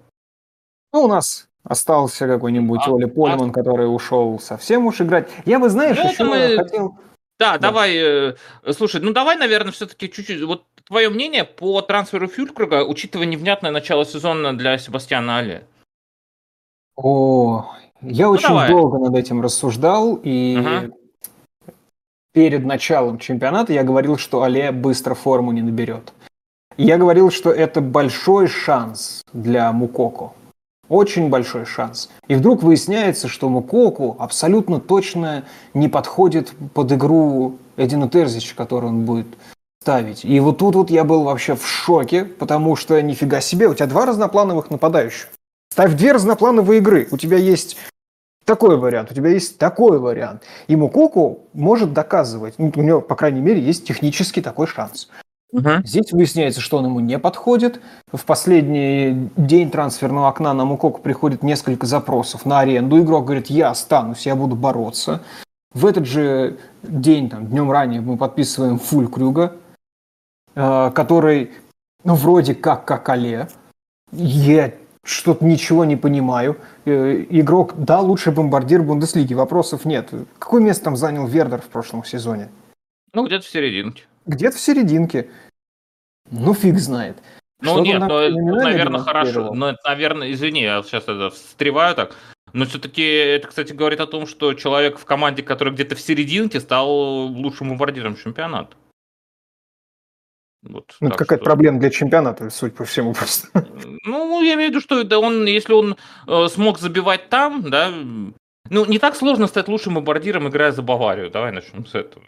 Ну, 0.92 1.04
у 1.04 1.08
нас 1.08 1.48
остался 1.64 2.28
какой-нибудь 2.28 2.82
а, 2.86 2.92
Оля 2.92 3.08
Польман, 3.08 3.52
а... 3.52 3.54
который 3.54 3.86
ушел 3.86 4.42
совсем 4.42 4.86
уж 4.86 5.00
играть. 5.00 5.30
Я 5.46 5.60
бы, 5.60 5.70
знаешь, 5.70 5.98
ну, 6.04 6.12
еще 6.12 6.24
мы... 6.26 6.58
хотел... 6.58 6.98
Да, 7.40 7.54
да, 7.54 7.58
давай, 7.60 7.96
э, 7.96 8.36
слушай, 8.72 9.00
ну 9.00 9.12
давай, 9.14 9.38
наверное, 9.38 9.72
все-таки 9.72 10.10
чуть-чуть, 10.10 10.42
вот 10.42 10.64
твое 10.88 11.10
мнение 11.10 11.44
по 11.44 11.82
трансферу 11.82 12.28
Фюлькруга, 12.28 12.84
учитывая 12.84 13.28
невнятное 13.28 13.72
начало 13.72 14.06
сезона 14.06 14.58
для 14.58 14.78
Себастьяна 14.78 15.38
Али? 15.38 15.64
О, 16.96 17.76
я 18.02 18.26
ну, 18.26 18.32
очень 18.32 18.48
давай. 18.48 18.70
долго 18.70 18.98
над 18.98 19.16
этим 19.16 19.42
рассуждал, 19.42 20.20
и 20.24 20.58
угу. 20.58 20.98
перед 22.34 22.66
началом 22.66 23.20
чемпионата 23.20 23.72
я 23.72 23.84
говорил, 23.84 24.18
что 24.18 24.44
Але 24.44 24.72
быстро 24.72 25.14
форму 25.14 25.52
не 25.52 25.62
наберет. 25.62 26.14
Я 26.78 26.98
говорил, 26.98 27.32
что 27.32 27.52
это 27.52 27.82
большой 27.82 28.48
шанс 28.48 29.22
для 29.34 29.72
Мукоко. 29.72 30.34
Очень 30.90 31.30
большой 31.30 31.66
шанс. 31.66 32.10
И 32.28 32.36
вдруг 32.36 32.64
выясняется, 32.64 33.28
что 33.28 33.50
Мукоку 33.50 34.16
абсолютно 34.20 34.80
точно 34.80 35.44
не 35.74 35.90
подходит 35.90 36.54
под 36.74 36.92
игру 36.94 37.58
Эдина 37.76 38.08
Терзича, 38.10 38.56
которую 38.56 38.94
он 38.94 39.06
будет 39.06 39.28
ставить. 39.82 40.24
И 40.24 40.40
вот 40.40 40.58
тут 40.58 40.76
вот 40.76 40.90
я 40.90 41.04
был 41.04 41.24
вообще 41.24 41.56
в 41.56 41.68
шоке, 41.68 42.26
потому 42.26 42.76
что 42.76 43.02
нифига 43.02 43.42
себе, 43.42 43.68
у 43.68 43.74
тебя 43.74 43.88
два 43.88 44.06
разноплановых 44.06 44.70
нападающих. 44.70 45.30
Ставь 45.72 45.94
две 45.96 46.14
разноплановые 46.14 46.80
игры. 46.80 47.08
У 47.12 47.18
тебя 47.18 47.38
есть 47.38 47.78
такой 48.46 48.78
вариант, 48.78 49.12
у 49.12 49.14
тебя 49.14 49.30
есть 49.30 49.58
такой 49.58 50.00
вариант. 50.00 50.44
И 50.68 50.76
Мукоку 50.76 51.48
может 51.54 51.94
доказывать, 51.94 52.56
ну, 52.58 52.72
у 52.76 52.82
него, 52.82 53.02
по 53.02 53.16
крайней 53.16 53.42
мере, 53.42 53.62
есть 53.62 53.86
технически 53.86 54.42
такой 54.42 54.68
шанс. 54.68 55.10
Угу. 55.52 55.70
Здесь 55.86 56.12
выясняется, 56.12 56.60
что 56.60 56.78
он 56.78 56.86
ему 56.86 57.00
не 57.00 57.18
подходит. 57.18 57.80
В 58.12 58.26
последний 58.26 59.30
день 59.38 59.72
трансферного 59.72 60.28
окна 60.28 60.54
на 60.54 60.66
Мукоку 60.66 61.02
приходит 61.02 61.42
несколько 61.42 61.86
запросов 61.86 62.46
на 62.46 62.60
аренду. 62.60 63.00
Игрок 63.00 63.26
говорит, 63.26 63.48
я 63.48 63.70
останусь, 63.70 64.26
я 64.26 64.36
буду 64.36 64.56
бороться. 64.56 65.24
В 65.74 65.86
этот 65.86 66.06
же 66.06 66.58
день, 66.84 67.30
там, 67.30 67.48
днем 67.48 67.72
ранее, 67.72 68.02
мы 68.02 68.18
подписываем 68.18 68.78
Фулькрюга, 68.78 69.54
э, 70.56 70.92
который, 70.94 71.52
ну, 72.04 72.16
вроде 72.16 72.56
как 72.56 72.86
как 72.86 73.08
Але. 73.10 73.48
Я 74.12 74.74
что-то 75.04 75.46
ничего 75.46 75.86
не 75.86 75.96
понимаю. 75.96 76.58
Э, 76.86 77.26
игрок, 77.30 77.76
да, 77.78 78.02
лучший 78.02 78.34
бомбардир 78.34 78.82
Бундеслиги, 78.82 79.34
вопросов 79.34 79.86
нет. 79.86 80.10
Какое 80.40 80.62
место 80.62 80.86
там 80.86 80.98
занял 80.98 81.26
Вердер 81.26 81.62
в 81.62 81.68
прошлом 81.68 82.04
сезоне? 82.04 82.50
Ну, 83.14 83.26
где-то 83.26 83.46
в 83.46 83.50
серединке 83.50 84.04
где-то 84.28 84.58
в 84.58 84.62
серединке. 84.62 85.30
Ну, 86.30 86.54
фиг 86.54 86.78
знает. 86.78 87.18
Ну, 87.62 87.84
нет, 87.84 88.02
ну, 88.02 88.18
это, 88.20 88.64
наверное, 88.64 89.00
хорошо. 89.00 89.54
Ну, 89.54 89.68
это, 89.68 89.80
наверное, 89.84 90.32
извини, 90.32 90.62
я 90.62 90.84
сейчас 90.84 91.04
это 91.04 91.32
встреваю 91.32 91.96
так. 91.96 92.16
Но 92.54 92.66
все-таки 92.66 93.02
это, 93.02 93.48
кстати, 93.48 93.74
говорит 93.74 94.00
о 94.00 94.08
том, 94.08 94.28
что 94.28 94.54
человек 94.54 95.00
в 95.00 95.06
команде, 95.06 95.44
который 95.44 95.74
где-то 95.74 95.96
в 95.96 96.02
серединке, 96.02 96.60
стал 96.60 96.90
лучшим 96.90 97.70
бомбардиром 97.70 98.16
чемпионата. 98.16 98.76
Вот, 100.64 100.96
ну, 101.00 101.10
это 101.10 101.18
какая-то 101.18 101.44
что... 101.44 101.46
проблема 101.46 101.80
для 101.80 101.90
чемпионата, 101.90 102.50
суть 102.50 102.76
по 102.76 102.84
всему 102.86 103.14
просто. 103.14 103.48
Ну, 104.04 104.42
я 104.44 104.56
имею 104.56 104.70
в 104.70 104.72
виду, 104.72 104.82
что 104.82 105.04
да, 105.04 105.20
он, 105.20 105.46
если 105.46 105.74
он 105.74 105.98
э, 106.28 106.48
смог 106.48 106.80
забивать 106.80 107.30
там, 107.30 107.70
да, 107.70 107.92
ну, 108.70 108.86
не 108.86 109.00
так 109.00 109.16
сложно 109.16 109.48
стать 109.48 109.68
лучшим 109.68 109.96
бомбардиром, 109.96 110.48
играя 110.48 110.72
за 110.72 110.82
Баварию. 110.82 111.30
Давай 111.30 111.52
начнем 111.52 111.86
с 111.86 111.96
этого. 111.96 112.24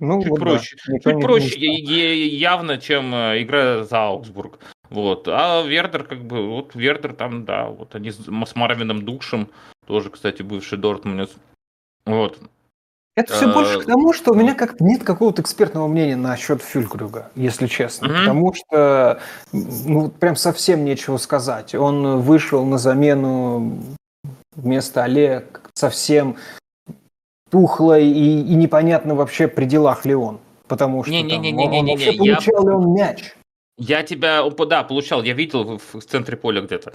Ну, 0.00 0.20
чуть 0.22 0.30
вот 0.30 0.40
проще. 0.40 0.76
Да. 0.86 0.98
Чуть 0.98 1.20
проще 1.20 1.58
явно, 1.58 2.78
чем 2.78 3.14
э, 3.14 3.42
игра 3.42 3.84
за 3.84 4.06
Аугсбург. 4.06 4.58
Вот. 4.90 5.26
А 5.28 5.62
Вердер, 5.62 6.04
как 6.04 6.24
бы, 6.24 6.46
вот 6.48 6.74
Вердер 6.74 7.14
там, 7.14 7.44
да, 7.44 7.66
вот 7.68 7.94
они 7.94 8.10
с, 8.10 8.18
с 8.18 8.54
Марвином 8.54 9.04
Дукшем, 9.04 9.48
тоже, 9.86 10.10
кстати, 10.10 10.42
бывший 10.42 10.78
Дортмунец. 10.78 11.30
Вот. 12.04 12.38
Это 13.16 13.34
все 13.34 13.52
больше 13.52 13.80
к 13.80 13.84
тому, 13.86 14.12
что 14.12 14.30
у 14.30 14.34
меня 14.36 14.54
как 14.54 14.80
нет 14.80 15.02
какого-то 15.02 15.42
экспертного 15.42 15.88
мнения 15.88 16.14
насчет 16.14 16.62
Фюлькрюга, 16.62 17.30
если 17.34 17.66
честно. 17.66 18.06
Mm-hmm. 18.06 18.18
Потому 18.20 18.54
что 18.54 19.20
ну, 19.52 20.08
прям 20.08 20.36
совсем 20.36 20.84
нечего 20.84 21.16
сказать. 21.16 21.74
Он 21.74 22.20
вышел 22.20 22.64
на 22.64 22.78
замену 22.78 23.82
вместо 24.54 25.02
Олег 25.02 25.62
совсем 25.74 26.36
тухло 27.50 27.98
и, 27.98 28.08
и 28.08 28.54
непонятно 28.54 29.14
вообще 29.14 29.48
при 29.48 29.64
делах 29.64 30.04
ли 30.04 30.14
он. 30.14 30.40
Потому 30.66 31.02
что 31.02 31.12
не, 31.12 31.22
не, 31.22 31.38
не, 31.38 31.52
не, 31.52 31.66
не, 31.66 31.80
не, 31.80 31.94
не, 31.94 32.12
получал 32.12 32.64
я... 32.64 32.70
ли 32.70 32.76
он 32.76 32.92
мяч. 32.92 33.34
Я 33.78 34.02
тебя, 34.02 34.42
да, 34.50 34.82
получал, 34.82 35.22
я 35.22 35.32
видел 35.32 35.78
в, 35.78 36.00
в 36.00 36.04
центре 36.04 36.36
поля 36.36 36.60
где-то. 36.60 36.92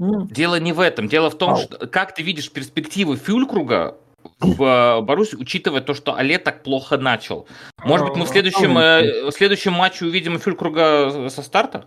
Mm. 0.00 0.26
Дело 0.30 0.60
не 0.60 0.72
в 0.72 0.80
этом. 0.80 1.08
Дело 1.08 1.30
в 1.30 1.38
том, 1.38 1.50
Ау. 1.50 1.56
что 1.56 1.86
как 1.86 2.14
ты 2.14 2.22
видишь 2.22 2.50
перспективы 2.50 3.16
Фюлькруга 3.16 3.96
в 4.40 4.62
э, 4.62 5.00
Баруси, 5.02 5.36
учитывая 5.36 5.80
то, 5.80 5.94
что 5.94 6.14
Але 6.16 6.38
так 6.38 6.62
плохо 6.62 6.98
начал. 6.98 7.46
Может 7.84 8.08
быть, 8.08 8.16
мы 8.16 8.24
в 8.24 8.28
следующем, 8.28 8.76
э, 8.78 9.30
в 9.30 9.32
следующем 9.32 9.72
матче 9.72 10.04
увидим 10.04 10.38
Фюлькруга 10.38 11.28
со 11.30 11.42
старта? 11.42 11.86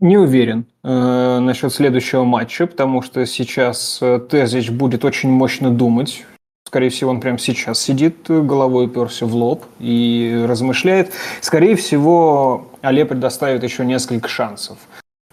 Не 0.00 0.18
уверен 0.18 0.66
э, 0.82 1.38
насчет 1.38 1.72
следующего 1.72 2.24
матча, 2.24 2.66
потому 2.66 3.02
что 3.02 3.24
сейчас 3.26 3.98
э, 4.02 4.18
Тезич 4.28 4.70
будет 4.70 5.04
очень 5.04 5.30
мощно 5.30 5.70
думать 5.70 6.24
Скорее 6.66 6.88
всего, 6.88 7.10
он 7.10 7.20
прямо 7.20 7.38
сейчас 7.38 7.78
сидит, 7.78 8.28
головой 8.28 8.86
уперся 8.86 9.26
в 9.26 9.34
лоб 9.34 9.64
и 9.78 10.44
размышляет. 10.48 11.12
Скорее 11.40 11.76
всего, 11.76 12.68
Але 12.82 13.04
предоставит 13.04 13.62
еще 13.62 13.84
несколько 13.84 14.28
шансов. 14.28 14.78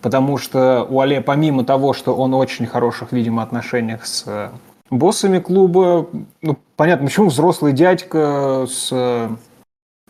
Потому 0.01 0.37
что 0.37 0.85
у 0.89 0.99
Але, 0.99 1.21
помимо 1.21 1.63
того, 1.63 1.93
что 1.93 2.15
он 2.15 2.33
очень 2.33 2.65
хороших, 2.65 3.11
видимо, 3.11 3.43
отношениях 3.43 4.05
с 4.05 4.23
э, 4.27 4.49
боссами 4.89 5.39
клуба, 5.39 6.07
ну, 6.41 6.57
понятно, 6.75 7.07
почему 7.07 7.27
взрослый 7.27 7.73
дядька 7.73 8.67
с 8.69 8.89
э, 8.91 9.29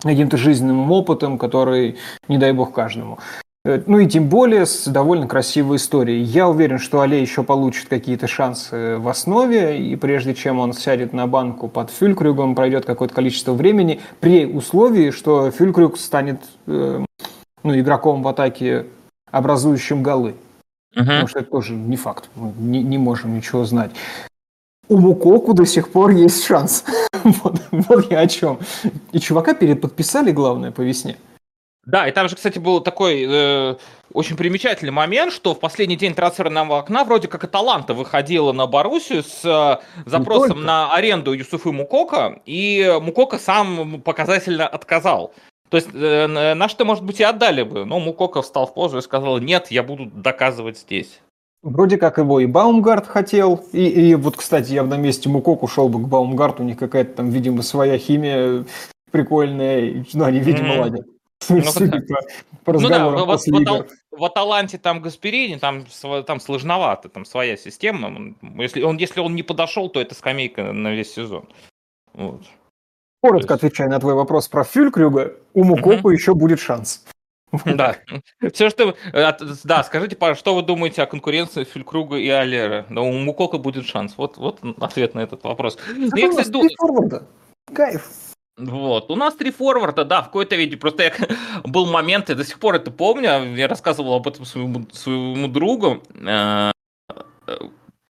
каким-то 0.01 0.37
жизненным 0.37 0.91
опытом, 0.91 1.37
который, 1.37 1.97
не 2.27 2.37
дай 2.37 2.51
бог, 2.51 2.73
каждому. 2.73 3.19
Э, 3.63 3.81
ну 3.85 3.99
и 3.99 4.07
тем 4.07 4.27
более 4.27 4.65
с 4.65 4.87
довольно 4.87 5.27
красивой 5.27 5.77
историей. 5.77 6.23
Я 6.23 6.47
уверен, 6.49 6.79
что 6.79 7.01
Але 7.01 7.21
еще 7.21 7.43
получит 7.43 7.87
какие-то 7.87 8.27
шансы 8.27 8.97
в 8.97 9.07
основе, 9.07 9.79
и 9.79 9.95
прежде 9.95 10.33
чем 10.33 10.59
он 10.59 10.73
сядет 10.73 11.13
на 11.13 11.27
банку 11.27 11.67
под 11.67 11.91
Фюлькрюгом, 11.91 12.55
пройдет 12.55 12.85
какое-то 12.85 13.13
количество 13.13 13.53
времени, 13.53 13.99
при 14.19 14.45
условии, 14.45 15.11
что 15.11 15.51
Фюлькрюг 15.51 15.97
станет 15.97 16.41
э, 16.67 17.05
ну, 17.63 17.79
игроком 17.79 18.23
в 18.23 18.27
атаке, 18.27 18.87
образующим 19.29 20.03
голы. 20.03 20.35
Uh-huh. 20.95 21.05
Потому 21.05 21.27
что 21.27 21.39
это 21.39 21.51
тоже 21.51 21.73
не 21.73 21.95
факт. 21.95 22.29
Мы 22.35 22.51
не, 22.57 22.83
не 22.83 22.97
можем 22.97 23.35
ничего 23.35 23.63
знать. 23.63 23.91
У 24.89 24.97
Мукоку 24.97 25.53
до 25.53 25.65
сих 25.65 25.89
пор 25.89 26.09
есть 26.09 26.43
шанс. 26.43 26.83
вот, 27.23 27.61
вот 27.71 28.11
я 28.11 28.19
о 28.19 28.27
чем. 28.27 28.59
И 29.13 29.19
чувака 29.19 29.53
переподписали, 29.53 30.31
главное, 30.31 30.71
по 30.71 30.81
весне. 30.81 31.15
Да, 31.85 32.07
и 32.07 32.11
там 32.11 32.29
же, 32.29 32.35
кстати, 32.35 32.59
был 32.59 32.79
такой 32.79 33.25
э, 33.27 33.75
очень 34.13 34.37
примечательный 34.37 34.91
момент, 34.91 35.33
что 35.33 35.55
в 35.55 35.59
последний 35.59 35.95
день 35.95 36.13
трансферного 36.13 36.79
окна 36.79 37.03
вроде 37.03 37.27
как 37.27 37.43
Аталанта 37.43 37.95
выходила 37.95 38.51
на 38.51 38.67
Боруссию 38.67 39.23
с 39.23 39.43
э, 39.43 39.83
запросом 40.07 40.63
на 40.63 40.93
аренду 40.93 41.33
Юсуфы 41.33 41.71
Мукока, 41.71 42.39
и 42.45 42.99
Мукока 43.01 43.39
сам 43.39 43.99
показательно 44.01 44.67
отказал. 44.67 45.33
То 45.69 45.77
есть 45.77 45.89
э, 45.93 46.27
на 46.27 46.69
что, 46.69 46.85
может 46.85 47.03
быть, 47.03 47.19
и 47.19 47.23
отдали 47.23 47.63
бы, 47.63 47.83
но 47.85 47.99
Мукока 47.99 48.43
встал 48.43 48.67
в 48.67 48.75
позу 48.75 48.99
и 48.99 49.01
сказал, 49.01 49.39
нет, 49.39 49.71
я 49.71 49.81
буду 49.81 50.05
доказывать 50.05 50.77
здесь. 50.77 51.19
Вроде 51.63 51.97
как 51.97 52.17
его 52.17 52.39
и 52.39 52.45
Баумгарт 52.45 53.07
хотел, 53.07 53.63
и, 53.71 53.85
и 53.85 54.15
вот, 54.15 54.35
кстати, 54.35 54.73
я 54.73 54.83
бы 54.83 54.89
на 54.89 54.97
месте 54.97 55.29
Мукок 55.29 55.63
ушел 55.63 55.89
бы 55.89 55.99
к 55.99 56.07
Баумгарту, 56.07 56.61
у 56.61 56.65
них 56.65 56.77
какая-то 56.77 57.17
там, 57.17 57.29
видимо, 57.29 57.63
своя 57.63 57.97
химия 57.97 58.65
прикольная, 59.11 60.05
ну, 60.13 60.25
они, 60.25 60.39
видимо, 60.39 60.75
mm-hmm. 60.75 60.79
ладят. 60.79 61.05
Ну, 61.49 61.61
по, 62.63 62.73
ну 62.73 62.89
да, 62.89 63.09
в, 63.09 63.25
в, 63.25 63.37
в, 63.37 63.87
в 64.11 64.23
Аталанте 64.23 64.77
там 64.77 65.01
Гасперини, 65.01 65.57
там, 65.57 65.85
там 66.25 66.39
сложновато, 66.39 67.09
там 67.09 67.25
своя 67.25 67.57
система. 67.57 68.35
Если 68.57 68.83
он, 68.83 68.97
если 68.97 69.19
он 69.19 69.35
не 69.35 69.43
подошел, 69.43 69.89
то 69.89 69.99
это 69.99 70.13
скамейка 70.13 70.71
на 70.71 70.93
весь 70.93 71.13
сезон. 71.13 71.49
Вот. 72.13 72.43
Коротко 73.21 73.53
есть... 73.53 73.63
отвечая 73.63 73.89
на 73.89 73.99
твой 73.99 74.13
вопрос 74.13 74.47
про 74.47 74.63
Фюлькрюга, 74.63 75.33
у 75.53 75.63
Мукопа 75.63 76.07
угу. 76.07 76.09
еще 76.11 76.33
будет 76.33 76.59
шанс. 76.59 77.05
Да. 77.65 77.97
Все, 78.53 78.69
что 78.69 78.95
э, 79.11 79.31
Да, 79.63 79.83
скажите, 79.83 80.17
что 80.35 80.55
вы 80.55 80.61
думаете 80.61 81.03
о 81.03 81.05
конкуренции 81.05 81.65
Фюлькруга 81.65 82.17
и 82.17 82.29
Алера? 82.29 82.85
Да, 82.89 83.01
у 83.01 83.11
Мукока 83.11 83.57
будет 83.57 83.85
шанс. 83.85 84.13
Вот, 84.17 84.37
вот 84.37 84.59
ответ 84.79 85.15
на 85.15 85.19
этот 85.19 85.43
вопрос. 85.43 85.77
Ну, 85.93 86.09
я, 86.15 86.29
кстати, 86.29 86.49
думаю... 86.49 87.27
Кайф. 87.73 88.30
Вот. 88.61 89.09
У 89.09 89.15
нас 89.15 89.35
три 89.35 89.51
форварда, 89.51 90.05
да, 90.05 90.21
в 90.21 90.25
какой-то 90.25 90.55
виде. 90.55 90.77
Просто 90.77 91.03
я, 91.03 91.13
был 91.63 91.87
момент, 91.87 92.29
я 92.29 92.35
до 92.35 92.45
сих 92.45 92.59
пор 92.59 92.75
это 92.75 92.91
помню, 92.91 93.55
я 93.55 93.67
рассказывал 93.67 94.13
об 94.13 94.27
этом 94.27 94.45
своему, 94.45 94.87
своему 94.91 95.47
другу, 95.47 96.03
э, 96.13 96.71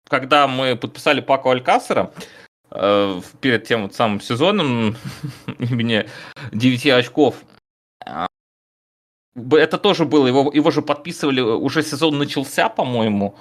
когда 0.09 0.49
мы 0.49 0.77
подписали 0.77 1.21
Паку 1.21 1.51
Алькасера, 1.51 2.13
э, 2.73 3.21
перед 3.41 3.65
тем 3.65 3.83
вот 3.83 3.95
самым 3.95 4.21
сезоном, 4.21 4.97
имени 5.59 6.09
9 6.53 6.87
очков, 6.89 7.37
это 9.53 9.79
тоже 9.79 10.05
было, 10.05 10.27
его, 10.27 10.51
его 10.53 10.71
же 10.73 10.83
подписывали, 10.83 11.41
уже 11.41 11.85
сезон 11.85 12.19
начался, 12.19 12.69
по-моему, 12.69 13.37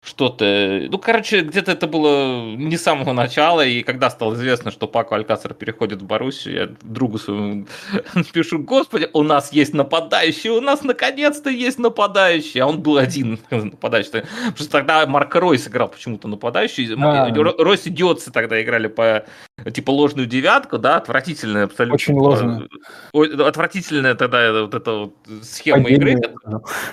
что-то. 0.00 0.86
Ну, 0.90 0.98
короче, 0.98 1.40
где-то 1.40 1.72
это 1.72 1.86
было 1.86 2.54
не 2.54 2.76
с 2.76 2.82
самого 2.82 3.12
начала, 3.12 3.64
и 3.64 3.82
когда 3.82 4.10
стало 4.10 4.34
известно, 4.34 4.70
что 4.70 4.86
Пако 4.86 5.16
Алькасар 5.16 5.54
переходит 5.54 6.02
в 6.02 6.06
Боруссию, 6.06 6.54
я 6.54 6.68
другу 6.82 7.18
своему 7.18 7.66
пишу, 8.32 8.60
господи, 8.60 9.08
у 9.12 9.22
нас 9.22 9.52
есть 9.52 9.74
нападающий, 9.74 10.50
у 10.50 10.60
нас 10.60 10.82
наконец-то 10.82 11.50
есть 11.50 11.78
нападающий, 11.78 12.60
а 12.60 12.66
он 12.66 12.80
был 12.80 12.96
один 12.96 13.40
нападающий. 13.50 14.10
Потому 14.10 14.56
что 14.56 14.70
тогда 14.70 15.04
Марк 15.06 15.34
Ройс 15.34 15.66
играл 15.66 15.88
почему-то 15.88 16.28
нападающий, 16.28 16.94
а, 16.96 17.32
Ройс 17.34 17.86
и 17.86 17.90
Диотсы 17.90 18.30
тогда 18.30 18.62
играли 18.62 18.86
по 18.86 19.26
типа 19.72 19.90
ложную 19.90 20.26
девятку, 20.26 20.78
да, 20.78 20.96
отвратительная 20.96 21.64
абсолютно. 21.64 21.94
Очень 21.94 22.14
ложная. 22.14 22.68
Отвратительная 23.12 24.14
тогда 24.14 24.62
вот 24.62 24.74
эта 24.74 24.92
вот 24.92 25.14
схема 25.42 25.88
игры, 25.90 26.20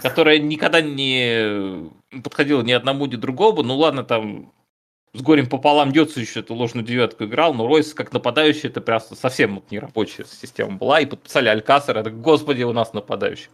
которая 0.01 0.39
никогда 0.39 0.81
не 0.81 1.91
подходила 2.23 2.61
ни 2.61 2.71
одному, 2.71 3.05
ни 3.05 3.15
другому. 3.15 3.63
Ну 3.63 3.77
ладно, 3.77 4.03
там 4.03 4.51
с 5.13 5.21
горем 5.21 5.47
пополам 5.47 5.91
Дёцу 5.91 6.19
еще 6.19 6.41
эту 6.41 6.53
ложную 6.55 6.85
девятку 6.85 7.23
играл, 7.23 7.53
но 7.53 7.67
Ройс 7.67 7.93
как 7.93 8.11
нападающий, 8.11 8.69
это 8.69 8.81
просто 8.81 9.15
совсем 9.15 9.55
вот 9.55 9.71
нерабочая 9.71 10.25
система 10.25 10.77
была. 10.77 10.99
И 10.99 11.05
подписали 11.05 11.47
Алькасара, 11.47 11.99
это, 11.99 12.11
господи, 12.11 12.63
у 12.63 12.73
нас 12.73 12.93
нападающий. 12.93 13.49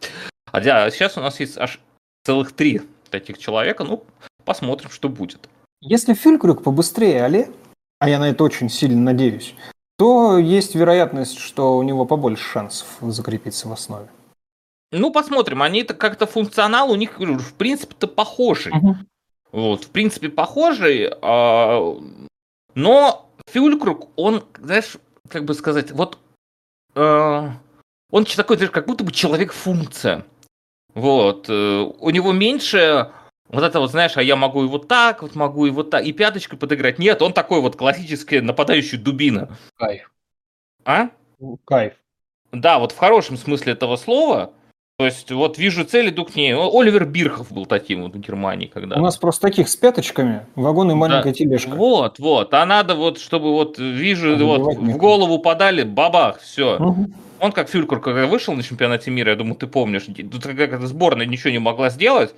А 0.51 0.61
сейчас 0.89 1.17
у 1.17 1.21
нас 1.21 1.39
есть 1.39 1.57
аж 1.57 1.79
целых 2.23 2.51
три 2.53 2.81
таких 3.09 3.37
человека, 3.37 3.83
ну, 3.83 4.03
посмотрим, 4.43 4.89
что 4.89 5.09
будет. 5.09 5.47
Если 5.81 6.13
Фюлькрюк 6.13 6.63
побыстрее 6.63 7.23
Але, 7.23 7.51
а 7.99 8.09
я 8.09 8.19
на 8.19 8.29
это 8.29 8.43
очень 8.43 8.69
сильно 8.69 9.01
надеюсь, 9.01 9.53
то 9.97 10.37
есть 10.37 10.75
вероятность, 10.75 11.37
что 11.37 11.77
у 11.77 11.83
него 11.83 12.05
побольше 12.05 12.43
шансов 12.43 12.87
закрепиться 13.01 13.67
в 13.67 13.71
основе. 13.71 14.07
Ну, 14.91 15.11
посмотрим. 15.11 15.61
Они-то 15.61 15.93
как-то 15.93 16.25
функционал 16.25 16.91
у 16.91 16.95
них, 16.95 17.19
в 17.19 17.53
принципе-то, 17.53 18.07
похожий. 18.07 18.73
Угу. 18.73 18.95
Вот, 19.51 19.85
в 19.85 19.89
принципе, 19.89 20.29
похожий. 20.29 21.11
А... 21.21 21.97
Но 22.75 23.29
Фюлькруг, 23.47 24.09
он, 24.15 24.43
знаешь, 24.59 24.97
как 25.27 25.45
бы 25.45 25.53
сказать, 25.53 25.91
вот 25.91 26.17
э, 26.95 27.49
он 28.11 28.25
такой, 28.25 28.57
знаешь, 28.57 28.71
как 28.71 28.85
будто 28.85 29.03
бы 29.03 29.11
человек-функция. 29.11 30.25
Вот. 30.93 31.49
Э, 31.49 31.81
у 31.81 32.09
него 32.09 32.31
меньше 32.33 33.11
вот 33.51 33.63
это 33.63 33.81
вот, 33.81 33.91
знаешь, 33.91 34.15
а 34.15 34.23
я 34.23 34.37
могу 34.37 34.63
и 34.63 34.67
вот 34.67 34.87
так, 34.87 35.21
вот 35.21 35.35
могу 35.35 35.65
и 35.65 35.71
вот 35.71 35.89
так, 35.89 36.05
и 36.05 36.13
пяточкой 36.13 36.57
подыграть. 36.57 36.99
Нет, 36.99 37.21
он 37.21 37.33
такой 37.33 37.59
вот 37.59 37.75
классический 37.75 38.39
нападающий 38.39 38.97
дубина. 38.97 39.57
Кайф. 39.75 40.11
А? 40.85 41.09
Кайф. 41.65 41.93
Да, 42.53 42.79
вот 42.79 42.93
в 42.93 42.97
хорошем 42.97 43.35
смысле 43.37 43.73
этого 43.73 43.97
слова. 43.97 44.53
То 45.01 45.05
есть 45.05 45.31
вот 45.31 45.57
вижу 45.57 45.83
цель, 45.83 46.09
иду 46.09 46.25
к 46.25 46.35
ней. 46.35 46.53
Оливер 46.53 47.05
Бирхов 47.05 47.51
был 47.51 47.65
таким 47.65 48.03
вот 48.03 48.13
в 48.13 48.19
Германии 48.19 48.67
когда. 48.67 48.97
У 48.97 49.01
нас 49.01 49.17
просто 49.17 49.47
таких 49.47 49.67
с 49.67 49.75
пяточками, 49.75 50.45
вагон 50.53 50.91
и 50.91 50.93
маленькая 50.93 51.31
да. 51.31 51.33
тележка. 51.33 51.71
Вот, 51.71 52.19
вот. 52.19 52.53
А 52.53 52.63
надо 52.67 52.93
вот, 52.93 53.17
чтобы 53.17 53.51
вот 53.51 53.79
вижу, 53.79 54.35
а 54.35 54.43
вот 54.43 54.75
в 54.77 54.97
голову 54.97 55.39
подали, 55.39 55.81
бабах, 55.81 56.39
все. 56.41 56.75
Угу. 56.75 57.09
Он 57.39 57.51
как 57.51 57.67
Фюлькер, 57.69 57.99
когда 57.99 58.27
вышел 58.27 58.53
на 58.53 58.61
чемпионате 58.61 59.09
мира, 59.09 59.31
я 59.31 59.35
думаю, 59.35 59.55
ты 59.55 59.65
помнишь, 59.65 60.03
тут 60.05 60.43
как 60.43 60.79
сборная 60.83 61.25
ничего 61.25 61.49
не 61.49 61.57
могла 61.57 61.89
сделать. 61.89 62.35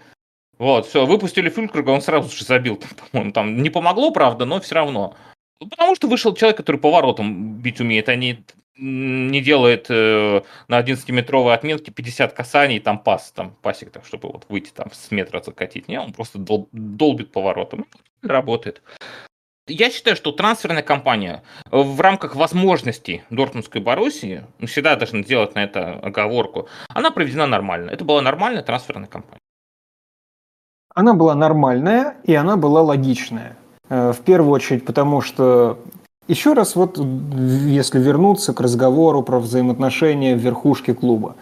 Вот, 0.57 0.88
все, 0.88 1.05
выпустили 1.05 1.49
Фюлькерга, 1.49 1.89
он 1.89 2.01
сразу 2.01 2.34
же 2.34 2.45
забил, 2.45 2.80
по-моему, 3.11 3.34
там 3.34 3.61
не 3.61 3.72
помогло, 3.72 4.11
правда, 4.11 4.45
но 4.45 4.61
все 4.61 4.76
равно. 4.76 5.18
Потому 5.59 5.95
что 5.95 6.07
вышел 6.07 6.34
человек, 6.34 6.55
который 6.55 6.78
поворотом 6.78 7.57
бить 7.57 7.82
умеет, 7.82 8.07
а 8.07 8.16
не 8.16 8.39
не 8.76 9.41
делает 9.41 9.88
э, 9.89 10.41
на 10.67 10.82
11-метровой 10.82 11.53
отметке 11.53 11.91
50 11.91 12.34
касаний, 12.34 12.80
там 12.80 12.99
пас, 12.99 13.32
там 13.32 13.55
пасик, 13.61 13.91
так, 13.91 14.05
чтобы 14.05 14.30
вот 14.30 14.45
выйти 14.49 14.71
там 14.71 14.91
с 14.91 15.11
метра 15.11 15.41
закатить. 15.41 15.88
Не, 15.88 15.99
он 15.99 16.13
просто 16.13 16.39
дол- 16.39 16.69
долбит 16.71 17.32
поворотом. 17.32 17.86
Работает. 18.21 18.82
Я 19.67 19.89
считаю, 19.91 20.17
что 20.17 20.34
трансферная 20.34 20.84
кампания 20.84 21.41
в 21.71 22.01
рамках 22.01 22.36
возможностей 22.36 23.24
Дортмундской 23.30 23.80
Боруссии, 23.80 24.43
всегда 24.65 24.97
должны 24.97 25.24
делать 25.24 25.55
на 25.55 25.63
это 25.63 25.93
оговорку, 25.99 26.67
она 26.89 27.11
проведена 27.11 27.47
нормально. 27.47 27.91
Это 27.91 28.03
была 28.03 28.21
нормальная 28.21 28.63
трансферная 28.63 29.07
кампания. 29.07 29.39
Она 30.93 31.13
была 31.13 31.34
нормальная, 31.34 32.17
и 32.26 32.34
она 32.36 32.57
была 32.57 32.82
логичная. 32.82 33.55
Э, 33.89 34.11
в 34.11 34.21
первую 34.21 34.51
очередь, 34.51 34.86
потому 34.86 35.21
что 35.21 35.80
еще 36.28 36.53
раз 36.53 36.76
вот, 36.76 36.97
если 36.97 37.99
вернуться 37.99 38.53
к 38.53 38.61
разговору 38.61 39.24
про 39.24 39.39
взаимоотношения 39.39 40.36
в 40.36 40.39
верхушке 40.39 40.93
клуба. 40.93 41.36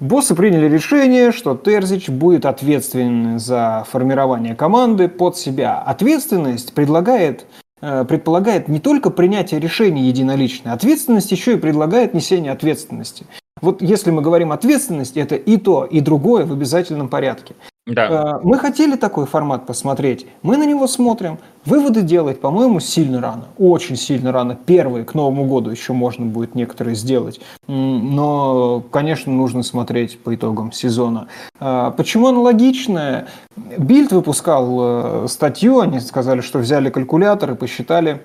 Боссы 0.00 0.34
приняли 0.34 0.68
решение, 0.68 1.30
что 1.30 1.56
Терзич 1.56 2.08
будет 2.08 2.44
ответственен 2.44 3.38
за 3.38 3.86
формирование 3.88 4.56
команды 4.56 5.06
под 5.06 5.36
себя. 5.36 5.78
Ответственность 5.78 6.72
предлагает, 6.72 7.46
э, 7.80 8.04
предполагает 8.04 8.66
не 8.66 8.80
только 8.80 9.10
принятие 9.10 9.60
решений 9.60 10.02
единоличной, 10.02 10.72
ответственность 10.72 11.30
еще 11.30 11.54
и 11.54 11.56
предлагает 11.56 12.14
несение 12.14 12.50
ответственности. 12.50 13.26
Вот 13.60 13.80
если 13.80 14.10
мы 14.10 14.22
говорим 14.22 14.50
ответственность, 14.50 15.16
это 15.16 15.36
и 15.36 15.56
то, 15.56 15.84
и 15.84 16.00
другое 16.00 16.46
в 16.46 16.52
обязательном 16.52 17.08
порядке. 17.08 17.54
Да. 17.86 18.38
Э, 18.38 18.40
мы 18.44 18.58
хотели 18.58 18.94
такой 18.94 19.26
формат 19.26 19.66
посмотреть, 19.66 20.26
мы 20.42 20.56
на 20.56 20.64
него 20.64 20.86
смотрим. 20.86 21.38
Выводы 21.64 22.02
делать, 22.02 22.40
по-моему, 22.40 22.78
сильно 22.80 23.20
рано, 23.20 23.44
очень 23.58 23.96
сильно 23.96 24.30
рано. 24.30 24.54
Первые 24.54 25.04
к 25.04 25.14
Новому 25.14 25.46
году 25.46 25.70
еще 25.70 25.92
можно 25.92 26.24
будет 26.24 26.54
некоторые 26.54 26.94
сделать, 26.94 27.40
но, 27.66 28.82
конечно, 28.90 29.32
нужно 29.32 29.62
смотреть 29.62 30.18
по 30.20 30.34
итогам 30.34 30.70
сезона. 30.70 31.26
Э, 31.58 31.92
почему 31.96 32.28
аналогичное? 32.28 33.26
Бильд 33.56 34.12
выпускал 34.12 35.24
э, 35.24 35.28
статью, 35.28 35.80
они 35.80 35.98
сказали, 35.98 36.40
что 36.40 36.60
взяли 36.60 36.88
калькулятор 36.88 37.52
и 37.52 37.54
посчитали 37.56 38.22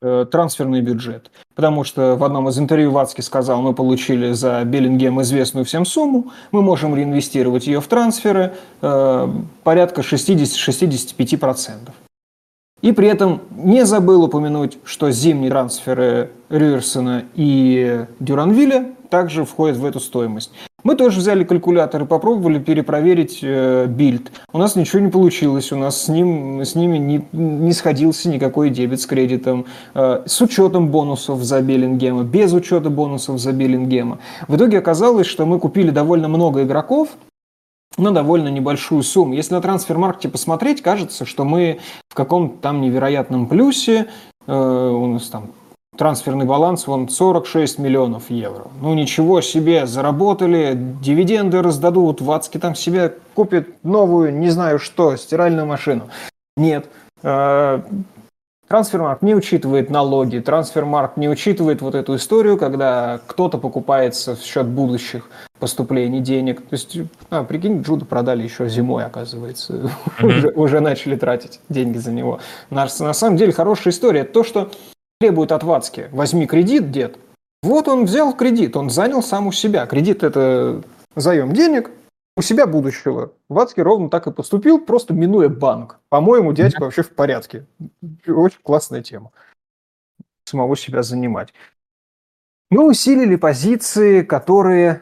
трансферный 0.00 0.80
бюджет. 0.80 1.30
Потому 1.54 1.84
что 1.84 2.16
в 2.16 2.24
одном 2.24 2.48
из 2.48 2.58
интервью 2.58 2.90
Вацки 2.92 3.20
сказал, 3.20 3.62
мы 3.62 3.74
получили 3.74 4.32
за 4.32 4.62
Беллингем 4.64 5.20
известную 5.22 5.64
всем 5.64 5.84
сумму, 5.84 6.32
мы 6.52 6.62
можем 6.62 6.94
реинвестировать 6.94 7.66
ее 7.66 7.80
в 7.80 7.88
трансферы 7.88 8.54
э, 8.80 9.28
порядка 9.64 10.02
60-65%. 10.02 11.90
И 12.80 12.92
при 12.92 13.08
этом 13.08 13.42
не 13.50 13.84
забыл 13.84 14.22
упомянуть, 14.24 14.78
что 14.84 15.10
зимние 15.10 15.50
трансферы 15.50 16.30
Рюерсона 16.48 17.24
и 17.34 18.06
Дюранвиля 18.20 18.94
также 19.08 19.44
входят 19.44 19.76
в 19.76 19.84
эту 19.84 20.00
стоимость. 20.00 20.50
Мы 20.84 20.94
тоже 20.94 21.18
взяли 21.18 21.42
калькулятор 21.42 22.02
и 22.02 22.06
попробовали 22.06 22.58
перепроверить 22.60 23.40
э, 23.42 23.86
Bild. 23.88 24.30
У 24.52 24.58
нас 24.58 24.76
ничего 24.76 25.00
не 25.00 25.10
получилось, 25.10 25.72
у 25.72 25.76
нас 25.76 26.04
с, 26.04 26.08
ним, 26.08 26.60
с 26.62 26.76
ними 26.76 26.98
не, 26.98 27.28
не 27.32 27.72
сходился 27.72 28.28
никакой 28.28 28.70
дебет 28.70 29.00
с 29.00 29.06
кредитом, 29.06 29.66
э, 29.94 30.22
с 30.24 30.40
учетом 30.40 30.88
бонусов 30.88 31.42
за 31.42 31.60
Беллингема, 31.62 32.22
без 32.22 32.52
учета 32.52 32.90
бонусов 32.90 33.40
за 33.40 33.52
Беллингема. 33.52 34.18
В 34.46 34.56
итоге 34.56 34.78
оказалось, 34.78 35.26
что 35.26 35.46
мы 35.46 35.58
купили 35.58 35.90
довольно 35.90 36.28
много 36.28 36.62
игроков, 36.62 37.08
на 37.96 38.12
довольно 38.12 38.48
небольшую 38.48 39.02
сумму. 39.02 39.34
Если 39.34 39.54
на 39.54 39.60
Transfermarkt 39.60 40.23
е 40.23 40.28
посмотреть, 40.28 40.82
кажется, 40.82 41.24
что 41.24 41.44
мы 41.44 41.80
в 42.08 42.14
каком-то 42.14 42.56
там 42.62 42.80
невероятном 42.80 43.46
плюсе, 43.46 44.06
э, 44.46 44.52
у 44.52 45.06
нас 45.06 45.28
там 45.28 45.50
трансферный 45.98 46.46
баланс 46.46 46.86
вон 46.86 47.08
46 47.08 47.78
миллионов 47.78 48.30
евро. 48.30 48.68
Ну 48.80 48.94
ничего 48.94 49.40
себе, 49.40 49.84
заработали, 49.86 50.78
дивиденды 51.02 51.60
раздадут, 51.60 52.20
Вацки 52.20 52.58
там 52.58 52.76
себе 52.76 53.16
купит 53.34 53.84
новую, 53.84 54.32
не 54.32 54.48
знаю 54.48 54.78
что, 54.78 55.16
стиральную 55.16 55.66
машину. 55.66 56.08
Нет. 56.56 56.86
Э, 57.24 57.82
трансфермарк 58.68 59.22
не 59.22 59.34
учитывает 59.34 59.90
налоги, 59.90 60.38
трансфермарк 60.38 61.16
не 61.16 61.28
учитывает 61.28 61.82
вот 61.82 61.96
эту 61.96 62.14
историю, 62.14 62.58
когда 62.58 63.20
кто-то 63.26 63.58
покупается 63.58 64.36
в 64.36 64.40
счет 64.40 64.68
будущих 64.68 65.28
поступлений 65.58 66.20
денег. 66.20 66.60
То 66.60 66.74
есть, 66.74 66.96
а, 67.30 67.42
прикинь, 67.42 67.82
Джуда 67.82 68.04
продали 68.04 68.44
еще 68.44 68.68
зимой, 68.68 69.04
оказывается. 69.04 69.90
Mm-hmm. 70.18 70.26
уже, 70.26 70.48
уже 70.48 70.80
начали 70.80 71.14
тратить 71.14 71.60
деньги 71.68 71.98
за 71.98 72.10
него. 72.10 72.40
На, 72.70 72.88
на 72.98 73.12
самом 73.12 73.36
деле 73.36 73.52
хорошая 73.52 73.92
история. 73.92 74.24
То, 74.24 74.42
что 74.42 74.68
требует 75.20 75.52
от 75.52 75.62
Вацки, 75.62 76.08
возьми 76.12 76.46
кредит, 76.46 76.90
дед. 76.90 77.18
Вот 77.62 77.88
он 77.88 78.04
взял 78.04 78.34
кредит, 78.34 78.76
он 78.76 78.88
занял 78.88 79.22
сам 79.22 79.48
у 79.48 79.52
себя. 79.52 79.86
Кредит– 79.86 80.22
это 80.22 80.82
заем 81.16 81.52
денег 81.52 81.90
у 82.36 82.42
себя 82.42 82.66
будущего. 82.68 83.32
Вацки 83.48 83.80
ровно 83.80 84.10
так 84.10 84.28
и 84.28 84.32
поступил, 84.32 84.80
просто 84.80 85.12
минуя 85.12 85.48
банк. 85.48 85.98
По-моему, 86.08 86.52
дядька 86.52 86.82
вообще 86.82 87.02
в 87.02 87.10
порядке. 87.10 87.66
Очень 88.26 88.60
классная 88.62 89.02
тема. 89.02 89.32
Самого 90.44 90.76
себя 90.76 91.02
занимать. 91.02 91.52
Мы 92.70 92.88
усилили 92.88 93.34
позиции, 93.34 94.22
которые 94.22 95.00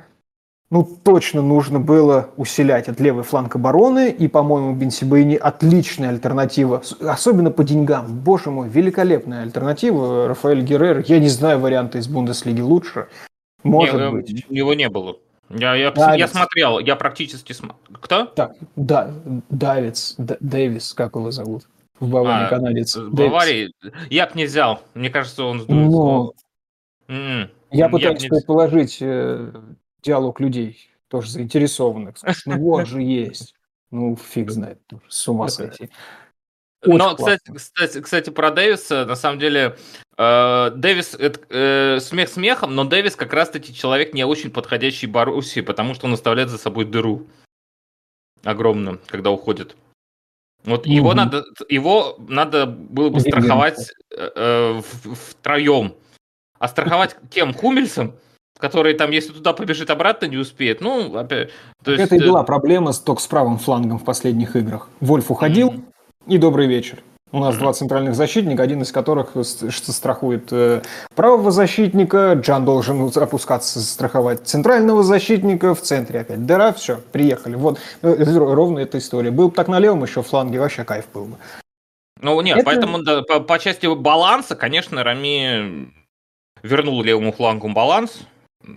ну, 0.70 0.84
точно 1.04 1.42
нужно 1.42 1.78
было 1.78 2.30
усилять 2.36 2.88
от 2.88 2.98
левый 2.98 3.22
фланг 3.22 3.54
обороны, 3.54 4.10
и, 4.10 4.26
по-моему, 4.26 4.74
Бенсибейни 4.74 5.36
отличная 5.36 6.08
альтернатива, 6.08 6.82
особенно 7.00 7.52
по 7.52 7.62
деньгам. 7.62 8.06
Боже 8.06 8.50
мой, 8.50 8.68
великолепная 8.68 9.42
альтернатива. 9.42 10.26
Рафаэль 10.28 10.62
Геррер, 10.62 11.04
я 11.06 11.20
не 11.20 11.28
знаю 11.28 11.60
варианта 11.60 11.98
из 11.98 12.08
Бундеслиги 12.08 12.60
лучше. 12.60 13.06
Может 13.62 13.94
не, 13.94 14.10
быть. 14.10 14.44
Его 14.48 14.74
не 14.74 14.88
было. 14.88 15.16
Я, 15.50 15.76
я, 15.76 15.92
я 16.14 16.26
смотрел, 16.26 16.80
я 16.80 16.96
практически 16.96 17.52
смотрел. 17.52 17.98
Кто? 18.00 18.24
Так, 18.26 18.56
да, 18.74 19.12
Давидс, 19.48 20.16
Дэвис, 20.18 20.94
как 20.94 21.14
его 21.14 21.30
зовут? 21.30 21.68
В 22.00 22.10
Баварии 22.10 22.46
а, 22.46 22.48
канадец. 22.48 22.96
В 22.96 23.14
Баварии? 23.14 23.72
Я 24.10 24.26
бы 24.26 24.32
не 24.34 24.44
взял. 24.46 24.82
Мне 24.94 25.10
кажется, 25.10 25.44
он... 25.44 25.64
Но... 25.68 26.32
Mm-hmm. 27.08 27.48
Я 27.70 27.88
пытаюсь 27.88 28.22
я 28.22 28.28
предположить, 28.28 28.98
э, 29.00 29.52
диалог 30.02 30.40
людей, 30.40 30.90
тоже 31.08 31.30
заинтересованных. 31.30 32.16
Ну 32.46 32.58
вот 32.58 32.86
же 32.86 33.02
есть. 33.02 33.54
Ну, 33.90 34.16
фиг 34.16 34.50
знает, 34.50 34.80
с 35.08 35.28
ума 35.28 35.48
сойти. 35.48 35.90
Очень 36.82 36.98
Но, 36.98 37.16
кстати, 37.16 37.52
кстати, 37.54 38.00
кстати, 38.00 38.30
про 38.30 38.50
Дэвиса, 38.50 39.06
на 39.06 39.16
самом 39.16 39.38
деле, 39.38 39.76
э, 40.16 40.70
Дэвис, 40.74 41.14
это, 41.14 41.40
э, 41.48 42.00
смех 42.00 42.28
смехом, 42.28 42.74
но 42.74 42.84
Дэвис 42.84 43.16
как 43.16 43.32
раз-таки 43.32 43.74
человек 43.74 44.12
не 44.12 44.24
очень 44.24 44.50
подходящий 44.50 45.06
Боруссии, 45.06 45.60
потому 45.60 45.94
что 45.94 46.06
он 46.06 46.14
оставляет 46.14 46.50
за 46.50 46.58
собой 46.58 46.84
дыру 46.84 47.26
огромную, 48.44 49.00
когда 49.06 49.30
уходит. 49.30 49.76
Вот 50.64 50.80
угу. 50.80 50.90
его 50.90 51.14
надо, 51.14 51.44
его 51.68 52.16
надо 52.18 52.66
было 52.66 53.08
бы 53.08 53.20
страховать 53.20 53.92
э, 54.10 54.30
э, 54.34 54.82
втроем. 55.14 55.94
А 56.58 56.68
страховать 56.68 57.16
кем? 57.30 57.54
Хумельсом? 57.54 58.16
Который 58.58 58.94
там, 58.94 59.10
если 59.10 59.32
туда 59.32 59.52
побежит 59.52 59.90
обратно, 59.90 60.26
не 60.26 60.36
успеет. 60.36 60.80
Ну, 60.80 61.16
опять... 61.16 61.50
То 61.84 61.92
есть... 61.92 62.04
Это 62.04 62.16
и 62.16 62.20
была 62.20 62.42
проблема 62.42 62.92
с, 62.92 63.00
только 63.00 63.20
с 63.20 63.26
правым 63.26 63.58
флангом 63.58 63.98
в 63.98 64.04
последних 64.04 64.56
играх. 64.56 64.88
Вольф 65.00 65.30
уходил, 65.30 65.70
mm-hmm. 65.70 65.82
и 66.28 66.38
добрый 66.38 66.66
вечер. 66.66 66.98
У 67.32 67.40
нас 67.40 67.56
mm-hmm. 67.56 67.58
два 67.58 67.72
центральных 67.72 68.14
защитника, 68.14 68.62
один 68.62 68.82
из 68.82 68.92
которых 68.92 69.32
страхует 69.42 70.48
э, 70.52 70.82
правого 71.16 71.50
защитника, 71.50 72.34
Джан 72.40 72.64
должен 72.64 73.10
опускаться, 73.14 73.80
страховать 73.80 74.46
центрального 74.46 75.02
защитника, 75.02 75.74
в 75.74 75.82
центре 75.82 76.20
опять 76.20 76.46
дыра, 76.46 76.72
все, 76.72 77.00
приехали. 77.12 77.56
Вот 77.56 77.80
э, 78.02 78.36
ровно 78.38 78.78
эта 78.78 78.98
история. 78.98 79.32
Был 79.32 79.48
бы 79.48 79.54
так 79.54 79.66
на 79.66 79.80
левом 79.80 80.04
еще 80.04 80.22
фланге, 80.22 80.60
вообще 80.60 80.84
кайф 80.84 81.06
был 81.12 81.24
бы. 81.26 81.36
Ну 82.22 82.40
нет, 82.40 82.58
Это... 82.58 82.64
поэтому 82.64 83.02
да, 83.02 83.22
по, 83.22 83.40
по 83.40 83.58
части 83.58 83.86
баланса, 83.92 84.54
конечно, 84.54 85.02
Рами 85.02 85.92
вернул 86.62 87.02
левому 87.02 87.32
флангу 87.32 87.68
баланс, 87.68 88.20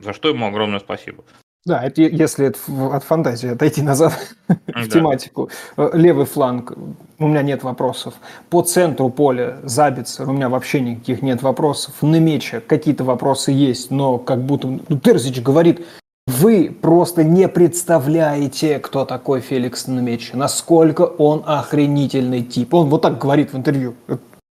за 0.04 0.14
что 0.14 0.30
ему 0.30 0.48
огромное 0.48 0.80
спасибо. 0.80 1.24
Да, 1.66 1.84
это 1.84 2.02
если 2.02 2.48
это 2.48 2.60
от 2.96 3.04
фантазии 3.04 3.50
отойти 3.50 3.82
назад 3.82 4.14
в 4.48 4.88
тематику. 4.88 5.50
Э, 5.76 5.90
левый 5.94 6.26
фланг, 6.26 6.74
у 7.18 7.28
меня 7.28 7.42
нет 7.42 7.64
вопросов. 7.64 8.14
По 8.50 8.62
центру 8.62 9.10
поля 9.10 9.60
Забицер, 9.64 10.30
у 10.30 10.32
меня 10.32 10.48
вообще 10.48 10.80
никаких 10.80 11.22
нет 11.22 11.42
вопросов. 11.42 12.02
На 12.02 12.20
мече 12.20 12.62
какие-то 12.62 13.04
вопросы 13.04 13.52
есть, 13.52 13.92
но 13.92 14.18
как 14.18 14.42
будто 14.42 14.68
ну, 14.68 15.00
Терзич 15.00 15.42
говорит, 15.42 15.86
вы 16.28 16.72
просто 16.82 17.24
не 17.24 17.50
представляете, 17.50 18.80
кто 18.80 19.04
такой 19.04 19.42
Феликс 19.42 19.88
на 19.88 20.00
мече, 20.00 20.38
насколько 20.38 21.02
он 21.02 21.44
охренительный 21.46 22.44
тип. 22.44 22.74
Он 22.74 22.88
вот 22.88 23.02
так 23.02 23.18
говорит 23.18 23.52
в 23.52 23.58
интервью. 23.58 23.96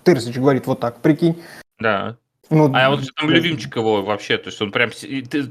Терзич 0.04 0.38
говорит 0.38 0.68
вот 0.68 0.82
так, 0.82 0.98
прикинь. 0.98 1.42
Да. 1.80 2.18
Ну, 2.50 2.72
а 2.74 2.90
вот 2.90 3.02
там 3.16 3.30
любимчик 3.30 3.76
его 3.76 4.02
вообще, 4.02 4.38
то 4.38 4.48
есть 4.48 4.62
он 4.62 4.72
прям, 4.72 4.92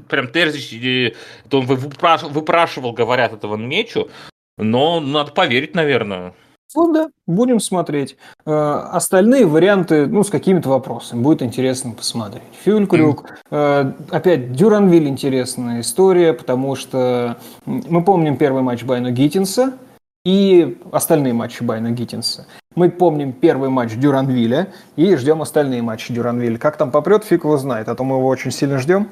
прям 0.09 0.27
Терзич, 0.29 1.15
это 1.45 1.57
он 1.57 1.65
выпрашивал, 1.65 2.31
выпрашивал, 2.31 2.91
говорят, 2.93 3.33
этого 3.33 3.55
Мечу, 3.55 4.09
но 4.57 4.99
надо 4.99 5.31
поверить, 5.31 5.75
наверное. 5.75 6.33
Ну 6.75 6.93
да, 6.93 7.09
будем 7.25 7.59
смотреть. 7.59 8.17
Э, 8.45 8.51
остальные 8.91 9.45
варианты, 9.45 10.05
ну, 10.05 10.23
с 10.23 10.29
какими-то 10.29 10.69
вопросами. 10.69 11.21
Будет 11.21 11.41
интересно 11.41 11.93
посмотреть. 11.93 12.43
Фюлькрюк. 12.63 13.37
Mm. 13.49 13.93
Опять 14.11 14.51
Дюранвиль 14.51 15.07
интересная 15.07 15.79
история, 15.79 16.33
потому 16.33 16.75
что 16.75 17.37
мы 17.65 18.03
помним 18.03 18.35
первый 18.35 18.63
матч 18.63 18.83
Байна 18.83 19.11
Гиттинса 19.11 19.77
и 20.25 20.77
остальные 20.91 21.33
матчи 21.33 21.63
Байна 21.63 21.91
Гиттинса. 21.91 22.45
Мы 22.77 22.91
помним 22.91 23.33
первый 23.33 23.69
матч 23.69 23.95
Дюранвиля 23.95 24.71
и 24.95 25.15
ждем 25.15 25.41
остальные 25.41 25.81
матчи 25.81 26.13
Дюранвиля. 26.13 26.59
Как 26.59 26.77
там 26.77 26.91
попрет, 26.91 27.23
фиг 27.23 27.43
его 27.43 27.57
знает, 27.57 27.89
а 27.89 27.95
то 27.95 28.03
мы 28.03 28.17
его 28.17 28.27
очень 28.27 28.51
сильно 28.51 28.77
ждем. 28.77 29.09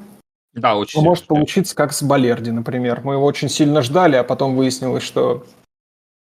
Да, 0.54 0.76
очень. 0.76 1.02
Может 1.02 1.24
ждем. 1.24 1.34
получиться 1.34 1.74
как 1.74 1.92
с 1.92 2.00
Балерди, 2.00 2.52
например. 2.52 3.00
Мы 3.02 3.14
его 3.14 3.24
очень 3.24 3.48
сильно 3.48 3.82
ждали, 3.82 4.14
а 4.14 4.22
потом 4.22 4.54
выяснилось, 4.54 5.02
что 5.02 5.44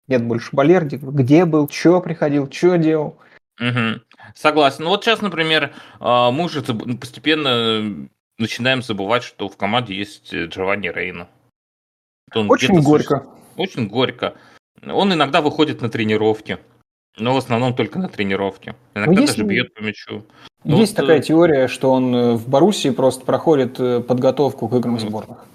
нет 0.07 0.25
больше 0.25 0.55
Балерди. 0.55 0.95
Где 0.95 1.43
был, 1.43 1.67
что 1.67 1.99
приходил, 1.99 2.49
что 2.49 2.77
делал. 2.77 3.17
Угу. 3.59 3.99
Согласен. 4.35 4.85
Ну 4.85 4.91
вот 4.91 5.03
сейчас, 5.03 5.19
например, 5.19 5.73
а, 5.99 6.31
мы 6.31 6.45
уже 6.45 6.63
постепенно 6.63 8.07
начинаем 8.37 8.81
забывать, 8.81 9.23
что 9.23 9.49
в 9.49 9.57
команде 9.57 9.93
есть 9.93 10.33
Джованни 10.33 10.87
Рейна. 10.87 11.27
Очень 12.33 12.81
горько. 12.81 13.27
Очень 13.57 13.89
горько. 13.89 14.33
Он 14.81 15.11
иногда 15.11 15.41
выходит 15.41 15.81
на 15.81 15.89
тренировки. 15.89 16.57
Но 17.17 17.33
в 17.33 17.37
основном 17.37 17.75
только 17.75 17.99
на 17.99 18.09
тренировке. 18.09 18.75
Иногда 18.95 19.21
ну, 19.21 19.27
даже 19.27 19.43
бьет 19.43 19.73
по 19.75 19.81
мячу. 19.81 20.23
Ну, 20.63 20.77
есть 20.77 20.93
вот, 20.93 21.01
такая 21.01 21.19
э, 21.19 21.21
теория, 21.21 21.67
что 21.67 21.91
он 21.91 22.15
э, 22.15 22.33
в 22.33 22.49
Боруссии 22.49 22.89
просто 22.89 23.23
проходит 23.23 23.79
э, 23.79 23.99
подготовку 23.99 24.67
к 24.67 24.73
играм 24.75 24.99
сборных. 24.99 25.45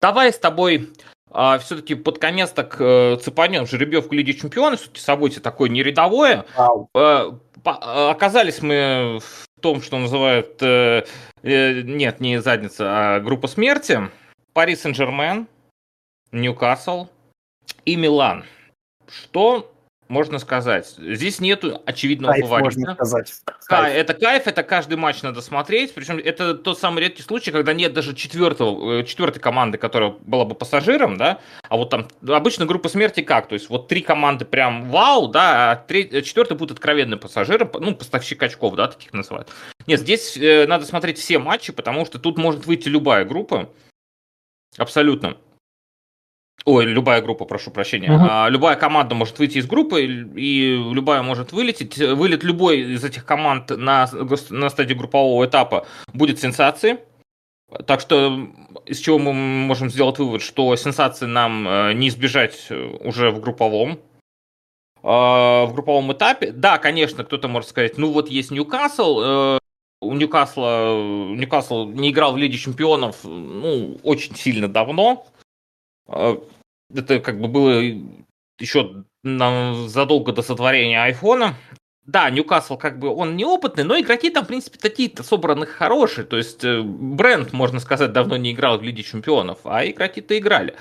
Давай 0.00 0.32
с 0.32 0.38
тобой 0.38 0.90
а, 1.30 1.58
все-таки 1.58 1.94
под 1.94 2.18
конец 2.18 2.50
так 2.50 2.76
э, 2.78 3.16
цепанем 3.22 3.66
жеребьевку 3.66 4.14
Лиги 4.14 4.32
Чемпионов, 4.32 4.80
событие 4.94 5.40
такое 5.40 5.68
не 5.68 5.82
рядовое. 5.82 6.44
Вау. 6.56 6.88
Э, 6.94 7.32
по, 7.62 8.10
оказались 8.10 8.62
мы 8.62 9.20
том, 9.64 9.80
что 9.80 9.98
называют, 9.98 10.58
э, 10.60 11.06
э, 11.42 11.80
нет, 11.80 12.20
не 12.20 12.38
задница, 12.42 12.84
а 12.86 13.20
группа 13.20 13.48
смерти. 13.48 13.98
Пари 14.52 14.76
Сен-Жермен, 14.76 15.46
Ньюкасл 16.32 17.06
и 17.86 17.96
Милан. 17.96 18.44
Что 19.08 19.73
можно 20.08 20.38
сказать. 20.38 20.94
Здесь 20.98 21.40
нету 21.40 21.80
очевидного 21.86 22.32
кайф, 22.32 22.44
фаворита. 22.44 22.78
Можно 22.78 22.94
сказать. 22.94 23.32
Кайф. 23.66 23.94
Это 23.96 24.14
кайф, 24.14 24.46
это 24.46 24.62
каждый 24.62 24.96
матч 24.96 25.22
надо 25.22 25.40
смотреть. 25.40 25.94
Причем 25.94 26.18
это 26.18 26.54
тот 26.54 26.78
самый 26.78 27.04
редкий 27.04 27.22
случай, 27.22 27.50
когда 27.50 27.72
нет 27.72 27.92
даже 27.92 28.14
четвертого, 28.14 29.00
э, 29.00 29.04
четвертой 29.04 29.40
команды, 29.40 29.78
которая 29.78 30.14
была 30.20 30.44
бы 30.44 30.54
пассажиром, 30.54 31.16
да, 31.16 31.40
а 31.68 31.76
вот 31.76 31.90
там 31.90 32.08
обычно 32.28 32.66
группа 32.66 32.88
смерти 32.88 33.20
как? 33.20 33.48
То 33.48 33.54
есть 33.54 33.68
вот 33.68 33.88
три 33.88 34.02
команды 34.02 34.44
прям 34.44 34.90
вау, 34.90 35.28
да, 35.28 35.72
а 35.72 35.76
три, 35.76 36.08
э, 36.10 36.22
четвертый 36.22 36.56
будет 36.56 36.72
откровенным 36.72 37.18
пассажиром, 37.18 37.70
ну, 37.80 37.94
поставщик 37.94 38.42
очков, 38.42 38.74
да, 38.74 38.88
таких 38.88 39.12
называют. 39.12 39.48
Нет, 39.86 40.00
здесь 40.00 40.36
э, 40.36 40.66
надо 40.66 40.84
смотреть 40.84 41.18
все 41.18 41.38
матчи, 41.38 41.72
потому 41.72 42.04
что 42.04 42.18
тут 42.18 42.38
может 42.38 42.66
выйти 42.66 42.88
любая 42.88 43.24
группа. 43.24 43.70
Абсолютно. 44.76 45.36
Ой, 46.66 46.86
любая 46.86 47.20
группа, 47.20 47.44
прошу 47.44 47.70
прощения. 47.70 48.10
А, 48.10 48.48
любая 48.48 48.76
команда 48.76 49.14
может 49.14 49.38
выйти 49.38 49.58
из 49.58 49.66
группы, 49.66 50.02
и 50.02 50.76
любая 50.92 51.22
может 51.22 51.52
вылететь. 51.52 51.98
Вылет 51.98 52.42
любой 52.42 52.94
из 52.94 53.04
этих 53.04 53.26
команд 53.26 53.70
на, 53.70 54.08
на 54.50 54.70
стадии 54.70 54.94
группового 54.94 55.44
этапа 55.44 55.86
будет 56.14 56.40
сенсацией. 56.40 57.00
Так 57.86 58.00
что 58.00 58.48
из 58.86 58.98
чего 58.98 59.18
мы 59.18 59.32
можем 59.34 59.90
сделать 59.90 60.18
вывод, 60.18 60.40
что 60.42 60.74
сенсации 60.76 61.26
нам 61.26 61.66
э, 61.66 61.92
не 61.94 62.08
избежать 62.08 62.68
уже 62.70 63.30
в 63.30 63.40
групповом 63.40 63.98
а, 65.02 65.66
в 65.66 65.74
групповом 65.74 66.12
этапе. 66.12 66.50
Да, 66.50 66.78
конечно, 66.78 67.24
кто-то 67.24 67.46
может 67.48 67.68
сказать, 67.68 67.98
ну 67.98 68.10
вот 68.10 68.30
есть 68.30 68.50
Ньюкасл, 68.50 69.20
э, 69.22 69.58
у 70.00 70.14
Ньюкасла 70.14 71.34
Ньюкасл 71.34 71.88
не 71.88 72.10
играл 72.10 72.32
в 72.32 72.38
Лиге 72.38 72.56
Чемпионов 72.56 73.24
ну, 73.24 73.98
очень 74.02 74.34
сильно 74.34 74.68
давно. 74.68 75.26
Это 76.92 77.20
как 77.20 77.40
бы 77.40 77.48
было 77.48 77.82
еще 78.58 79.04
задолго 79.22 80.32
до 80.32 80.42
сотворения 80.42 81.02
айфона. 81.02 81.54
Да, 82.06 82.28
Ньюкасл 82.28 82.76
как 82.76 82.98
бы 82.98 83.08
он 83.08 83.34
неопытный, 83.34 83.84
но 83.84 83.98
игроки 83.98 84.28
там, 84.28 84.44
в 84.44 84.48
принципе, 84.48 84.78
такие-то 84.78 85.22
собраны 85.22 85.64
хорошие. 85.64 86.26
То 86.26 86.36
есть 86.36 86.62
э, 86.62 86.82
бренд, 86.82 87.54
можно 87.54 87.80
сказать, 87.80 88.12
давно 88.12 88.36
не 88.36 88.52
играл 88.52 88.78
в 88.78 88.82
Лиге 88.82 89.02
Чемпионов, 89.02 89.60
а 89.64 89.86
игроки-то 89.86 90.36
играли. 90.36 90.74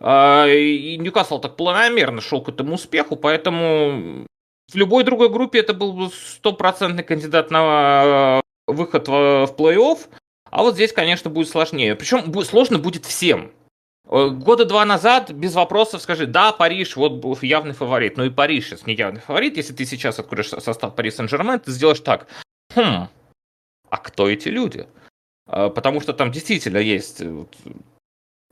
А, 0.00 0.46
и 0.48 0.96
Ньюкасл 0.96 1.40
так 1.40 1.56
планомерно 1.56 2.22
шел 2.22 2.40
к 2.42 2.48
этому 2.48 2.74
успеху, 2.74 3.16
поэтому 3.16 4.26
в 4.72 4.74
любой 4.74 5.04
другой 5.04 5.28
группе 5.28 5.58
это 5.58 5.74
был 5.74 5.92
бы 5.92 6.08
стопроцентный 6.08 7.04
кандидат 7.04 7.50
на 7.50 8.40
э, 8.40 8.72
выход 8.72 9.08
в 9.08 9.54
плей-офф. 9.58 9.98
А 10.50 10.62
вот 10.62 10.74
здесь, 10.74 10.92
конечно, 10.92 11.28
будет 11.28 11.50
сложнее. 11.50 11.94
Причем 11.96 12.32
сложно 12.44 12.78
будет 12.78 13.04
всем. 13.04 13.52
Э, 14.08 14.28
года 14.30 14.64
два 14.64 14.84
назад 14.84 15.32
без 15.32 15.54
вопросов 15.54 16.02
скажи, 16.02 16.26
да, 16.26 16.52
Париж 16.52 16.96
вот 16.96 17.42
явный 17.42 17.74
фаворит. 17.74 18.16
Ну 18.16 18.24
и 18.24 18.30
Париж 18.30 18.66
сейчас 18.66 18.86
не 18.86 18.94
явный 18.94 19.20
фаворит. 19.20 19.56
Если 19.56 19.72
ты 19.72 19.84
сейчас 19.84 20.18
откроешь 20.18 20.48
состав 20.48 20.94
Пари 20.94 21.10
Сен-Жермен, 21.10 21.60
ты 21.60 21.70
сделаешь 21.72 22.00
так. 22.00 22.26
Хм, 22.74 23.08
а 23.90 23.96
кто 23.96 24.28
эти 24.28 24.48
люди? 24.48 24.86
Э, 25.48 25.70
потому 25.74 26.00
что 26.00 26.12
там 26.12 26.30
действительно 26.30 26.78
есть... 26.78 27.22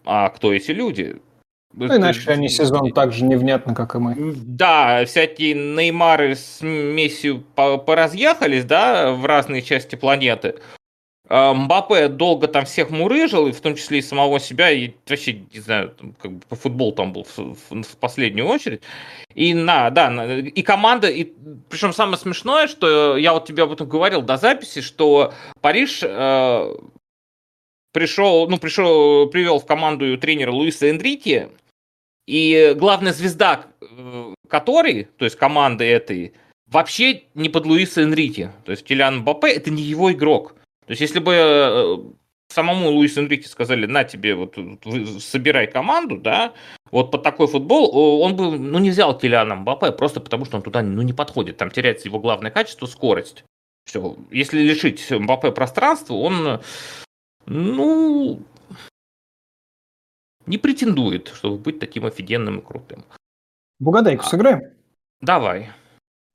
А 0.07 0.29
кто 0.29 0.53
эти 0.53 0.71
люди? 0.71 1.21
Ну, 1.73 1.87
иначе 1.87 2.31
они 2.31 2.49
сезон 2.49 2.93
так 2.93 3.13
же 3.13 3.25
невнятно, 3.25 3.75
как 3.75 3.95
и 3.95 3.99
мы. 3.99 4.35
Да, 4.37 5.05
всякие 5.07 5.55
Неймары 5.55 6.37
с 6.37 6.61
Месси 6.63 7.43
поразъехались, 7.57 8.65
да, 8.65 9.13
в 9.13 9.25
разные 9.25 9.63
части 9.63 9.97
планеты. 9.97 10.57
А, 11.29 11.55
Мбаппе 11.55 12.09
долго 12.09 12.49
там 12.49 12.67
всех 12.67 12.91
мурыжил, 12.91 13.47
и 13.47 13.53
в 13.53 13.61
том 13.61 13.77
числе 13.77 13.99
и 13.99 14.03
самого 14.03 14.39
себя, 14.39 14.71
и 14.71 14.93
вообще, 15.09 15.45
не 15.53 15.61
знаю, 15.61 15.91
там, 15.91 16.15
как 16.21 16.33
бы 16.33 16.41
по 16.49 16.57
футбол 16.57 16.93
там 16.93 17.13
был 17.13 17.25
в, 17.25 17.39
в, 17.39 17.83
в 17.83 17.97
последнюю 17.97 18.47
очередь. 18.47 18.83
И 19.35 19.55
на, 19.55 19.89
да, 19.91 20.13
и 20.39 20.63
команда, 20.63 21.09
и 21.09 21.33
причем 21.71 21.93
самое 21.93 22.19
смешное, 22.19 22.69
что 22.69 23.17
я 23.17 23.33
вот 23.33 23.47
тебе 23.47 23.63
об 23.63 23.73
этом 23.73 23.89
говорил 23.89 24.21
до 24.21 24.37
записи, 24.37 24.83
что 24.83 25.33
Париж 25.63 26.01
э, 26.03 26.75
пришел, 27.93 28.49
ну, 28.49 28.59
пришел, 28.59 29.27
привел 29.31 29.61
в 29.61 29.67
команду 29.67 30.19
тренера 30.19 30.53
Луиса 30.53 30.91
Энрики, 30.91 31.49
и 32.27 32.75
главная 32.77 33.15
звезда, 33.15 33.67
э, 33.81 34.35
который, 34.49 35.05
то 35.17 35.25
есть 35.25 35.37
команды 35.37 35.85
этой, 35.85 36.35
вообще 36.67 37.25
не 37.35 37.49
под 37.49 37.65
Луиса 37.65 38.03
Энрики. 38.03 38.51
То 38.67 38.73
есть 38.73 38.85
Килиан 38.85 39.19
Мбаппе 39.19 39.49
это 39.49 39.71
не 39.71 39.83
его 39.83 40.13
игрок. 40.13 40.55
То 40.87 40.91
есть, 40.91 41.01
если 41.01 41.19
бы 41.19 41.33
э, 41.33 41.97
самому 42.49 42.91
Луису 42.91 43.21
Энрике 43.21 43.49
сказали, 43.49 43.87
на 43.87 44.05
тебе, 44.05 44.35
вот, 44.35 44.57
собирай 45.21 45.67
команду, 45.67 46.19
да, 46.19 46.53
вот 46.91 47.11
под 47.11 47.23
такой 47.23 47.47
футбол, 47.47 48.21
он 48.21 48.37
бы, 48.37 48.59
ну, 48.59 48.79
не 48.79 48.91
взял 48.91 49.17
Килиана 49.17 49.57
Мбаппе, 49.57 49.93
просто 49.93 50.21
потому 50.21 50.45
что 50.45 50.57
он 50.57 50.63
туда, 50.63 50.83
ну, 50.83 51.03
не 51.03 51.13
подходит, 51.13 51.57
там 51.57 51.71
теряется 51.71 52.09
его 52.09 52.19
главное 52.19 52.51
качество, 52.51 52.87
скорость. 52.87 53.45
Все, 53.87 54.17
если 54.31 54.61
лишить 54.63 55.11
Мбаппе 55.11 55.53
пространства, 55.53 56.15
он, 56.15 56.61
ну, 57.47 58.43
не 60.47 60.59
претендует, 60.59 61.29
чтобы 61.29 61.59
быть 61.59 61.79
таким 61.79 62.05
офигенным 62.07 62.59
и 62.61 62.63
крутым. 62.63 63.05
В 63.81 63.89
угадайку 63.89 64.25
а, 64.25 64.29
сыграем? 64.29 64.61
Давай. 65.21 65.71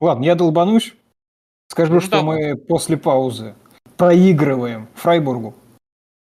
Ладно, 0.00 0.24
я 0.24 0.34
долбанусь. 0.34 0.94
Скажу, 1.68 1.94
ну, 1.94 2.00
что 2.00 2.10
давай. 2.10 2.54
мы 2.54 2.56
после 2.56 2.96
паузы 2.96 3.54
проигрываем 4.00 4.88
Фрайбургу. 4.94 5.54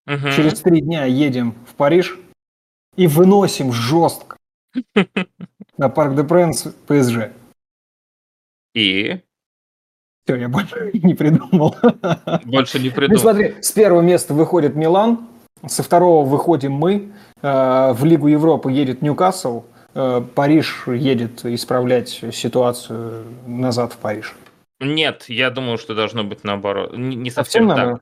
Угу. 0.05 0.32
Через 0.36 0.59
три 0.59 0.82
дня 0.82 1.05
едем 1.05 1.55
в 1.66 1.76
Париж 1.76 2.20
и 2.97 3.07
выносим 3.07 3.72
жестко 3.72 4.36
на 5.78 5.88
Парк 5.88 6.14
де 6.16 6.26
Пренс 6.26 6.68
ПСЖ. 6.88 7.30
И? 8.76 9.22
Все, 10.26 10.36
я 10.36 10.49
больше 10.49 10.91
не 11.03 11.14
придумал. 11.14 11.78
Больше 12.43 12.80
не 12.80 12.89
придумал. 12.89 13.14
Ну 13.14 13.18
смотри, 13.18 13.55
с 13.61 13.72
первого 13.72 14.01
места 14.01 14.34
выходит 14.34 14.76
Милан, 14.76 15.26
со 15.66 15.84
второго 15.84 16.28
выходим 16.28 16.74
мы, 16.74 17.14
э, 17.41 17.93
в 17.93 18.03
Лигу 18.03 18.28
Европы 18.28 18.74
едет 18.74 19.01
Ньюкасл, 19.01 19.64
э, 19.95 20.22
Париж 20.36 20.84
едет 20.88 21.45
исправлять 21.45 22.09
ситуацию 22.09 23.26
назад 23.47 23.93
в 23.93 23.97
Париж. 23.99 24.36
Нет, 24.80 25.26
я 25.28 25.49
думаю, 25.49 25.78
что 25.78 25.95
должно 25.95 26.24
быть 26.24 26.43
наоборот. 26.43 26.95
Не, 26.95 27.15
не 27.15 27.30
совсем, 27.30 27.69
совсем 27.69 27.95
так. 27.95 28.01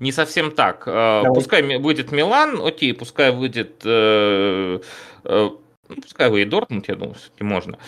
Не 0.00 0.12
совсем 0.12 0.50
так. 0.50 0.84
А, 0.86 1.22
Давай. 1.22 1.34
Пускай 1.34 1.78
выйдет 1.78 2.12
Милан, 2.12 2.60
окей, 2.64 2.92
пускай 2.92 3.30
выйдет... 3.30 3.82
Э, 3.84 4.80
э, 5.24 5.50
ну, 5.88 5.96
пускай 6.02 6.28
выйдет 6.30 6.50
Дортмунд, 6.50 6.88
я 6.88 6.96
думаю, 6.96 7.14
все-таки 7.14 7.44
можно. 7.44 7.78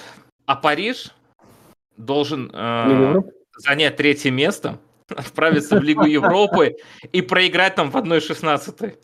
А 0.47 0.55
Париж 0.55 1.11
должен 1.97 2.51
э, 2.55 3.23
занять 3.59 3.97
третье 3.97 4.31
место, 4.31 4.79
отправиться 5.09 5.79
в 5.79 5.83
Лигу 5.83 6.05
Европы 6.05 6.77
и 7.13 7.23
проиграть 7.23 7.75
там 7.75 7.91
в 7.91 7.97
1-16. 7.97 8.97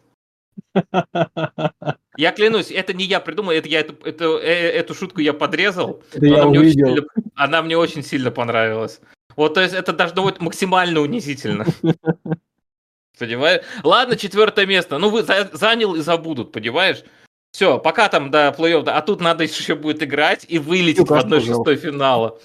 Я 2.16 2.32
клянусь, 2.32 2.70
это 2.70 2.92
не 2.92 3.04
я 3.04 3.20
придумал, 3.20 3.52
это 3.52 3.68
я 3.68 3.80
эту, 3.80 3.94
эту, 4.04 4.38
э, 4.38 4.70
эту 4.70 4.94
шутку 4.94 5.20
я 5.20 5.32
подрезал. 5.32 6.02
Это 6.12 6.26
я 6.26 6.42
она, 6.42 6.50
мне 6.50 6.60
очень 6.60 6.72
сильно, 6.72 7.02
она 7.34 7.62
мне 7.62 7.76
очень 7.76 8.02
сильно 8.02 8.30
понравилась. 8.30 9.00
Вот, 9.36 9.54
то 9.54 9.60
есть 9.60 9.74
это 9.74 9.92
должно 9.92 10.24
быть 10.24 10.40
максимально 10.40 11.00
унизительно. 11.00 11.66
Понимаешь? 13.18 13.62
Ладно, 13.82 14.16
четвертое 14.16 14.66
место. 14.66 14.98
Ну, 14.98 15.08
вы 15.08 15.22
за, 15.22 15.48
занял 15.52 15.94
и 15.94 16.00
забудут, 16.00 16.52
понимаешь? 16.52 17.04
Все, 17.52 17.78
пока 17.78 18.08
там 18.08 18.32
до 18.32 18.54
плей-офф, 18.56 18.88
а 18.88 19.00
тут 19.02 19.20
надо 19.20 19.44
еще 19.44 19.74
будет 19.76 20.02
играть 20.02 20.44
и 20.48 20.58
вылететь 20.58 21.08
в 21.08 21.14
одной 21.14 21.40
шестой 21.40 21.76
финала. 21.76 22.38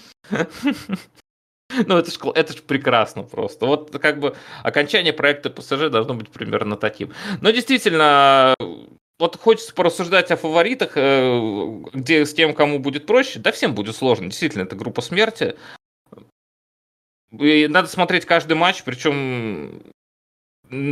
Ну, 1.86 1.98
это 1.98 2.10
же 2.10 2.18
это 2.34 2.52
ж 2.52 2.62
прекрасно 2.62 3.22
просто. 3.22 3.66
Вот 3.66 3.90
как 4.00 4.18
бы 4.18 4.34
окончание 4.62 5.12
проекта 5.12 5.50
ПСЖ 5.50 5.88
должно 5.88 6.14
быть 6.14 6.28
примерно 6.28 6.76
таким. 6.76 7.12
Но 7.40 7.50
действительно, 7.50 8.54
вот 9.20 9.36
хочется 9.36 9.74
порассуждать 9.74 10.30
о 10.30 10.36
фаворитах, 10.36 10.92
э, 10.96 11.82
где 11.92 12.24
с 12.24 12.32
тем, 12.32 12.54
кому 12.54 12.78
будет 12.78 13.04
проще. 13.04 13.38
Да 13.38 13.52
всем 13.52 13.74
будет 13.74 13.94
сложно. 13.94 14.28
Действительно, 14.28 14.62
это 14.62 14.76
группа 14.76 15.02
смерти. 15.02 15.56
И 17.38 17.68
надо 17.68 17.86
смотреть 17.88 18.24
каждый 18.24 18.54
матч, 18.54 18.82
причем 18.82 19.82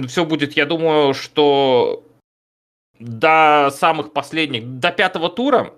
все 0.06 0.24
будет, 0.26 0.52
я 0.52 0.66
думаю, 0.66 1.14
что 1.14 2.04
до 2.98 3.70
самых 3.72 4.12
последних, 4.12 4.78
до 4.78 4.92
пятого 4.92 5.30
тура, 5.30 5.72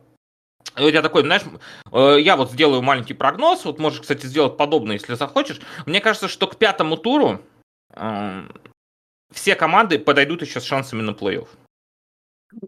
я 0.77 1.03
такой, 1.03 1.23
знаешь, 1.23 1.43
э, 1.93 2.17
я 2.21 2.37
вот 2.37 2.51
сделаю 2.51 2.83
маленький 2.83 3.15
прогноз, 3.15 3.65
вот 3.65 3.79
можешь, 3.79 4.01
кстати, 4.01 4.27
сделать 4.27 4.57
подобное, 4.57 4.95
если 4.95 5.15
захочешь. 5.15 5.61
Мне 5.87 6.01
кажется, 6.01 6.27
что 6.27 6.49
к 6.49 6.57
пятому 6.57 6.97
туру 6.97 7.41
все 9.33 9.55
команды 9.55 9.99
подойдут 9.99 10.43
еще 10.43 10.61
с 10.61 10.65
шансами 10.65 11.03
на 11.03 11.11
плей-офф. 11.11 11.49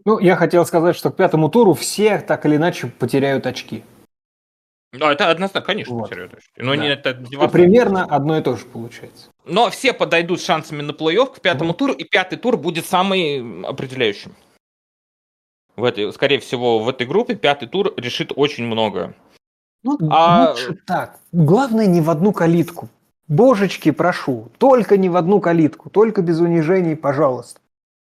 Ну, 0.05 0.19
я 0.19 0.35
хотел 0.35 0.65
сказать, 0.65 0.95
что 0.95 1.11
к 1.11 1.15
пятому 1.15 1.49
туру 1.49 1.73
все 1.73 2.19
так 2.19 2.45
или 2.45 2.55
иначе 2.55 2.87
потеряют 2.87 3.45
очки. 3.47 3.83
Да, 4.93 5.11
это 5.11 5.29
однозначно, 5.29 5.61
конечно, 5.61 5.95
вот. 5.95 6.09
потеряют 6.09 6.33
очки. 6.35 6.51
Но 6.57 6.75
да. 6.75 6.81
не, 6.81 6.87
это 6.89 7.13
не 7.15 7.47
примерно 7.47 8.05
одно 8.05 8.37
и 8.37 8.41
то 8.41 8.55
же 8.55 8.65
получается. 8.65 9.29
Но 9.45 9.69
все 9.71 9.91
подойдут 9.91 10.39
с 10.39 10.45
шансами 10.45 10.81
на 10.81 10.91
плей-офф 10.91 11.35
к 11.35 11.41
пятому 11.41 11.71
mm. 11.71 11.75
туру, 11.75 11.93
и 11.93 12.03
пятый 12.03 12.37
тур 12.37 12.57
будет 12.57 12.85
самый 12.85 13.63
определяющим. 13.65 14.35
В 15.75 15.83
этой, 15.83 16.13
скорее 16.13 16.39
всего, 16.39 16.79
в 16.79 16.87
этой 16.87 17.07
группе 17.07 17.35
пятый 17.35 17.67
тур 17.67 17.91
решит 17.97 18.31
очень 18.35 18.65
много. 18.65 19.15
Ну, 19.81 19.97
а... 20.11 20.51
лучше 20.51 20.77
так. 20.85 21.19
Главное, 21.31 21.87
не 21.87 21.99
в 21.99 22.11
одну 22.11 22.31
калитку. 22.31 22.89
Божечки, 23.27 23.89
прошу, 23.89 24.51
только 24.59 24.97
не 24.97 25.09
в 25.09 25.15
одну 25.15 25.39
калитку, 25.39 25.89
только 25.89 26.21
без 26.21 26.39
унижений, 26.39 26.95
пожалуйста. 26.95 27.59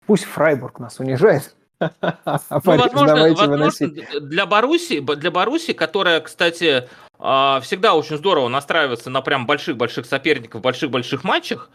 Пусть 0.07 0.25
Фрайбург 0.25 0.81
нас 0.81 1.01
унижает. 1.01 1.57
Ну, 2.01 2.61
возможно, 2.65 3.35
возможно 3.35 3.89
для 4.21 4.47
Баруси, 4.47 5.01
для 5.01 5.31
Баруси, 5.31 5.73
которая, 5.73 6.21
кстати, 6.21 6.89
а, 7.19 7.61
всегда 7.61 7.95
очень 7.95 8.17
здорово 8.17 8.49
настраивается 8.49 9.11
на 9.11 9.21
прям 9.21 9.47
больших-больших 9.47 10.07
соперников, 10.07 10.61
больших-больших 10.61 11.25
матчах, 11.25 11.71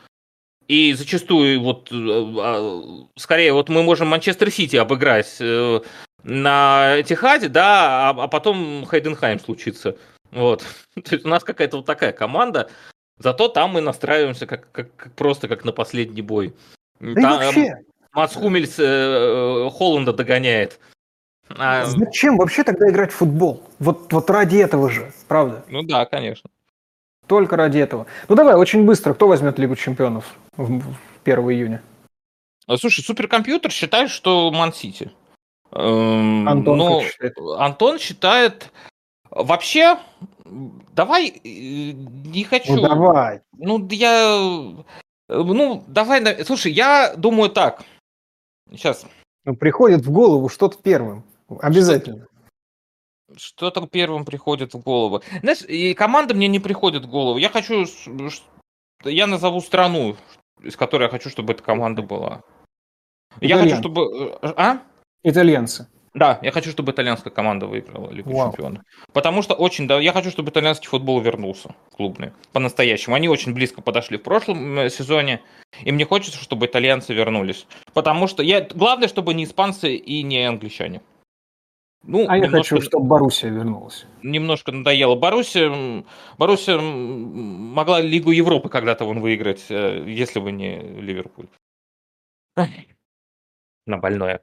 и 0.68 0.94
зачастую 0.94 1.60
вот 1.62 1.90
э, 1.92 1.96
а, 1.96 3.08
скорее 3.18 3.54
вот 3.54 3.70
мы 3.70 3.82
можем 3.82 4.08
Манчестер 4.08 4.52
Сити 4.52 4.76
обыграть 4.76 5.38
э, 5.40 5.82
на 6.24 7.00
Этихаде, 7.00 7.50
да, 7.50 8.10
а, 8.10 8.24
а 8.24 8.28
потом 8.28 8.86
Хайденхайм 8.86 9.40
случится. 9.40 9.98
Вот. 10.32 10.64
То 10.94 11.16
есть 11.16 11.26
у 11.26 11.30
нас 11.30 11.44
какая-то 11.44 11.78
вот 11.78 11.88
такая 11.88 12.12
команда, 12.12 12.70
зато 13.18 13.48
там 13.48 13.72
мы 13.72 13.82
настраиваемся 13.82 14.46
как, 14.46 14.72
как, 14.72 14.96
как 14.96 15.14
просто 15.14 15.48
как 15.48 15.66
на 15.66 15.72
последний 15.72 16.22
бой. 16.22 16.54
Да 17.00 17.22
там, 17.22 17.40
вообще. 17.40 17.74
Мац 18.14 18.34
Хумельс 18.34 18.80
э, 18.80 18.84
э, 18.84 19.70
Холланда 19.70 20.14
догоняет. 20.14 20.80
А... 21.50 21.86
Зачем 21.86 22.38
вообще 22.38 22.64
тогда 22.64 22.90
играть 22.90 23.12
в 23.12 23.16
футбол? 23.16 23.64
Вот, 23.80 24.12
вот 24.12 24.30
ради 24.30 24.58
этого 24.58 24.90
же, 24.90 25.12
правда? 25.28 25.66
Ну 25.70 25.84
да, 25.84 26.06
конечно. 26.06 26.50
Только 27.28 27.56
ради 27.56 27.78
этого. 27.78 28.08
Ну 28.28 28.36
давай, 28.36 28.56
очень 28.56 28.86
быстро. 28.86 29.14
Кто 29.14 29.28
возьмет 29.28 29.60
Лигу 29.60 29.76
чемпионов 29.76 30.26
в 30.58 30.82
1 31.24 31.40
июня? 31.52 31.82
А, 32.66 32.78
слушай, 32.78 33.04
суперкомпьютер 33.04 33.72
считает, 33.72 34.10
что 34.10 34.52
Ман-Сити. 34.52 35.12
Эм, 35.72 36.48
Антон 36.48 36.78
но 36.78 37.02
считает? 37.02 37.34
Антон 37.58 38.00
считает... 38.00 38.72
Вообще, 39.32 40.00
давай, 40.94 41.28
э, 41.28 41.40
не 41.44 42.44
хочу... 42.44 42.76
Ну 42.76 42.82
давай. 42.82 43.42
Ну, 43.58 43.88
я... 43.92 44.40
Ну, 45.28 45.84
давай... 45.88 46.44
Слушай, 46.44 46.72
я 46.72 47.14
думаю 47.16 47.52
так. 47.52 47.84
Сейчас. 48.72 49.06
Ну, 49.46 49.56
приходит 49.56 50.02
в 50.06 50.12
голову 50.12 50.50
что-то 50.50 50.78
первым. 50.82 51.24
Обязательно. 51.62 52.28
Что-то 53.36 53.86
первым 53.88 54.26
приходит 54.26 54.74
в 54.74 54.80
голову. 54.80 55.22
Знаешь, 55.42 55.62
и 55.62 55.94
команда 55.94 56.34
мне 56.34 56.48
не 56.48 56.60
приходит 56.60 57.06
в 57.06 57.10
голову. 57.10 57.38
Я 57.38 57.50
хочу... 57.50 57.86
Я 59.04 59.28
назову 59.28 59.62
страну, 59.62 60.18
из 60.62 60.76
которой 60.76 61.04
я 61.04 61.10
хочу, 61.10 61.30
чтобы 61.30 61.54
эта 61.54 61.64
команда 61.64 62.02
была. 62.02 62.42
Я 63.40 63.58
хочу, 63.58 63.78
чтобы... 63.78 64.38
Э, 64.42 64.54
а? 64.58 64.82
Итальянцы. 65.24 65.88
Да, 66.20 66.38
я 66.42 66.52
хочу, 66.52 66.70
чтобы 66.72 66.92
итальянская 66.92 67.32
команда 67.32 67.66
выиграла 67.66 68.12
Лигу 68.12 68.32
Вау. 68.34 68.52
Чемпионов. 68.52 68.84
Потому 69.14 69.42
что 69.42 69.54
очень, 69.54 69.88
да, 69.88 70.00
я 70.02 70.12
хочу, 70.12 70.30
чтобы 70.32 70.50
итальянский 70.52 70.90
футбол 70.90 71.22
вернулся 71.22 71.74
клубный, 71.96 72.34
по-настоящему. 72.52 73.16
Они 73.16 73.30
очень 73.30 73.54
близко 73.54 73.82
подошли 73.82 74.18
в 74.18 74.24
прошлом 74.24 74.90
сезоне, 74.90 75.42
и 75.82 75.94
мне 75.94 76.06
хочется, 76.06 76.38
чтобы 76.38 76.66
итальянцы 76.66 77.14
вернулись. 77.14 77.66
Потому 77.94 78.28
что 78.28 78.44
я, 78.44 78.60
главное, 78.62 79.08
чтобы 79.08 79.34
не 79.34 79.46
испанцы 79.46 79.96
и 79.96 80.22
не 80.24 80.46
англичане. 80.46 81.02
Ну, 82.04 82.26
а 82.28 82.38
немножко, 82.38 82.76
я 82.76 82.80
хочу, 82.80 82.82
чтобы 82.82 83.06
Боруссия 83.06 83.50
вернулась. 83.50 84.06
Немножко 84.22 84.74
надоело. 84.74 85.16
Боруссия, 85.16 86.04
Боруссия 86.38 86.78
могла 86.78 88.02
Лигу 88.02 88.32
Европы 88.32 88.68
когда-то 88.68 89.06
вон 89.06 89.22
выиграть, 89.22 89.66
э, 89.70 90.04
если 90.06 90.40
бы 90.40 90.52
не 90.52 90.80
Ливерпуль. 90.80 91.48
На 93.86 93.98
больное. 93.98 94.42